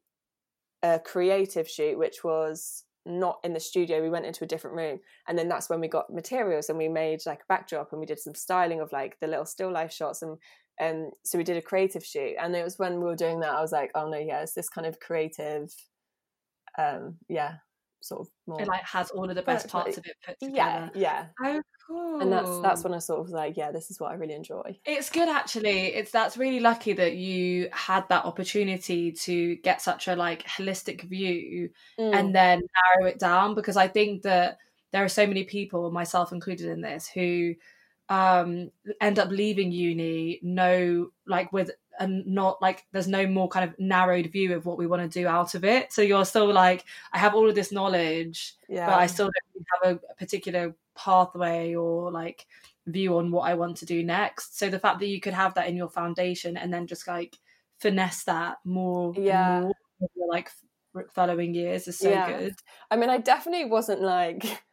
a 0.83 0.99
creative 0.99 1.67
shoot, 1.67 1.97
which 1.97 2.23
was 2.23 2.83
not 3.05 3.39
in 3.43 3.53
the 3.53 3.59
studio 3.59 4.01
we 4.01 4.09
went 4.09 4.25
into 4.25 4.43
a 4.43 4.47
different 4.47 4.75
room 4.75 4.99
and 5.27 5.37
then 5.37 5.47
that's 5.47 5.69
when 5.69 5.79
we 5.79 5.87
got 5.87 6.13
materials 6.13 6.69
and 6.69 6.77
we 6.77 6.87
made 6.87 7.19
like 7.25 7.39
a 7.39 7.45
backdrop 7.47 7.91
and 7.91 7.99
we 7.99 8.05
did 8.05 8.19
some 8.19 8.35
styling 8.35 8.81
of 8.81 8.91
like 8.91 9.17
the 9.19 9.27
little 9.27 9.45
still 9.45 9.71
life 9.71 9.91
shots 9.91 10.21
and 10.21 10.37
um 10.79 11.11
so 11.23 11.37
we 11.37 11.43
did 11.43 11.57
a 11.57 11.61
creative 11.61 12.05
shoot 12.05 12.35
and 12.39 12.55
it 12.55 12.63
was 12.63 12.79
when 12.79 12.99
we 12.99 13.05
were 13.05 13.15
doing 13.15 13.39
that 13.39 13.53
i 13.53 13.61
was 13.61 13.71
like 13.71 13.91
oh 13.95 14.09
no 14.09 14.17
yeah 14.17 14.41
it's 14.41 14.53
this 14.53 14.69
kind 14.69 14.87
of 14.87 14.99
creative 14.99 15.73
um 16.77 17.15
yeah 17.27 17.55
sort 18.01 18.21
of 18.21 18.27
more 18.47 18.61
it 18.61 18.67
like 18.67 18.83
has 18.83 19.11
all 19.11 19.29
of 19.29 19.35
the 19.35 19.41
best 19.41 19.67
parts 19.67 19.97
of 19.97 20.05
it 20.05 20.15
put 20.25 20.39
together. 20.39 20.89
yeah. 20.95 21.25
Yeah 21.41 21.53
oh 21.57 21.61
cool 21.85 22.21
and 22.21 22.31
that's 22.31 22.61
that's 22.61 22.83
when 22.83 22.93
i 22.93 22.99
sort 22.99 23.19
of 23.19 23.25
was 23.25 23.33
like 23.33 23.57
yeah 23.57 23.71
this 23.71 23.91
is 23.91 23.99
what 23.99 24.11
i 24.11 24.13
really 24.13 24.33
enjoy. 24.33 24.77
It's 24.85 25.09
good 25.09 25.27
actually. 25.27 25.87
It's 25.87 26.11
that's 26.11 26.37
really 26.37 26.59
lucky 26.59 26.93
that 26.93 27.15
you 27.15 27.69
had 27.71 28.07
that 28.09 28.25
opportunity 28.25 29.11
to 29.11 29.55
get 29.57 29.81
such 29.81 30.07
a 30.07 30.15
like 30.15 30.43
holistic 30.43 31.03
view 31.03 31.69
mm. 31.99 32.15
and 32.15 32.33
then 32.33 32.61
narrow 32.95 33.09
it 33.09 33.19
down 33.19 33.55
because 33.55 33.75
i 33.75 33.87
think 33.87 34.21
that 34.23 34.57
there 34.91 35.03
are 35.03 35.09
so 35.09 35.27
many 35.27 35.43
people 35.43 35.91
myself 35.91 36.31
included 36.31 36.67
in 36.67 36.81
this 36.81 37.07
who 37.07 37.53
um 38.09 38.71
end 39.01 39.19
up 39.19 39.29
leaving 39.29 39.71
uni 39.71 40.39
no 40.41 41.09
like 41.27 41.53
with 41.53 41.71
and 41.99 42.25
not 42.25 42.61
like 42.61 42.85
there's 42.91 43.07
no 43.07 43.27
more 43.27 43.47
kind 43.47 43.69
of 43.69 43.77
narrowed 43.77 44.27
view 44.31 44.55
of 44.55 44.65
what 44.65 44.77
we 44.77 44.87
want 44.87 45.01
to 45.01 45.19
do 45.19 45.27
out 45.27 45.53
of 45.53 45.63
it 45.63 45.93
so 45.93 46.01
you're 46.01 46.25
still 46.25 46.51
like 46.51 46.85
i 47.13 47.19
have 47.19 47.35
all 47.35 47.47
of 47.47 47.55
this 47.55 47.71
knowledge 47.71 48.55
yeah. 48.67 48.87
but 48.87 48.97
i 48.97 49.05
still 49.05 49.29
don't 49.29 49.65
have 49.83 49.97
a, 49.97 50.11
a 50.11 50.15
particular 50.15 50.73
pathway 50.95 51.75
or 51.75 52.11
like 52.11 52.47
view 52.87 53.17
on 53.17 53.29
what 53.31 53.41
i 53.41 53.53
want 53.53 53.77
to 53.77 53.85
do 53.85 54.03
next 54.03 54.57
so 54.57 54.69
the 54.69 54.79
fact 54.79 54.99
that 54.99 55.07
you 55.07 55.19
could 55.19 55.33
have 55.33 55.53
that 55.53 55.67
in 55.67 55.75
your 55.75 55.89
foundation 55.89 56.57
and 56.57 56.73
then 56.73 56.87
just 56.87 57.07
like 57.07 57.37
finesse 57.79 58.23
that 58.23 58.57
more 58.63 59.13
yeah 59.15 59.61
more, 59.61 60.27
like 60.29 60.49
following 61.11 61.53
years 61.53 61.87
is 61.87 61.99
so 61.99 62.09
yeah. 62.09 62.39
good 62.39 62.55
i 62.89 62.95
mean 62.95 63.09
i 63.09 63.17
definitely 63.17 63.65
wasn't 63.65 64.01
like 64.01 64.63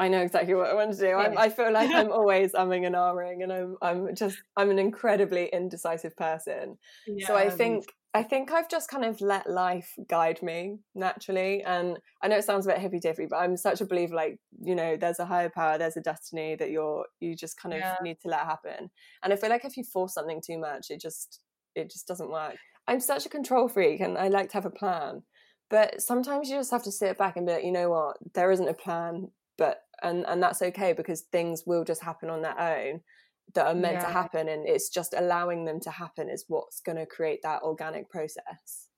I 0.00 0.08
know 0.08 0.22
exactly 0.22 0.54
what 0.54 0.70
I 0.70 0.74
want 0.74 0.92
to 0.92 0.98
do. 0.98 1.08
Yeah. 1.08 1.34
i 1.36 1.50
feel 1.50 1.70
like 1.70 1.90
I'm 1.90 2.10
always 2.18 2.52
umming 2.52 2.86
and 2.86 2.94
ahhing, 2.94 3.42
and 3.42 3.52
I'm 3.52 3.76
I'm 3.82 4.14
just 4.14 4.38
I'm 4.56 4.70
an 4.70 4.78
incredibly 4.78 5.50
indecisive 5.52 6.16
person. 6.16 6.78
Yeah, 7.06 7.26
so 7.26 7.36
I 7.36 7.50
think 7.50 7.84
I 8.14 8.22
think 8.22 8.50
I've 8.50 8.70
just 8.70 8.88
kind 8.88 9.04
of 9.04 9.20
let 9.20 9.48
life 9.48 9.92
guide 10.08 10.42
me 10.42 10.78
naturally. 10.94 11.62
And 11.62 11.98
I 12.22 12.28
know 12.28 12.38
it 12.38 12.44
sounds 12.44 12.66
a 12.66 12.70
bit 12.70 12.78
hippy 12.78 12.98
dippy, 12.98 13.26
but 13.28 13.36
I'm 13.36 13.58
such 13.58 13.82
a 13.82 13.86
believer 13.86 14.14
like, 14.14 14.38
you 14.62 14.74
know, 14.74 14.96
there's 14.96 15.18
a 15.18 15.26
higher 15.26 15.50
power, 15.50 15.76
there's 15.76 15.98
a 15.98 16.00
destiny 16.00 16.56
that 16.56 16.70
you're 16.70 17.04
you 17.20 17.36
just 17.36 17.60
kind 17.60 17.74
of 17.74 17.80
yeah. 17.80 17.96
need 18.02 18.20
to 18.22 18.28
let 18.28 18.40
happen. 18.40 18.90
And 19.22 19.34
I 19.34 19.36
feel 19.36 19.50
like 19.50 19.66
if 19.66 19.76
you 19.76 19.84
force 19.84 20.14
something 20.14 20.40
too 20.44 20.58
much, 20.58 20.86
it 20.88 20.98
just 20.98 21.42
it 21.74 21.90
just 21.90 22.08
doesn't 22.08 22.30
work. 22.30 22.56
I'm 22.88 23.00
such 23.00 23.26
a 23.26 23.28
control 23.28 23.68
freak 23.68 24.00
and 24.00 24.16
I 24.16 24.28
like 24.28 24.48
to 24.48 24.54
have 24.54 24.66
a 24.66 24.70
plan. 24.70 25.24
But 25.68 26.00
sometimes 26.00 26.48
you 26.48 26.56
just 26.56 26.72
have 26.72 26.82
to 26.84 26.90
sit 26.90 27.18
back 27.18 27.36
and 27.36 27.46
be 27.46 27.52
like, 27.52 27.64
you 27.64 27.70
know 27.70 27.90
what, 27.90 28.16
there 28.34 28.50
isn't 28.50 28.66
a 28.66 28.74
plan 28.74 29.28
but 29.60 29.82
and 30.02 30.24
and 30.26 30.42
that's 30.42 30.62
okay 30.62 30.92
because 30.92 31.22
things 31.22 31.64
will 31.66 31.84
just 31.84 32.02
happen 32.02 32.30
on 32.30 32.42
their 32.42 32.58
own 32.58 33.00
that 33.54 33.66
are 33.66 33.74
meant 33.74 33.94
yeah. 33.94 34.04
to 34.04 34.12
happen 34.12 34.48
and 34.48 34.66
it's 34.66 34.88
just 34.88 35.14
allowing 35.16 35.64
them 35.64 35.80
to 35.80 35.90
happen 35.90 36.28
is 36.28 36.44
what's 36.48 36.80
going 36.80 36.98
to 36.98 37.06
create 37.06 37.42
that 37.42 37.62
organic 37.62 38.08
process 38.10 38.88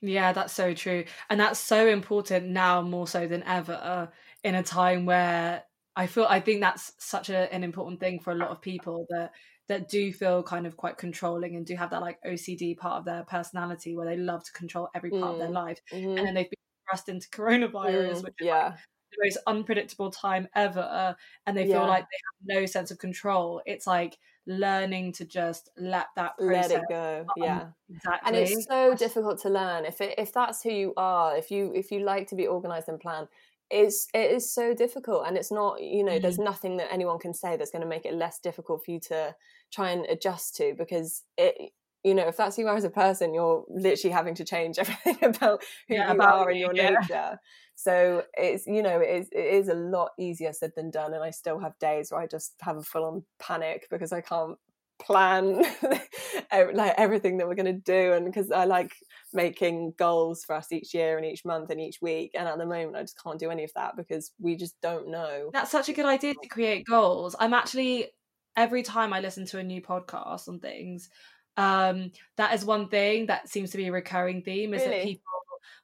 yeah 0.00 0.32
that's 0.32 0.52
so 0.52 0.74
true 0.74 1.04
and 1.30 1.40
that's 1.40 1.58
so 1.58 1.86
important 1.86 2.46
now 2.46 2.82
more 2.82 3.06
so 3.06 3.26
than 3.26 3.42
ever 3.44 4.10
in 4.42 4.54
a 4.54 4.62
time 4.62 5.06
where 5.06 5.62
i 5.96 6.06
feel 6.06 6.26
i 6.28 6.40
think 6.40 6.60
that's 6.60 6.92
such 6.98 7.30
a, 7.30 7.52
an 7.52 7.64
important 7.64 8.00
thing 8.00 8.20
for 8.20 8.32
a 8.32 8.36
lot 8.36 8.50
of 8.50 8.60
people 8.60 9.06
that 9.08 9.32
that 9.66 9.88
do 9.88 10.12
feel 10.12 10.42
kind 10.42 10.66
of 10.66 10.76
quite 10.76 10.98
controlling 10.98 11.56
and 11.56 11.64
do 11.64 11.74
have 11.74 11.90
that 11.90 12.02
like 12.02 12.18
ocd 12.26 12.76
part 12.76 12.98
of 12.98 13.04
their 13.04 13.24
personality 13.24 13.96
where 13.96 14.06
they 14.06 14.16
love 14.16 14.44
to 14.44 14.52
control 14.52 14.88
every 14.94 15.10
part 15.10 15.22
mm. 15.22 15.32
of 15.32 15.38
their 15.38 15.48
mm, 15.48 15.54
life 15.54 15.80
mm-hmm. 15.92 16.18
and 16.18 16.26
then 16.26 16.34
they've 16.34 16.50
been 16.50 16.58
thrust 16.90 17.08
into 17.08 17.28
coronavirus 17.30 18.16
mm, 18.16 18.24
which 18.24 18.34
yeah 18.40 18.66
like 18.66 18.78
the 19.16 19.26
most 19.26 19.38
unpredictable 19.46 20.10
time 20.10 20.48
ever 20.54 21.16
and 21.46 21.56
they 21.56 21.64
feel 21.64 21.82
yeah. 21.82 21.88
like 21.88 22.04
they 22.04 22.50
have 22.52 22.60
no 22.60 22.66
sense 22.66 22.90
of 22.90 22.98
control. 22.98 23.62
It's 23.66 23.86
like 23.86 24.18
learning 24.46 25.12
to 25.12 25.24
just 25.24 25.70
let 25.78 26.06
that 26.16 26.36
process 26.36 26.70
let 26.70 26.82
it 26.82 26.88
go. 26.88 27.26
yeah. 27.36 27.66
Exactly 27.90 28.26
and 28.26 28.36
it's 28.36 28.66
so 28.66 28.94
difficult 28.94 29.40
to 29.42 29.48
learn. 29.48 29.84
If 29.84 30.00
it, 30.00 30.14
if 30.18 30.32
that's 30.32 30.62
who 30.62 30.70
you 30.70 30.94
are 30.96 31.36
if 31.36 31.50
you 31.50 31.72
if 31.74 31.90
you 31.90 32.00
like 32.00 32.28
to 32.28 32.34
be 32.34 32.46
organized 32.46 32.88
and 32.88 33.00
plan 33.00 33.28
it's 33.70 34.08
it 34.14 34.30
is 34.30 34.52
so 34.52 34.74
difficult. 34.74 35.26
And 35.26 35.36
it's 35.36 35.50
not 35.50 35.82
you 35.82 36.04
know 36.04 36.12
mm 36.12 36.22
there's 36.22 36.38
nothing 36.38 36.76
that 36.78 36.92
anyone 36.92 37.18
can 37.18 37.34
say 37.34 37.56
that's 37.56 37.70
going 37.70 37.82
to 37.82 37.88
make 37.88 38.06
it 38.06 38.14
less 38.14 38.38
difficult 38.38 38.84
for 38.84 38.90
you 38.92 39.00
to 39.00 39.34
try 39.70 39.90
and 39.90 40.06
adjust 40.06 40.56
to 40.56 40.74
because 40.78 41.22
it 41.36 41.72
you 42.04 42.14
know 42.14 42.28
if 42.28 42.36
that's 42.36 42.56
who 42.56 42.62
you 42.62 42.68
are 42.68 42.76
as 42.76 42.84
a 42.84 42.90
person 42.90 43.34
you're 43.34 43.64
literally 43.68 44.12
having 44.12 44.34
to 44.34 44.44
change 44.44 44.78
everything 44.78 45.18
about 45.22 45.62
who 45.88 45.94
yeah, 45.94 46.08
you 46.08 46.14
about 46.14 46.38
are 46.40 46.50
and 46.50 46.58
your 46.58 46.74
yeah. 46.74 46.90
nature. 46.90 47.38
So 47.76 48.22
it's 48.34 48.66
you 48.66 48.82
know 48.82 49.00
it 49.00 49.10
is, 49.10 49.28
it 49.32 49.44
is 49.44 49.68
a 49.68 49.74
lot 49.74 50.10
easier 50.18 50.52
said 50.52 50.72
than 50.76 50.90
done, 50.90 51.12
and 51.12 51.24
I 51.24 51.30
still 51.30 51.58
have 51.58 51.78
days 51.80 52.12
where 52.12 52.20
I 52.20 52.26
just 52.26 52.54
have 52.60 52.76
a 52.76 52.82
full 52.82 53.04
on 53.04 53.24
panic 53.40 53.88
because 53.90 54.12
I 54.12 54.20
can't 54.20 54.56
plan 55.00 55.64
like 56.72 56.94
everything 56.96 57.36
that 57.36 57.48
we're 57.48 57.54
going 57.56 57.66
to 57.66 57.72
do 57.72 58.12
and 58.12 58.24
because 58.24 58.52
i 58.52 58.64
like 58.64 58.92
making 59.32 59.92
goals 59.98 60.44
for 60.44 60.54
us 60.54 60.70
each 60.70 60.94
year 60.94 61.16
and 61.16 61.26
each 61.26 61.44
month 61.44 61.68
and 61.70 61.80
each 61.80 62.00
week 62.00 62.30
and 62.34 62.46
at 62.46 62.58
the 62.58 62.64
moment 62.64 62.94
i 62.94 63.00
just 63.00 63.20
can't 63.20 63.40
do 63.40 63.50
any 63.50 63.64
of 63.64 63.72
that 63.74 63.96
because 63.96 64.30
we 64.38 64.54
just 64.54 64.80
don't 64.80 65.10
know. 65.10 65.50
That's 65.52 65.72
such 65.72 65.88
a 65.88 65.92
good 65.92 66.06
idea 66.06 66.34
to 66.40 66.48
create 66.48 66.86
goals. 66.86 67.34
I'm 67.40 67.54
actually 67.54 68.10
every 68.56 68.84
time 68.84 69.12
i 69.12 69.18
listen 69.18 69.44
to 69.44 69.58
a 69.58 69.62
new 69.64 69.82
podcast 69.82 70.48
on 70.48 70.60
things 70.60 71.08
um 71.56 72.10
that 72.36 72.52
is 72.54 72.64
one 72.64 72.88
thing 72.88 73.26
that 73.26 73.48
seems 73.48 73.70
to 73.70 73.76
be 73.76 73.86
a 73.86 73.92
recurring 73.92 74.42
theme 74.42 74.74
is 74.74 74.82
really? 74.82 74.96
that 74.96 75.04
people 75.04 75.22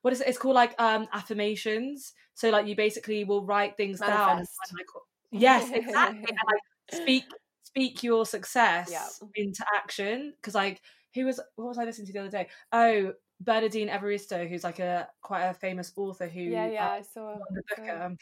what 0.03 0.13
is 0.13 0.21
it? 0.21 0.29
It's 0.29 0.39
called 0.39 0.55
like 0.55 0.75
um 0.81 1.07
affirmations. 1.13 2.13
So 2.35 2.51
like 2.51 2.67
you 2.67 2.77
basically 2.77 3.25
will 3.25 3.45
write 3.45 3.77
things 3.77 4.01
Manifest. 4.01 4.27
down. 4.27 4.39
Like, 4.39 4.87
yes, 5.31 5.71
exactly. 5.73 6.19
and 6.19 6.39
like 6.47 6.63
speak 7.03 7.25
speak 7.63 8.03
your 8.03 8.27
success 8.27 8.91
yeah. 8.91 9.07
into 9.37 9.65
action. 9.77 10.33
Because 10.37 10.55
like 10.55 10.81
who 11.15 11.27
was 11.27 11.41
what 11.57 11.69
was 11.69 11.79
I 11.79 11.85
listening 11.85 12.07
to 12.09 12.13
the 12.13 12.21
other 12.21 12.31
day? 12.31 12.49
Oh, 12.73 13.13
Bernardine 13.41 13.89
Evaristo, 13.89 14.49
who's 14.49 14.65
like 14.65 14.79
a 14.79 15.09
quite 15.23 15.45
a 15.45 15.55
famous 15.55 15.93
author 15.97 16.27
who 16.27 16.41
yeah 16.41 16.69
yeah 16.69 16.87
uh, 16.87 16.91
I 16.91 17.03
saw 17.03 17.37
the 17.51 17.63
Booker. 17.77 18.03
Um, 18.03 18.19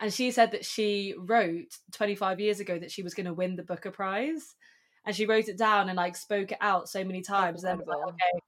and 0.00 0.12
she 0.12 0.30
said 0.32 0.50
that 0.52 0.64
she 0.64 1.14
wrote 1.16 1.78
25 1.92 2.40
years 2.40 2.58
ago 2.58 2.76
that 2.76 2.90
she 2.90 3.04
was 3.04 3.14
going 3.14 3.26
to 3.26 3.34
win 3.34 3.54
the 3.54 3.62
Booker 3.62 3.92
Prize, 3.92 4.56
and 5.04 5.14
she 5.14 5.26
wrote 5.26 5.48
it 5.48 5.58
down 5.58 5.88
and 5.88 5.96
like 5.96 6.16
spoke 6.16 6.52
it 6.52 6.58
out 6.60 6.88
so 6.88 7.04
many 7.04 7.22
times. 7.22 7.62
Then 7.62 7.78
like, 7.86 8.08
okay, 8.08 8.40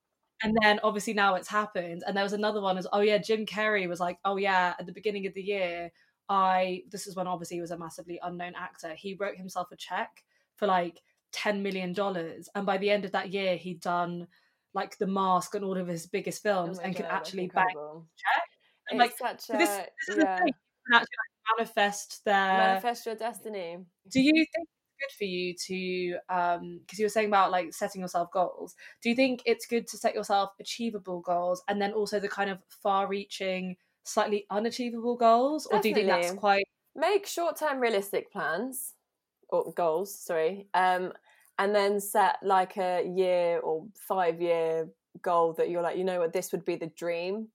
and 0.43 0.57
then 0.62 0.81
obviously 0.83 1.14
now 1.14 1.35
it's 1.35 1.49
happened. 1.49 2.05
And 2.07 2.17
there 2.17 2.25
was 2.25 2.33
another 2.33 2.61
one 2.61 2.79
as 2.79 2.87
oh 2.93 3.01
yeah, 3.01 3.19
Jim 3.19 3.47
Carrey 3.47 3.88
was 3.88 4.01
like, 4.01 4.19
oh 4.25 4.37
yeah, 4.37 4.75
at 4.79 4.87
the 4.87 4.93
beginning 4.93 5.27
of 5.27 5.35
the 5.35 5.43
year, 5.43 5.90
I 6.29 6.83
this 6.90 7.07
is 7.07 7.17
when 7.17 7.27
obviously 7.27 7.57
he 7.57 7.61
was 7.61 7.71
a 7.71 7.79
massively 7.79 8.21
unknown 8.23 8.55
actor. 8.57 8.95
He 8.95 9.14
wrote 9.14 9.37
himself 9.37 9.69
a 9.73 9.77
check 9.77 10.25
for 10.57 10.67
like 10.67 11.01
ten 11.33 11.62
million 11.62 11.93
dollars, 11.93 12.49
and 12.55 12.67
by 12.67 12.79
the 12.79 12.90
end 12.90 13.05
of 13.05 13.12
that 13.12 13.33
year, 13.33 13.57
he'd 13.57 13.81
done 13.81 14.29
like 14.75 14.99
The 14.99 15.07
Mask 15.07 15.55
and 15.55 15.64
all 15.64 15.79
of 15.79 15.87
his 15.87 16.07
biggest 16.07 16.45
oh 16.45 16.51
films, 16.51 16.79
oh 16.79 16.83
and 16.83 16.95
God, 16.95 17.03
could 17.03 17.11
actually 17.11 17.47
bank 17.49 17.71
check. 17.71 18.49
And 18.90 19.01
it's 19.01 19.21
like 19.21 19.40
such 19.40 19.55
a, 19.55 19.59
this, 19.59 19.81
this 20.09 20.19
yeah. 20.19 20.25
actually 20.35 20.51
like 20.93 21.59
manifest 21.59 22.25
their 22.25 22.59
manifest 22.59 23.07
your 23.07 23.14
destiny. 23.14 23.79
Do 24.11 24.21
you 24.21 24.33
think 24.33 24.69
good 25.00 25.16
for 25.16 25.24
you 25.24 25.54
to 25.54 26.16
um 26.28 26.80
because 26.80 26.98
you 26.98 27.04
were 27.04 27.11
saying 27.11 27.28
about 27.28 27.50
like 27.50 27.72
setting 27.72 28.00
yourself 28.00 28.30
goals. 28.33 28.74
Do 29.03 29.09
you 29.09 29.16
think 29.16 29.42
it's 29.47 29.66
good 29.66 29.86
to 29.88 29.97
set 29.97 30.14
yourself 30.14 30.51
achievable 30.61 31.20
goals 31.20 31.62
and 31.68 31.80
then 31.80 31.92
also 31.92 32.20
the 32.20 32.28
kind 32.28 32.51
of 32.51 32.59
far 32.82 33.07
reaching 33.09 33.76
slightly 34.05 34.47
unachievable 34.51 35.16
goals? 35.16 35.66
Or 35.66 35.78
do 35.78 35.88
you 35.88 35.95
think 35.95 36.09
that's 36.09 36.32
quite 36.32 36.64
make 36.97 37.26
short-term 37.26 37.80
realistic 37.80 38.30
plans 38.32 38.95
or 39.49 39.72
goals 39.72 40.16
sorry 40.16 40.68
um 40.74 41.12
and 41.59 41.74
then 41.74 42.01
set 42.01 42.36
like 42.42 42.76
a 42.76 43.05
year 43.05 43.59
or 43.61 43.86
five 43.95 44.40
year 44.40 44.88
goal 45.22 45.53
that 45.55 45.70
you're 45.70 45.82
like 45.82 45.97
you 45.97 46.05
know 46.05 46.20
what? 46.20 46.32
This 46.32 46.53
would 46.53 46.64
be 46.64 46.76
the 46.76 46.86
dream 46.86 47.49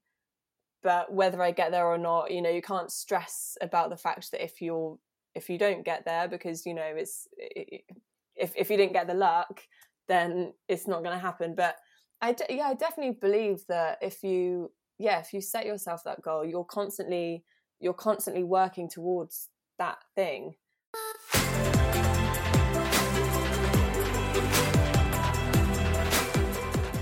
but 0.82 1.12
whether 1.12 1.42
i 1.42 1.52
get 1.52 1.72
there 1.72 1.86
or 1.86 1.98
not 1.98 2.32
you 2.32 2.42
know 2.42 2.50
you 2.50 2.62
can't 2.62 2.92
stress 2.92 3.58
about 3.62 3.90
the 3.90 3.98
fact 3.98 4.32
that 4.32 4.44
if 4.44 4.62
you're 4.62 4.98
if 5.36 5.50
you 5.50 5.58
don't 5.58 5.86
get 5.86 6.06
there 6.06 6.28
because 6.28 6.66
you 6.66 6.74
know 6.74 6.82
it's 6.96 7.28
if 8.36 8.54
if 8.56 8.70
you 8.70 8.78
didn't 8.78 8.94
get 8.94 9.08
the 9.08 9.14
luck 9.14 9.62
then 10.08 10.54
it's 10.68 10.88
not 10.88 11.04
going 11.04 11.16
to 11.16 11.22
happen 11.22 11.54
but 11.56 11.76
i 12.22 12.34
de- 12.34 12.56
yeah 12.56 12.68
i 12.68 12.74
definitely 12.74 13.18
believe 13.20 13.64
that 13.68 13.98
if 14.02 14.24
you 14.24 14.72
yeah 14.98 15.20
if 15.20 15.34
you 15.34 15.42
set 15.42 15.66
yourself 15.66 16.02
that 16.04 16.22
goal 16.22 16.46
you're 16.46 16.64
constantly 16.66 17.44
you're 17.80 17.94
constantly 17.94 18.44
working 18.44 18.90
towards 18.90 19.50
that 19.78 19.98
thing 20.16 20.54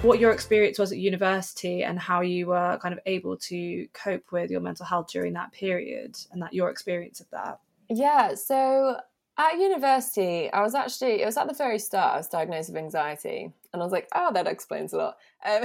what 0.04 0.20
your 0.20 0.32
experience 0.32 0.80
was 0.80 0.92
at 0.92 0.98
university 0.98 1.84
and 1.84 2.00
how 2.00 2.22
you 2.22 2.48
were 2.48 2.80
kind 2.82 2.94
of 2.94 3.00
able 3.06 3.36
to 3.36 3.88
cope 3.94 4.32
with 4.32 4.50
your 4.50 4.62
mental 4.62 4.86
health 4.86 5.08
during 5.12 5.34
that 5.34 5.52
period 5.52 6.18
and 6.32 6.42
that 6.42 6.54
your 6.54 6.70
experience 6.70 7.20
of 7.20 7.30
that. 7.32 7.60
Yeah, 7.90 8.36
so 8.36 8.98
at 9.38 9.58
university, 9.58 10.52
I 10.52 10.62
was 10.62 10.76
actually, 10.76 11.22
it 11.22 11.26
was 11.26 11.38
at 11.38 11.48
the 11.48 11.54
very 11.54 11.80
start, 11.80 12.16
I 12.16 12.18
was 12.18 12.28
diagnosed 12.28 12.70
with 12.70 12.78
anxiety. 12.78 13.52
And 13.74 13.82
I 13.82 13.86
was 13.86 13.92
like, 13.92 14.08
oh, 14.16 14.32
that 14.34 14.48
explains 14.48 14.94
a 14.94 14.98
lot. 14.98 15.18
Um, 15.46 15.64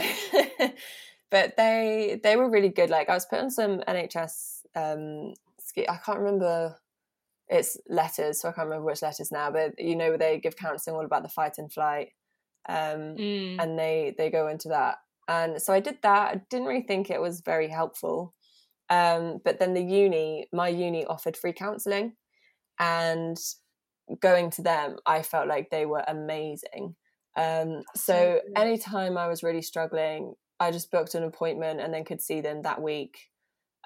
but 1.31 1.57
they 1.57 2.21
they 2.23 2.37
were 2.37 2.51
really 2.51 2.69
good. 2.69 2.91
Like 2.91 3.09
I 3.09 3.15
was 3.15 3.25
put 3.25 3.39
on 3.39 3.51
some 3.51 3.81
NHS 3.81 4.61
um, 4.77 5.35
I 5.77 5.97
can't 6.05 6.19
remember 6.19 6.77
it's 7.49 7.77
letters, 7.89 8.41
so 8.41 8.49
I 8.49 8.53
can't 8.53 8.69
remember 8.69 8.87
which 8.87 9.03
letters 9.03 9.33
now, 9.33 9.51
but 9.51 9.79
you 9.79 9.97
know 9.97 10.17
they 10.17 10.39
give 10.39 10.57
counselling 10.57 10.97
all 10.97 11.05
about 11.05 11.23
the 11.23 11.29
fight 11.29 11.59
and 11.59 11.73
flight 11.73 12.11
um, 12.69 13.17
mm. 13.17 13.57
and 13.59 13.79
they 13.79 14.15
they 14.17 14.31
go 14.31 14.49
into 14.49 14.69
that. 14.69 14.99
And 15.29 15.61
so 15.61 15.73
I 15.73 15.81
did 15.81 15.99
that. 16.03 16.35
I 16.35 16.41
didn't 16.51 16.67
really 16.67 16.83
think 16.83 17.11
it 17.11 17.21
was 17.21 17.41
very 17.41 17.69
helpful. 17.69 18.35
Um, 18.93 19.41
but 19.45 19.59
then 19.59 19.75
the 19.75 19.83
uni, 19.83 20.47
my 20.53 20.69
uni 20.69 21.07
offered 21.07 21.37
free 21.37 21.53
counselling, 21.53 22.15
and 22.79 23.39
going 24.21 24.51
to 24.51 24.63
them, 24.63 24.97
I 25.07 25.23
felt 25.23 25.49
like 25.49 25.71
they 25.71 25.87
were 25.87 26.05
amazing. 26.07 26.97
Um, 27.37 27.83
so 27.97 28.41
anytime 28.57 29.17
I 29.17 29.29
was 29.29 29.43
really 29.43 29.63
struggling, 29.63 30.35
I 30.61 30.71
just 30.71 30.91
booked 30.91 31.15
an 31.15 31.23
appointment 31.23 31.81
and 31.81 31.95
then 31.95 32.05
could 32.05 32.21
see 32.21 32.43
them 32.43 32.63
that 32.63 32.83
week, 32.83 33.17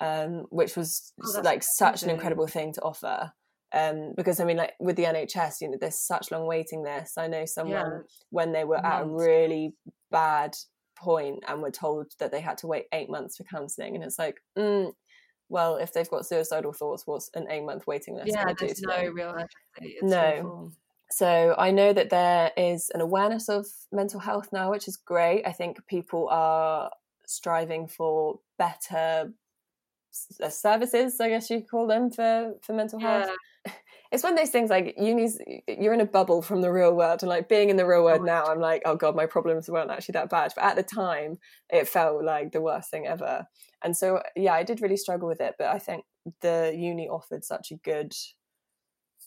um, 0.00 0.46
which 0.50 0.76
was 0.76 1.12
oh, 1.22 1.40
like 1.42 1.62
such 1.62 2.02
an 2.02 2.10
incredible 2.10 2.48
thing 2.48 2.72
to 2.72 2.82
offer 2.82 3.32
um, 3.72 4.12
because 4.16 4.40
I 4.40 4.44
mean, 4.44 4.56
like 4.56 4.74
with 4.78 4.96
the 4.96 5.04
NHS, 5.04 5.60
you 5.60 5.70
know, 5.70 5.76
there's 5.80 5.98
such 5.98 6.30
long 6.30 6.46
waiting 6.46 6.82
lists. 6.82 7.18
I 7.18 7.26
know 7.26 7.44
someone 7.44 7.76
yeah. 7.76 7.98
when 8.30 8.52
they 8.52 8.64
were 8.64 8.76
months. 8.76 8.88
at 8.88 9.02
a 9.02 9.06
really 9.06 9.74
bad 10.10 10.54
point 10.96 11.44
and 11.46 11.62
were 11.62 11.70
told 11.70 12.12
that 12.18 12.32
they 12.32 12.40
had 12.40 12.58
to 12.58 12.66
wait 12.66 12.86
eight 12.92 13.10
months 13.10 13.36
for 13.36 13.44
counselling, 13.44 13.94
and 13.94 14.04
it's 14.04 14.18
like, 14.18 14.40
mm, 14.58 14.92
well, 15.48 15.76
if 15.76 15.92
they've 15.92 16.10
got 16.10 16.26
suicidal 16.26 16.72
thoughts, 16.72 17.06
what's 17.06 17.30
an 17.34 17.46
eight 17.50 17.64
month 17.64 17.86
waiting 17.86 18.16
list? 18.16 18.28
Yeah, 18.28 18.52
there's 18.58 18.82
no 18.82 19.04
them? 19.04 19.14
real 19.14 19.28
urgency. 19.28 19.98
no. 20.02 20.72
So 21.10 21.54
I 21.56 21.70
know 21.70 21.92
that 21.92 22.10
there 22.10 22.50
is 22.56 22.90
an 22.92 23.00
awareness 23.00 23.48
of 23.48 23.66
mental 23.92 24.18
health 24.18 24.48
now, 24.52 24.72
which 24.72 24.88
is 24.88 24.96
great. 24.96 25.46
I 25.46 25.52
think 25.52 25.78
people 25.86 26.28
are 26.30 26.90
striving 27.26 27.86
for 27.86 28.40
better 28.58 29.32
uh, 30.42 30.48
services, 30.48 31.20
I 31.20 31.28
guess 31.28 31.50
you 31.50 31.62
call 31.62 31.86
them 31.86 32.10
for 32.10 32.54
for 32.62 32.72
mental 32.72 32.98
health. 32.98 33.30
It's 34.16 34.24
one 34.24 34.32
of 34.32 34.38
those 34.38 34.48
things 34.48 34.70
like 34.70 34.94
uni's 34.96 35.38
you're 35.68 35.92
in 35.92 36.00
a 36.00 36.06
bubble 36.06 36.40
from 36.40 36.62
the 36.62 36.72
real 36.72 36.94
world 36.96 37.22
and 37.22 37.28
like 37.28 37.50
being 37.50 37.68
in 37.68 37.76
the 37.76 37.84
real 37.84 38.02
world 38.02 38.24
now 38.24 38.46
I'm 38.46 38.60
like 38.60 38.80
oh 38.86 38.96
god 38.96 39.14
my 39.14 39.26
problems 39.26 39.68
weren't 39.68 39.90
actually 39.90 40.14
that 40.14 40.30
bad 40.30 40.54
but 40.56 40.64
at 40.64 40.76
the 40.76 40.82
time 40.82 41.36
it 41.68 41.86
felt 41.86 42.24
like 42.24 42.52
the 42.52 42.62
worst 42.62 42.90
thing 42.90 43.06
ever 43.06 43.46
and 43.84 43.94
so 43.94 44.22
yeah 44.34 44.54
I 44.54 44.62
did 44.62 44.80
really 44.80 44.96
struggle 44.96 45.28
with 45.28 45.42
it 45.42 45.56
but 45.58 45.66
I 45.66 45.78
think 45.78 46.06
the 46.40 46.74
uni 46.74 47.10
offered 47.10 47.44
such 47.44 47.72
a 47.72 47.76
good 47.76 48.14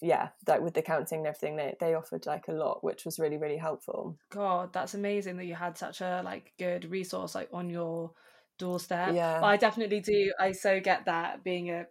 yeah, 0.01 0.29
like 0.47 0.61
with 0.61 0.73
the 0.73 0.81
counting 0.81 1.19
and 1.19 1.27
everything, 1.27 1.57
they 1.57 1.75
they 1.79 1.93
offered 1.93 2.25
like 2.25 2.47
a 2.47 2.53
lot, 2.53 2.83
which 2.83 3.05
was 3.05 3.19
really 3.19 3.37
really 3.37 3.57
helpful. 3.57 4.17
God, 4.31 4.71
that's 4.71 4.93
amazing 4.93 5.37
that 5.37 5.45
you 5.45 5.55
had 5.55 5.77
such 5.77 6.01
a 6.01 6.21
like 6.23 6.53
good 6.57 6.89
resource 6.89 7.35
like 7.35 7.49
on 7.53 7.69
your 7.69 8.11
doorstep. 8.57 9.13
Yeah. 9.13 9.39
But 9.39 9.47
I 9.47 9.57
definitely 9.57 9.99
do. 9.99 10.31
I 10.39 10.53
so 10.53 10.79
get 10.79 11.05
that 11.05 11.43
being 11.43 11.69
a 11.69 11.85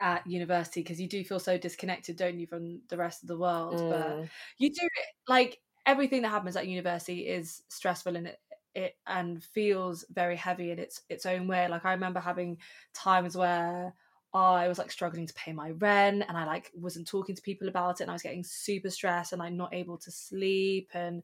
at 0.00 0.26
university 0.26 0.82
because 0.82 1.00
you 1.00 1.08
do 1.08 1.24
feel 1.24 1.40
so 1.40 1.58
disconnected, 1.58 2.16
don't 2.16 2.38
you, 2.38 2.46
from 2.46 2.80
the 2.88 2.96
rest 2.96 3.22
of 3.22 3.28
the 3.28 3.38
world? 3.38 3.80
Mm. 3.80 3.88
But 3.88 4.20
you 4.58 4.70
do 4.70 4.88
like 5.28 5.58
everything 5.86 6.22
that 6.22 6.30
happens 6.30 6.56
at 6.56 6.66
university 6.66 7.26
is 7.28 7.62
stressful 7.68 8.16
and 8.16 8.28
it, 8.28 8.40
it 8.74 8.96
and 9.06 9.42
feels 9.42 10.04
very 10.10 10.36
heavy 10.36 10.70
in 10.70 10.78
its 10.78 11.02
its 11.08 11.26
own 11.26 11.46
way. 11.48 11.68
Like 11.68 11.84
I 11.84 11.92
remember 11.92 12.20
having 12.20 12.58
times 12.94 13.36
where 13.36 13.94
I 14.34 14.68
was 14.68 14.78
like 14.78 14.90
struggling 14.90 15.26
to 15.26 15.34
pay 15.34 15.52
my 15.52 15.70
rent 15.70 16.24
and 16.28 16.36
I 16.36 16.44
like 16.44 16.70
wasn't 16.74 17.06
talking 17.08 17.34
to 17.34 17.42
people 17.42 17.68
about 17.68 18.00
it 18.00 18.04
and 18.04 18.10
I 18.10 18.14
was 18.14 18.22
getting 18.22 18.44
super 18.44 18.90
stressed 18.90 19.32
and 19.32 19.42
I'm 19.42 19.56
not 19.56 19.72
able 19.74 19.96
to 19.98 20.10
sleep 20.10 20.90
and 20.92 21.22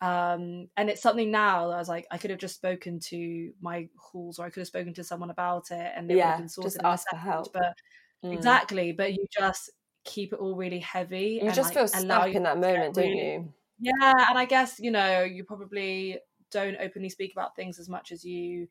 um 0.00 0.68
and 0.76 0.90
it's 0.90 1.02
something 1.02 1.30
now 1.30 1.68
that 1.68 1.74
I 1.74 1.78
was 1.78 1.88
like 1.88 2.06
I 2.10 2.18
could 2.18 2.30
have 2.30 2.38
just 2.38 2.56
spoken 2.56 2.98
to 3.00 3.52
my 3.60 3.88
halls 3.96 4.38
or 4.38 4.46
I 4.46 4.50
could 4.50 4.60
have 4.60 4.66
spoken 4.66 4.94
to 4.94 5.04
someone 5.04 5.30
about 5.30 5.70
it 5.70 5.92
and 5.94 6.10
it 6.10 6.16
yeah, 6.16 6.24
would 6.24 6.30
have 6.30 6.38
been 6.38 6.48
sorted 6.48 6.72
just 6.72 6.84
ask 6.84 7.06
for 7.08 7.16
help 7.16 7.52
but 7.52 7.76
mm. 8.24 8.32
exactly 8.32 8.92
but 8.92 9.12
you 9.12 9.26
just 9.30 9.70
keep 10.04 10.32
it 10.32 10.38
all 10.38 10.54
really 10.54 10.80
heavy 10.80 11.40
you 11.42 11.50
just 11.52 11.74
like, 11.74 11.74
feel 11.74 11.88
stuck 11.88 12.28
in 12.28 12.42
that 12.42 12.58
moment 12.58 12.94
don't 12.94 13.08
you 13.08 13.52
yeah 13.80 14.12
and 14.28 14.38
I 14.38 14.44
guess 14.44 14.78
you 14.78 14.90
know 14.90 15.22
you 15.22 15.44
probably 15.44 16.18
don't 16.50 16.76
openly 16.80 17.08
speak 17.08 17.32
about 17.32 17.56
things 17.56 17.78
as 17.78 17.88
much 17.88 18.12
as 18.12 18.24
you 18.24 18.68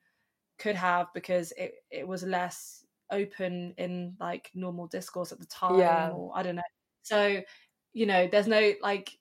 could 0.60 0.76
have 0.76 1.08
because 1.14 1.52
it 1.58 1.74
it 1.92 2.08
was 2.08 2.24
less 2.24 2.86
open 3.12 3.74
in 3.78 4.16
like 4.20 4.50
normal 4.54 4.88
discourse 4.88 5.32
at 5.32 5.40
the 5.40 5.46
time 5.46 5.80
yeah. 5.80 6.10
or 6.10 6.32
I 6.36 6.44
don't 6.44 6.56
know 6.56 6.62
so 7.04 7.42
you 7.94 8.06
know 8.06 8.28
there's 8.28 8.48
no 8.48 8.74
like 8.82 9.18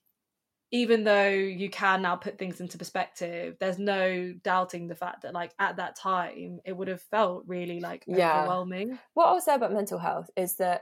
even 0.73 1.03
though 1.03 1.29
you 1.29 1.69
can 1.69 2.01
now 2.01 2.15
put 2.15 2.39
things 2.39 2.59
into 2.59 2.79
perspective, 2.79 3.55
there's 3.59 3.77
no 3.77 4.33
doubting 4.43 4.87
the 4.87 4.95
fact 4.95 5.21
that 5.21 5.31
like 5.31 5.53
at 5.59 5.77
that 5.77 5.95
time 5.95 6.59
it 6.65 6.75
would 6.75 6.87
have 6.87 7.01
felt 7.03 7.43
really 7.45 7.79
like 7.79 8.03
yeah. 8.07 8.39
overwhelming. 8.39 8.97
What 9.13 9.27
I'll 9.27 9.39
say 9.39 9.53
about 9.53 9.71
mental 9.71 9.99
health 9.99 10.31
is 10.35 10.55
that 10.55 10.81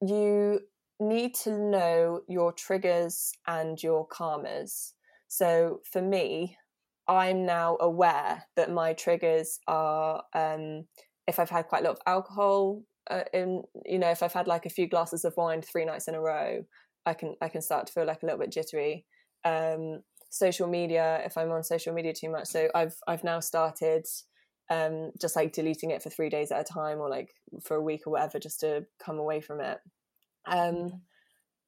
you 0.00 0.60
need 1.00 1.34
to 1.34 1.50
know 1.50 2.20
your 2.28 2.52
triggers 2.52 3.32
and 3.48 3.82
your 3.82 4.06
karmas. 4.06 4.92
So 5.26 5.80
for 5.90 6.00
me, 6.00 6.56
I'm 7.08 7.44
now 7.44 7.78
aware 7.80 8.44
that 8.54 8.70
my 8.70 8.92
triggers 8.92 9.58
are 9.66 10.22
um, 10.32 10.84
if 11.26 11.40
I've 11.40 11.50
had 11.50 11.66
quite 11.66 11.82
a 11.82 11.88
lot 11.88 11.96
of 11.96 12.02
alcohol 12.06 12.84
uh, 13.10 13.22
in, 13.34 13.64
you 13.84 13.98
know, 13.98 14.10
if 14.10 14.22
I've 14.22 14.32
had 14.32 14.46
like 14.46 14.64
a 14.64 14.70
few 14.70 14.86
glasses 14.86 15.24
of 15.24 15.36
wine 15.36 15.60
three 15.60 15.84
nights 15.84 16.06
in 16.06 16.14
a 16.14 16.20
row, 16.20 16.64
I 17.06 17.14
can 17.14 17.36
I 17.40 17.48
can 17.48 17.62
start 17.62 17.86
to 17.86 17.92
feel 17.92 18.06
like 18.06 18.22
a 18.22 18.26
little 18.26 18.40
bit 18.40 18.52
jittery. 18.52 19.04
Um, 19.44 20.02
social 20.30 20.68
media, 20.68 21.20
if 21.24 21.36
I'm 21.36 21.50
on 21.50 21.62
social 21.64 21.92
media 21.92 22.12
too 22.14 22.30
much, 22.30 22.46
so 22.46 22.68
I've 22.74 22.96
I've 23.06 23.24
now 23.24 23.40
started 23.40 24.06
um, 24.70 25.10
just 25.20 25.36
like 25.36 25.52
deleting 25.52 25.90
it 25.90 26.02
for 26.02 26.10
three 26.10 26.30
days 26.30 26.50
at 26.50 26.60
a 26.60 26.72
time, 26.72 26.98
or 26.98 27.08
like 27.08 27.30
for 27.62 27.76
a 27.76 27.82
week 27.82 28.02
or 28.06 28.12
whatever, 28.12 28.38
just 28.38 28.60
to 28.60 28.86
come 29.04 29.18
away 29.18 29.40
from 29.40 29.60
it. 29.60 29.78
Um, 30.46 30.74
mm-hmm. 30.74 30.96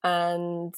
and 0.05 0.74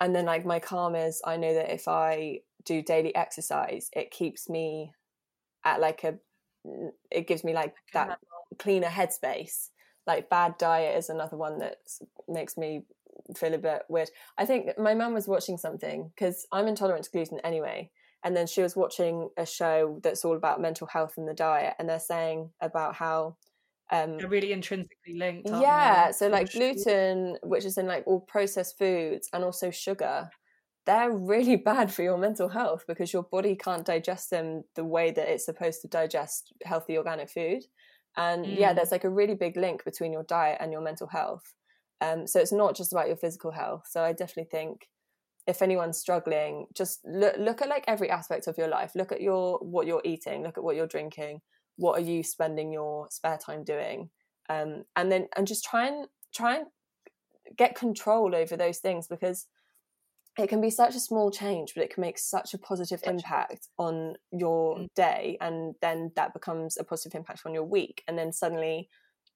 and 0.00 0.14
then 0.14 0.26
like 0.26 0.44
my 0.46 0.60
calm 0.60 0.94
is, 0.94 1.20
I 1.24 1.36
know 1.36 1.54
that 1.54 1.72
if 1.72 1.88
I 1.88 2.40
do 2.64 2.82
daily 2.82 3.14
exercise, 3.14 3.88
it 3.92 4.10
keeps 4.10 4.48
me 4.48 4.92
at 5.64 5.80
like 5.80 6.04
a 6.04 6.14
it 7.10 7.26
gives 7.26 7.42
me 7.42 7.54
like 7.54 7.74
that 7.94 8.18
cleaner 8.58 8.88
headspace 8.88 9.68
like 10.08 10.30
bad 10.30 10.56
diet 10.58 10.96
is 10.96 11.10
another 11.10 11.36
one 11.36 11.58
that 11.58 11.76
makes 12.26 12.56
me 12.56 12.80
feel 13.36 13.54
a 13.54 13.58
bit 13.58 13.82
weird. 13.88 14.10
I 14.36 14.44
think 14.44 14.78
my 14.78 14.94
mum 14.94 15.14
was 15.14 15.28
watching 15.28 15.58
something 15.58 16.10
because 16.14 16.46
I'm 16.52 16.66
intolerant 16.66 17.04
to 17.04 17.10
gluten 17.10 17.40
anyway. 17.44 17.90
And 18.24 18.36
then 18.36 18.46
she 18.46 18.62
was 18.62 18.74
watching 18.74 19.30
a 19.36 19.46
show 19.46 20.00
that's 20.02 20.24
all 20.24 20.36
about 20.36 20.60
mental 20.60 20.88
health 20.88 21.14
and 21.16 21.28
the 21.28 21.34
diet. 21.34 21.74
And 21.78 21.88
they're 21.88 22.00
saying 22.00 22.50
about 22.60 22.96
how 22.96 23.36
um, 23.90 24.18
they're 24.18 24.28
really 24.28 24.52
intrinsically 24.52 25.14
linked. 25.14 25.48
Yeah. 25.48 26.06
They? 26.06 26.12
So, 26.12 26.28
like 26.28 26.52
gluten, 26.52 27.36
which 27.42 27.64
is 27.64 27.78
in 27.78 27.86
like 27.86 28.04
all 28.06 28.20
processed 28.20 28.76
foods, 28.76 29.28
and 29.32 29.44
also 29.44 29.70
sugar, 29.70 30.28
they're 30.86 31.12
really 31.12 31.56
bad 31.72 31.92
for 31.92 32.02
your 32.02 32.18
mental 32.18 32.48
health 32.48 32.84
because 32.86 33.12
your 33.12 33.22
body 33.22 33.56
can't 33.56 33.86
digest 33.86 34.30
them 34.30 34.64
the 34.74 34.84
way 34.84 35.10
that 35.10 35.28
it's 35.28 35.44
supposed 35.44 35.80
to 35.82 35.88
digest 35.88 36.52
healthy 36.64 36.98
organic 36.98 37.30
food. 37.30 37.62
And 38.16 38.44
mm. 38.44 38.58
yeah, 38.58 38.72
there's 38.72 38.92
like 38.92 39.04
a 39.04 39.10
really 39.10 39.34
big 39.34 39.56
link 39.56 39.84
between 39.84 40.12
your 40.12 40.24
diet 40.24 40.58
and 40.60 40.72
your 40.72 40.80
mental 40.80 41.06
health. 41.06 41.54
Um, 42.00 42.26
so 42.26 42.40
it's 42.40 42.52
not 42.52 42.76
just 42.76 42.92
about 42.92 43.08
your 43.08 43.16
physical 43.16 43.50
health. 43.50 43.86
So 43.88 44.02
I 44.02 44.12
definitely 44.12 44.50
think 44.50 44.88
if 45.46 45.62
anyone's 45.62 45.98
struggling, 45.98 46.66
just 46.74 47.00
look 47.04 47.36
look 47.38 47.62
at 47.62 47.68
like 47.68 47.84
every 47.88 48.10
aspect 48.10 48.46
of 48.46 48.58
your 48.58 48.68
life. 48.68 48.92
Look 48.94 49.12
at 49.12 49.22
your 49.22 49.58
what 49.58 49.86
you're 49.86 50.02
eating. 50.04 50.42
Look 50.42 50.58
at 50.58 50.64
what 50.64 50.76
you're 50.76 50.86
drinking. 50.86 51.40
What 51.76 51.98
are 51.98 52.04
you 52.04 52.22
spending 52.22 52.72
your 52.72 53.08
spare 53.10 53.38
time 53.38 53.64
doing? 53.64 54.10
Um, 54.48 54.84
and 54.94 55.10
then 55.10 55.28
and 55.36 55.46
just 55.46 55.64
try 55.64 55.86
and 55.88 56.06
try 56.34 56.56
and 56.56 56.66
get 57.56 57.74
control 57.74 58.34
over 58.34 58.56
those 58.56 58.78
things 58.78 59.06
because 59.06 59.46
it 60.38 60.48
can 60.48 60.60
be 60.60 60.70
such 60.70 60.94
a 60.94 61.00
small 61.00 61.30
change, 61.30 61.72
but 61.74 61.82
it 61.82 61.92
can 61.92 62.00
make 62.00 62.18
such 62.18 62.54
a 62.54 62.58
positive 62.58 63.00
impact 63.04 63.68
on 63.78 64.14
your 64.30 64.76
mm. 64.76 64.86
day, 64.94 65.36
and 65.40 65.74
then 65.82 66.12
that 66.14 66.32
becomes 66.32 66.76
a 66.76 66.84
positive 66.84 67.16
impact 67.16 67.42
on 67.44 67.54
your 67.54 67.64
week, 67.64 68.04
and 68.06 68.16
then 68.16 68.32
suddenly 68.32 68.88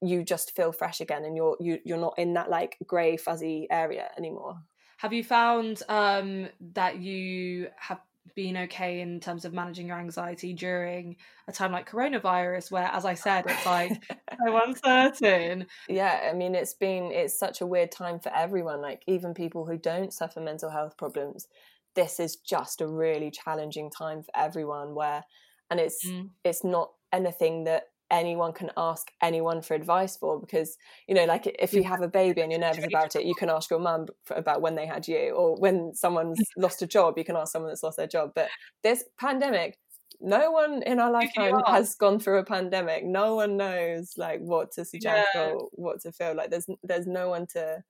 you 0.02 0.24
just 0.24 0.54
feel 0.56 0.72
fresh 0.72 1.00
again 1.00 1.24
and 1.24 1.36
you're 1.36 1.56
you, 1.60 1.78
you're 1.84 1.98
not 1.98 2.18
in 2.18 2.34
that 2.34 2.50
like 2.50 2.76
grey 2.86 3.16
fuzzy 3.16 3.66
area 3.70 4.10
anymore? 4.18 4.58
Have 4.98 5.12
you 5.12 5.24
found 5.24 5.82
um 5.88 6.48
that 6.74 6.98
you 6.98 7.68
have 7.76 8.00
been 8.34 8.56
okay 8.56 9.00
in 9.00 9.20
terms 9.20 9.44
of 9.44 9.52
managing 9.52 9.88
your 9.88 9.98
anxiety 9.98 10.52
during 10.52 11.16
a 11.48 11.52
time 11.52 11.72
like 11.72 11.90
coronavirus 11.90 12.70
where 12.70 12.86
as 12.86 13.04
i 13.04 13.14
said 13.14 13.44
it's 13.46 13.66
like 13.66 13.92
so 14.46 14.60
uncertain? 14.64 15.66
Yeah 15.88 16.30
i 16.30 16.34
mean 16.34 16.54
it's 16.54 16.74
been 16.74 17.10
it's 17.12 17.38
such 17.38 17.60
a 17.60 17.66
weird 17.66 17.90
time 17.90 18.20
for 18.20 18.34
everyone 18.34 18.80
like 18.80 19.02
even 19.06 19.34
people 19.34 19.66
who 19.66 19.76
don't 19.76 20.12
suffer 20.12 20.40
mental 20.40 20.70
health 20.70 20.96
problems. 20.96 21.46
This 21.94 22.20
is 22.20 22.36
just 22.36 22.80
a 22.80 22.86
really 22.86 23.30
challenging 23.30 23.90
time 23.90 24.22
for 24.22 24.30
everyone 24.34 24.94
where 24.94 25.24
and 25.70 25.78
it's 25.80 26.06
mm. 26.06 26.30
it's 26.44 26.64
not 26.64 26.92
anything 27.12 27.64
that 27.64 27.84
anyone 28.12 28.52
can 28.52 28.70
ask 28.76 29.10
anyone 29.22 29.62
for 29.62 29.74
advice 29.74 30.16
for 30.16 30.38
because 30.38 30.76
you 31.08 31.14
know 31.14 31.24
like 31.24 31.46
if 31.58 31.72
you 31.72 31.82
have 31.82 32.02
a 32.02 32.08
baby 32.08 32.42
and 32.42 32.52
you're 32.52 32.60
nervous 32.60 32.84
about 32.84 33.16
it 33.16 33.24
you 33.24 33.34
can 33.34 33.48
ask 33.48 33.70
your 33.70 33.80
mum 33.80 34.06
about 34.30 34.60
when 34.60 34.76
they 34.76 34.86
had 34.86 35.08
you 35.08 35.30
or 35.30 35.56
when 35.56 35.92
someone's 35.94 36.38
lost 36.56 36.82
a 36.82 36.86
job 36.86 37.16
you 37.16 37.24
can 37.24 37.36
ask 37.36 37.50
someone 37.50 37.70
that's 37.70 37.82
lost 37.82 37.96
their 37.96 38.06
job 38.06 38.30
but 38.34 38.48
this 38.84 39.02
pandemic 39.18 39.78
no 40.20 40.50
one 40.50 40.82
in 40.84 41.00
our 41.00 41.10
lifetime 41.10 41.54
has 41.66 41.96
gone 41.96 42.20
through 42.20 42.38
a 42.38 42.44
pandemic. 42.44 43.04
No 43.04 43.34
one 43.34 43.56
knows 43.56 44.12
like 44.16 44.40
what 44.40 44.70
to 44.72 44.84
suggest 44.84 45.28
yeah. 45.34 45.46
or 45.46 45.68
what 45.72 46.00
to 46.02 46.12
feel 46.12 46.36
like 46.36 46.50
there's 46.50 46.66
there's 46.84 47.06
no 47.08 47.30
one 47.30 47.46
to 47.54 47.82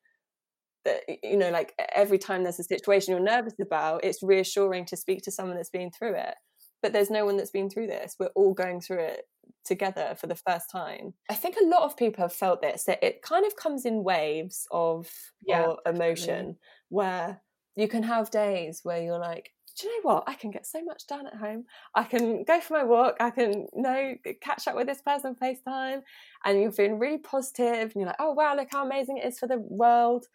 that 0.85 1.03
you 1.23 1.37
know 1.37 1.51
like 1.51 1.75
every 1.95 2.19
time 2.19 2.43
there's 2.43 2.59
a 2.59 2.65
situation 2.65 3.13
you're 3.13 3.23
nervous 3.23 3.55
about 3.61 4.05
it's 4.05 4.23
reassuring 4.23 4.85
to 4.87 4.97
speak 4.97 5.23
to 5.23 5.31
someone 5.31 5.57
that's 5.57 5.71
been 5.71 5.91
through 5.91 6.15
it 6.15 6.35
but 6.83 6.93
there's 6.93 7.11
no 7.11 7.25
one 7.25 7.37
that's 7.37 7.51
been 7.51 7.71
through 7.71 7.87
this 7.87 8.17
we're 8.19 8.27
all 8.29 8.53
going 8.55 8.81
through 8.81 9.01
it 9.01 9.29
together 9.65 10.15
for 10.19 10.27
the 10.27 10.35
first 10.35 10.71
time 10.71 11.15
i 11.31 11.35
think 11.35 11.57
a 11.57 11.67
lot 11.67 11.83
of 11.83 11.97
people 11.97 12.23
have 12.23 12.33
felt 12.33 12.61
this 12.61 12.85
that 12.85 13.03
it 13.03 13.23
kind 13.23 13.47
of 13.47 13.55
comes 13.57 13.85
in 13.85 14.03
waves 14.05 14.67
of 14.71 15.11
yeah, 15.47 15.73
emotion 15.87 16.27
definitely. 16.27 16.59
where 16.89 17.41
you 17.77 17.89
can 17.89 18.03
have 18.03 18.31
days 18.31 18.81
where 18.83 19.03
you're 19.03 19.19
like 19.19 19.53
do 19.79 19.87
you 19.87 20.03
know 20.03 20.15
what? 20.15 20.25
I 20.27 20.35
can 20.35 20.51
get 20.51 20.67
so 20.67 20.85
much 20.85 21.07
done 21.07 21.27
at 21.27 21.35
home. 21.35 21.65
I 21.95 22.05
can 22.05 22.45
go 22.45 22.61
for 22.61 22.75
my 22.75 22.85
walk. 22.85 23.17
I 23.21 23.31
can 23.31 23.67
you 23.75 23.83
know 23.83 24.15
catch 24.41 24.69
up 24.69 24.77
with 24.77 24.87
this 24.87 25.03
person 25.03 25.35
on 25.35 25.37
FaceTime, 25.37 26.03
and 26.45 26.61
you're 26.61 26.73
feeling 26.73 26.99
really 26.99 27.19
positive, 27.19 27.81
and 27.81 27.95
you're 27.97 28.07
like, 28.07 28.17
oh 28.19 28.33
wow, 28.33 28.55
look 28.55 28.69
how 28.71 28.85
amazing 28.85 29.19
it 29.19 29.25
is 29.27 29.39
for 29.39 29.47
the 29.47 29.59
world. 29.59 30.27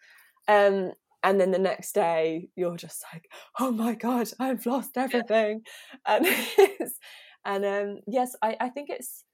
Um, 0.48 0.92
and 1.22 1.40
then 1.40 1.50
the 1.50 1.58
next 1.58 1.94
day 1.94 2.48
you're 2.56 2.76
just 2.76 3.04
like 3.12 3.28
oh 3.58 3.70
my 3.70 3.94
god 3.94 4.28
i've 4.40 4.66
lost 4.66 4.96
everything. 4.96 5.62
And 6.06 6.26
and 7.44 7.64
um, 7.64 8.00
yes 8.06 8.34
I, 8.42 8.56
I 8.60 8.68
think 8.68 8.90
it's 8.90 9.24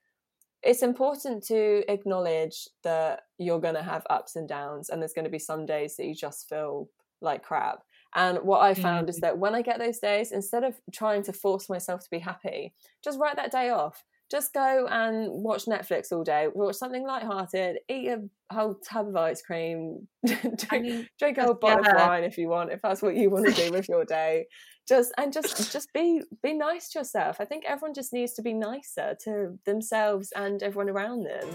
it's 0.63 0.83
important 0.83 1.45
to 1.45 1.85
acknowledge 1.93 2.69
that 2.85 3.21
you're 3.39 3.61
going 3.61 3.75
to 3.75 3.83
have 3.83 4.07
ups 4.09 4.37
and 4.37 4.49
downs 4.49 4.89
and 4.89 5.01
there's 5.01 5.13
going 5.13 5.27
to 5.27 5.31
be 5.31 5.39
some 5.39 5.67
days 5.67 5.97
that 5.97 6.07
you 6.07 6.15
just 6.15 6.49
feel 6.49 6.89
like 7.21 7.43
crap. 7.43 7.81
And 8.17 8.39
what 8.39 8.61
i 8.63 8.75
found 8.75 9.07
mm-hmm. 9.07 9.11
is 9.11 9.21
that 9.21 9.39
when 9.39 9.55
i 9.55 9.63
get 9.63 9.79
those 9.79 9.99
days 9.99 10.31
instead 10.33 10.65
of 10.65 10.75
trying 10.93 11.23
to 11.25 11.33
force 11.33 11.69
myself 11.69 12.03
to 12.05 12.11
be 12.11 12.21
happy 12.21 12.73
just 13.03 13.19
write 13.19 13.37
that 13.37 13.51
day 13.51 13.71
off 13.71 14.05
just 14.31 14.53
go 14.53 14.87
and 14.91 15.29
watch 15.31 15.67
Netflix 15.67 16.13
all 16.13 16.25
day, 16.25 16.49
watch 16.53 16.77
something 16.77 17.07
light-hearted, 17.07 17.79
eat 17.89 18.09
a 18.09 18.23
whole 18.53 18.75
tub 18.75 19.09
of 19.09 19.17
ice 19.17 19.43
cream, 19.43 20.09
drink, 20.27 21.09
drink 21.19 21.39
a 21.39 21.45
whole 21.45 21.55
bottle 21.55 21.85
yeah. 21.85 22.03
of 22.03 22.09
wine 22.09 22.25
if 22.25 22.39
you 22.39 22.49
want, 22.49 22.73
if 22.73 22.81
that's 22.83 23.03
what 23.03 23.17
you 23.17 23.31
want 23.31 23.47
to 23.47 23.53
do 23.53 23.71
with 23.71 23.89
your 23.89 24.05
day. 24.05 24.47
Just 24.87 25.13
and 25.17 25.33
just 25.33 25.73
just 25.73 25.93
be 25.95 26.21
be 26.43 26.53
nice 26.53 26.91
to 26.91 26.99
yourself. 26.99 27.37
I 27.41 27.47
think 27.47 27.65
everyone 27.67 27.95
just 27.95 28.13
needs 28.13 28.35
to 28.35 28.43
be 28.43 28.53
nicer 28.53 29.17
to 29.25 29.59
themselves 29.65 30.31
and 30.37 30.63
everyone 30.63 30.91
around 30.91 31.25
them. 31.25 31.49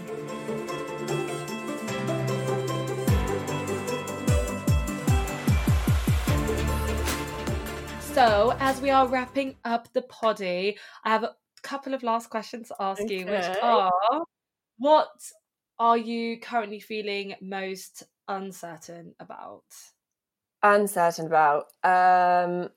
So, 8.12 8.56
as 8.58 8.80
we 8.80 8.90
are 8.90 9.06
wrapping 9.06 9.54
up 9.64 9.92
the 9.92 10.02
poddy, 10.02 10.76
I 11.04 11.10
have 11.10 11.26
couple 11.70 11.94
of 11.94 12.02
last 12.02 12.30
questions 12.30 12.68
to 12.68 12.76
ask 12.80 13.00
okay. 13.02 13.20
you, 13.20 13.26
which 13.26 13.56
are 13.62 13.92
what 14.78 15.10
are 15.78 15.96
you 15.96 16.40
currently 16.40 16.80
feeling 16.80 17.34
most 17.40 18.02
uncertain 18.26 19.14
about? 19.20 19.62
Uncertain 20.62 21.26
about 21.26 21.66
um, 21.84 22.68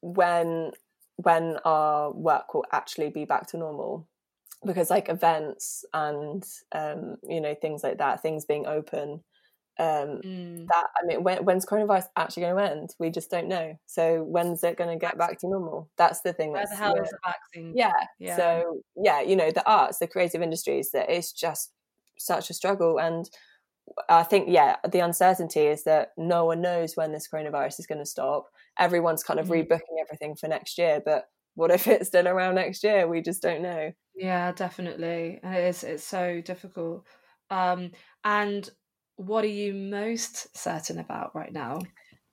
when 0.00 0.70
when 1.16 1.58
our 1.64 2.12
work 2.12 2.54
will 2.54 2.64
actually 2.72 3.10
be 3.10 3.24
back 3.24 3.46
to 3.48 3.58
normal 3.58 4.06
because 4.64 4.90
like 4.90 5.08
events 5.08 5.84
and 5.92 6.44
um, 6.72 7.16
you 7.28 7.40
know 7.40 7.54
things 7.54 7.82
like 7.82 7.98
that 7.98 8.22
things 8.22 8.44
being 8.44 8.66
open 8.66 9.22
um, 9.80 10.20
mm. 10.22 10.66
that 10.66 10.86
I 11.02 11.06
mean, 11.06 11.24
when, 11.24 11.42
when's 11.44 11.64
coronavirus 11.64 12.08
actually 12.14 12.42
going 12.42 12.56
to 12.56 12.70
end? 12.70 12.90
We 12.98 13.08
just 13.08 13.30
don't 13.30 13.48
know. 13.48 13.78
So 13.86 14.22
when's 14.24 14.62
it 14.62 14.76
going 14.76 14.90
to 14.90 15.00
get 15.00 15.16
back 15.16 15.38
to 15.38 15.48
normal? 15.48 15.88
That's 15.96 16.20
the 16.20 16.34
thing. 16.34 16.52
Where 16.52 16.60
that's, 16.60 16.72
the 16.72 16.76
hell 16.76 16.96
is 16.96 17.08
the 17.08 17.18
vaccine? 17.24 17.72
Yeah. 17.74 17.92
yeah. 18.18 18.36
So 18.36 18.82
yeah, 19.02 19.22
you 19.22 19.36
know, 19.36 19.50
the 19.50 19.66
arts, 19.66 19.98
the 19.98 20.06
creative 20.06 20.42
industries, 20.42 20.90
that 20.90 21.08
it's 21.08 21.32
just 21.32 21.72
such 22.18 22.50
a 22.50 22.54
struggle. 22.54 23.00
And 23.00 23.24
I 24.10 24.22
think 24.22 24.50
yeah, 24.50 24.76
the 24.86 25.00
uncertainty 25.00 25.60
is 25.60 25.84
that 25.84 26.08
no 26.18 26.44
one 26.44 26.60
knows 26.60 26.94
when 26.94 27.12
this 27.12 27.26
coronavirus 27.32 27.80
is 27.80 27.86
going 27.86 28.00
to 28.00 28.06
stop. 28.06 28.48
Everyone's 28.78 29.22
kind 29.22 29.40
of 29.40 29.46
mm. 29.46 29.66
rebooking 29.66 29.98
everything 29.98 30.36
for 30.36 30.46
next 30.46 30.76
year, 30.76 31.00
but 31.02 31.24
what 31.54 31.70
if 31.70 31.86
it's 31.86 32.08
still 32.08 32.28
around 32.28 32.56
next 32.56 32.84
year? 32.84 33.08
We 33.08 33.22
just 33.22 33.40
don't 33.40 33.62
know. 33.62 33.92
Yeah, 34.14 34.52
definitely. 34.52 35.40
And 35.42 35.54
it 35.54 35.64
is. 35.64 35.84
It's 35.84 36.04
so 36.04 36.42
difficult. 36.42 37.06
Um, 37.50 37.92
and 38.24 38.68
what 39.20 39.44
are 39.44 39.48
you 39.48 39.74
most 39.74 40.56
certain 40.56 40.98
about 40.98 41.34
right 41.34 41.52
now? 41.52 41.80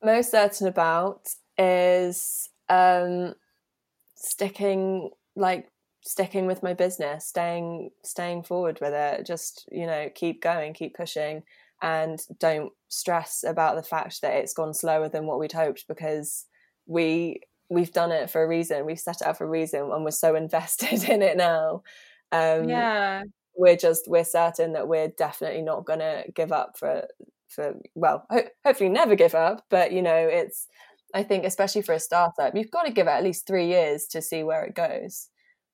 Most 0.01 0.31
certain 0.31 0.67
about 0.67 1.27
is 1.57 2.49
um, 2.69 3.33
sticking 4.15 5.09
like 5.35 5.67
sticking 6.01 6.45
with 6.45 6.63
my 6.63 6.73
business, 6.73 7.27
staying 7.27 7.89
staying 8.05 8.43
forward 8.43 8.79
with 8.81 8.93
it. 8.93 9.25
Just 9.25 9.67
you 9.69 9.85
know, 9.85 10.09
keep 10.15 10.41
going, 10.41 10.73
keep 10.73 10.95
pushing, 10.95 11.43
and 11.81 12.19
don't 12.39 12.71
stress 12.87 13.43
about 13.45 13.75
the 13.75 13.83
fact 13.83 14.21
that 14.21 14.35
it's 14.35 14.53
gone 14.53 14.73
slower 14.73 15.09
than 15.09 15.25
what 15.25 15.39
we'd 15.39 15.51
hoped 15.51 15.89
because 15.89 16.45
we 16.85 17.41
we've 17.69 17.91
done 17.91 18.13
it 18.13 18.29
for 18.29 18.41
a 18.41 18.47
reason. 18.47 18.85
We've 18.85 18.97
set 18.97 19.19
it 19.19 19.27
up 19.27 19.37
for 19.37 19.43
a 19.43 19.49
reason, 19.49 19.91
and 19.91 20.05
we're 20.05 20.11
so 20.11 20.35
invested 20.37 21.03
in 21.03 21.21
it 21.21 21.35
now. 21.35 21.83
Um, 22.31 22.69
yeah, 22.69 23.23
we're 23.57 23.75
just 23.75 24.07
we're 24.07 24.23
certain 24.23 24.73
that 24.73 24.87
we're 24.87 25.09
definitely 25.17 25.61
not 25.61 25.85
going 25.85 25.99
to 25.99 26.23
give 26.35 26.51
up 26.51 26.77
for 26.77 27.07
for 27.49 27.75
well 27.95 28.25
ho- 28.29 28.47
hopefully 28.65 28.89
never 28.89 29.15
give 29.15 29.35
up 29.35 29.65
but 29.69 29.91
you 29.91 30.01
know 30.01 30.15
it's 30.15 30.67
i 31.13 31.23
think 31.23 31.43
especially 31.43 31.81
for 31.81 31.93
a 31.93 31.99
startup 31.99 32.55
you've 32.55 32.71
got 32.71 32.83
to 32.83 32.91
give 32.91 33.07
it 33.07 33.11
at 33.11 33.23
least 33.23 33.47
three 33.47 33.67
years 33.67 34.05
to 34.05 34.21
see 34.21 34.43
where 34.43 34.63
it 34.63 34.75
goes. 34.75 35.29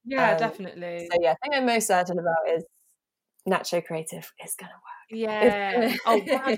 Yeah 0.06 0.32
um, 0.32 0.38
definitely. 0.38 1.08
so 1.12 1.18
yeah 1.22 1.32
i 1.32 1.36
think 1.42 1.56
i'm 1.56 1.66
most 1.66 1.88
certain 1.88 2.20
about 2.20 2.56
is 2.56 2.64
Natcho 3.48 3.84
creative 3.86 4.32
is 4.44 4.56
going 4.56 4.70
to 4.70 4.76
work. 4.76 4.80
Yeah. 5.10 5.96
Oh 6.06 6.22
wow. 6.26 6.56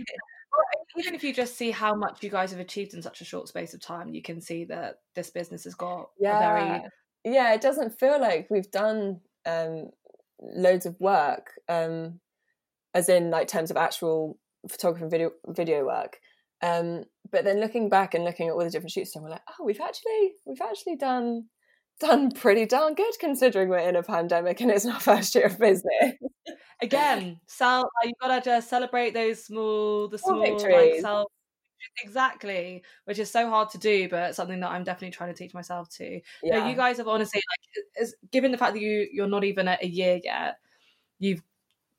even 0.97 1.15
if 1.15 1.23
you 1.23 1.33
just 1.33 1.57
see 1.57 1.71
how 1.71 1.95
much 1.95 2.23
you 2.23 2.29
guys 2.29 2.51
have 2.51 2.59
achieved 2.59 2.93
in 2.93 3.01
such 3.01 3.19
a 3.21 3.25
short 3.25 3.47
space 3.47 3.73
of 3.73 3.81
time 3.81 4.13
you 4.13 4.21
can 4.21 4.39
see 4.39 4.65
that 4.65 4.97
this 5.15 5.29
business 5.29 5.63
has 5.65 5.75
got 5.75 6.09
yeah 6.19 6.39
very 6.39 6.83
yeah 7.25 7.53
it 7.53 7.61
doesn't 7.61 7.99
feel 7.99 8.19
like 8.21 8.47
we've 8.49 8.71
done 8.71 9.19
um 9.45 9.89
loads 10.41 10.85
of 10.85 10.95
work, 10.99 11.51
um, 11.69 12.19
as 12.93 13.09
in 13.09 13.29
like 13.29 13.47
terms 13.47 13.71
of 13.71 13.77
actual 13.77 14.37
photography 14.69 15.03
and 15.03 15.11
video 15.11 15.31
video 15.47 15.85
work. 15.85 16.17
Um, 16.61 17.03
but 17.31 17.43
then 17.43 17.59
looking 17.59 17.89
back 17.89 18.13
and 18.13 18.23
looking 18.23 18.47
at 18.47 18.53
all 18.53 18.63
the 18.63 18.69
different 18.69 18.91
shoots, 18.91 19.15
and 19.15 19.23
we're 19.23 19.31
like, 19.31 19.43
oh, 19.49 19.65
we've 19.65 19.81
actually 19.81 20.33
we've 20.45 20.61
actually 20.61 20.95
done 20.95 21.45
done 21.99 22.31
pretty 22.31 22.65
darn 22.65 22.93
good 22.93 23.13
considering 23.19 23.69
we're 23.69 23.77
in 23.77 23.95
a 23.95 24.03
pandemic 24.03 24.59
and 24.59 24.69
it's 24.69 24.85
our 24.85 24.99
first 24.99 25.33
year 25.35 25.45
of 25.45 25.57
business. 25.57 26.13
Again, 26.81 27.39
so 27.47 27.85
you've 28.03 28.13
got 28.21 28.35
to 28.35 28.41
just 28.49 28.69
celebrate 28.69 29.13
those 29.13 29.45
small, 29.45 30.09
the 30.09 30.17
small, 30.17 30.59
small 30.59 30.71
like, 30.71 30.99
self 30.99 31.31
exactly 32.03 32.83
which 33.05 33.19
is 33.19 33.31
so 33.31 33.49
hard 33.49 33.69
to 33.69 33.77
do 33.77 34.09
but 34.09 34.35
something 34.35 34.59
that 34.59 34.71
i'm 34.71 34.83
definitely 34.83 35.11
trying 35.11 35.33
to 35.33 35.37
teach 35.37 35.53
myself 35.53 35.89
to 35.89 36.19
yeah. 36.43 36.65
You, 36.65 36.71
you 36.71 36.75
guys 36.75 36.97
have 36.97 37.07
honestly 37.07 37.41
like 38.01 38.09
given 38.31 38.51
the 38.51 38.57
fact 38.57 38.73
that 38.73 38.81
you 38.81 39.07
you're 39.11 39.27
not 39.27 39.43
even 39.43 39.67
at 39.67 39.83
a 39.83 39.87
year 39.87 40.19
yet 40.23 40.55
you've 41.19 41.41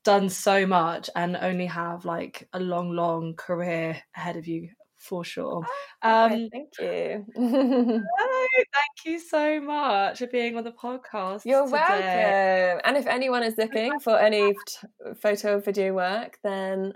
done 0.05 0.29
so 0.29 0.67
much 0.67 1.11
and 1.17 1.37
only 1.37 1.67
have 1.67 2.05
like 2.05 2.49
a 2.53 2.61
long 2.61 2.91
long 2.91 3.35
career 3.35 4.01
ahead 4.15 4.37
of 4.37 4.47
you 4.47 4.69
for 4.97 5.25
sure. 5.25 5.65
Oh, 6.03 6.25
um 6.25 6.49
thank 6.53 6.71
you. 6.81 7.25
thank 7.37 9.05
you 9.05 9.19
so 9.19 9.61
much 9.61 10.19
for 10.19 10.27
being 10.29 10.57
on 10.57 10.65
the 10.65 10.73
podcast 10.73 11.43
you're 11.45 11.67
today. 11.67 11.73
welcome. 11.89 12.81
And 12.85 12.97
if 12.97 13.07
anyone 13.07 13.43
is 13.43 13.57
looking 13.59 13.99
for 14.01 14.19
any 14.19 14.55
photo 15.21 15.59
video 15.61 15.93
work 15.93 16.39
then 16.43 16.95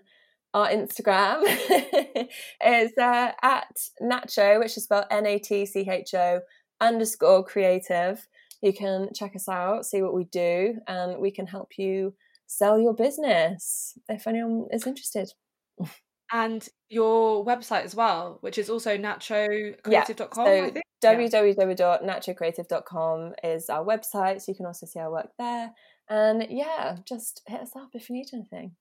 our 0.53 0.69
Instagram 0.69 1.43
is 2.67 2.93
uh, 2.99 3.33
at 3.43 3.77
Natcho, 4.03 4.59
which 4.59 4.77
is 4.77 4.85
spelled 4.85 5.05
N 5.11 5.27
A 5.27 5.39
T 5.39 5.65
C 5.67 5.89
H 5.89 6.15
O 6.15 6.41
underscore 6.81 7.45
creative. 7.45 8.27
You 8.63 8.73
can 8.73 9.11
check 9.15 9.37
us 9.37 9.49
out, 9.49 9.87
see 9.87 10.03
what 10.03 10.15
we 10.15 10.25
do, 10.25 10.77
and 10.87 11.21
we 11.21 11.31
can 11.31 11.47
help 11.47 11.79
you 11.79 12.15
sell 12.47 12.79
your 12.79 12.95
business 12.95 13.97
if 14.09 14.27
anyone 14.27 14.67
is 14.73 14.87
interested. 14.87 15.33
And 16.33 16.69
your 16.89 17.45
website 17.45 17.83
as 17.83 17.97
well, 17.97 18.39
which 18.41 18.57
is 18.57 18.71
also 18.71 18.97
natchocreative.com. 18.97 19.91
Yeah, 19.91 20.05
so 20.05 20.71
www.natchocreative.com 21.03 23.33
is 23.43 23.69
our 23.69 23.85
website, 23.85 24.41
so 24.41 24.53
you 24.53 24.55
can 24.55 24.67
also 24.67 24.87
see 24.87 25.01
our 25.01 25.11
work 25.11 25.31
there. 25.41 25.73
And 26.09 26.47
yeah, 26.49 26.99
just 27.05 27.43
hit 27.49 27.63
us 27.63 27.75
up 27.75 27.89
if 27.95 28.09
you 28.09 28.15
need 28.15 28.29
anything. 28.33 28.77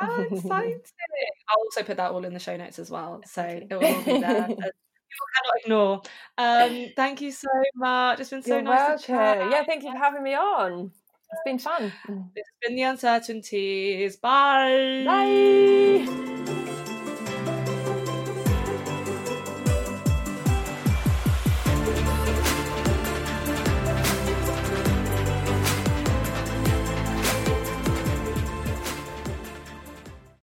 Oh, 0.00 0.28
exciting. 0.32 0.80
I'll 1.48 1.62
also 1.64 1.82
put 1.82 1.96
that 1.98 2.10
all 2.10 2.24
in 2.24 2.32
the 2.32 2.40
show 2.40 2.56
notes 2.56 2.78
as 2.78 2.90
well. 2.90 3.22
So 3.26 3.42
it 3.42 3.68
will 3.70 3.84
all 3.84 4.02
be 4.02 4.20
there. 4.20 4.48
cannot 5.34 5.54
ignore. 5.64 6.02
Um, 6.38 6.92
thank 6.96 7.20
you 7.20 7.32
so 7.32 7.48
much. 7.74 8.20
It's 8.20 8.30
been 8.30 8.42
so 8.42 8.54
You're 8.54 8.62
nice 8.62 8.78
welcome. 8.78 8.98
to 8.98 9.06
chat. 9.06 9.50
Yeah, 9.50 9.64
thank 9.64 9.82
you 9.82 9.92
for 9.92 9.98
having 9.98 10.22
me 10.22 10.34
on. 10.34 10.92
It's 11.32 11.42
been 11.44 11.58
fun. 11.58 11.92
It's 12.34 12.50
been 12.62 12.76
the 12.76 12.82
uncertainties. 12.82 14.16
Bye. 14.16 15.04
Bye. 15.06 16.36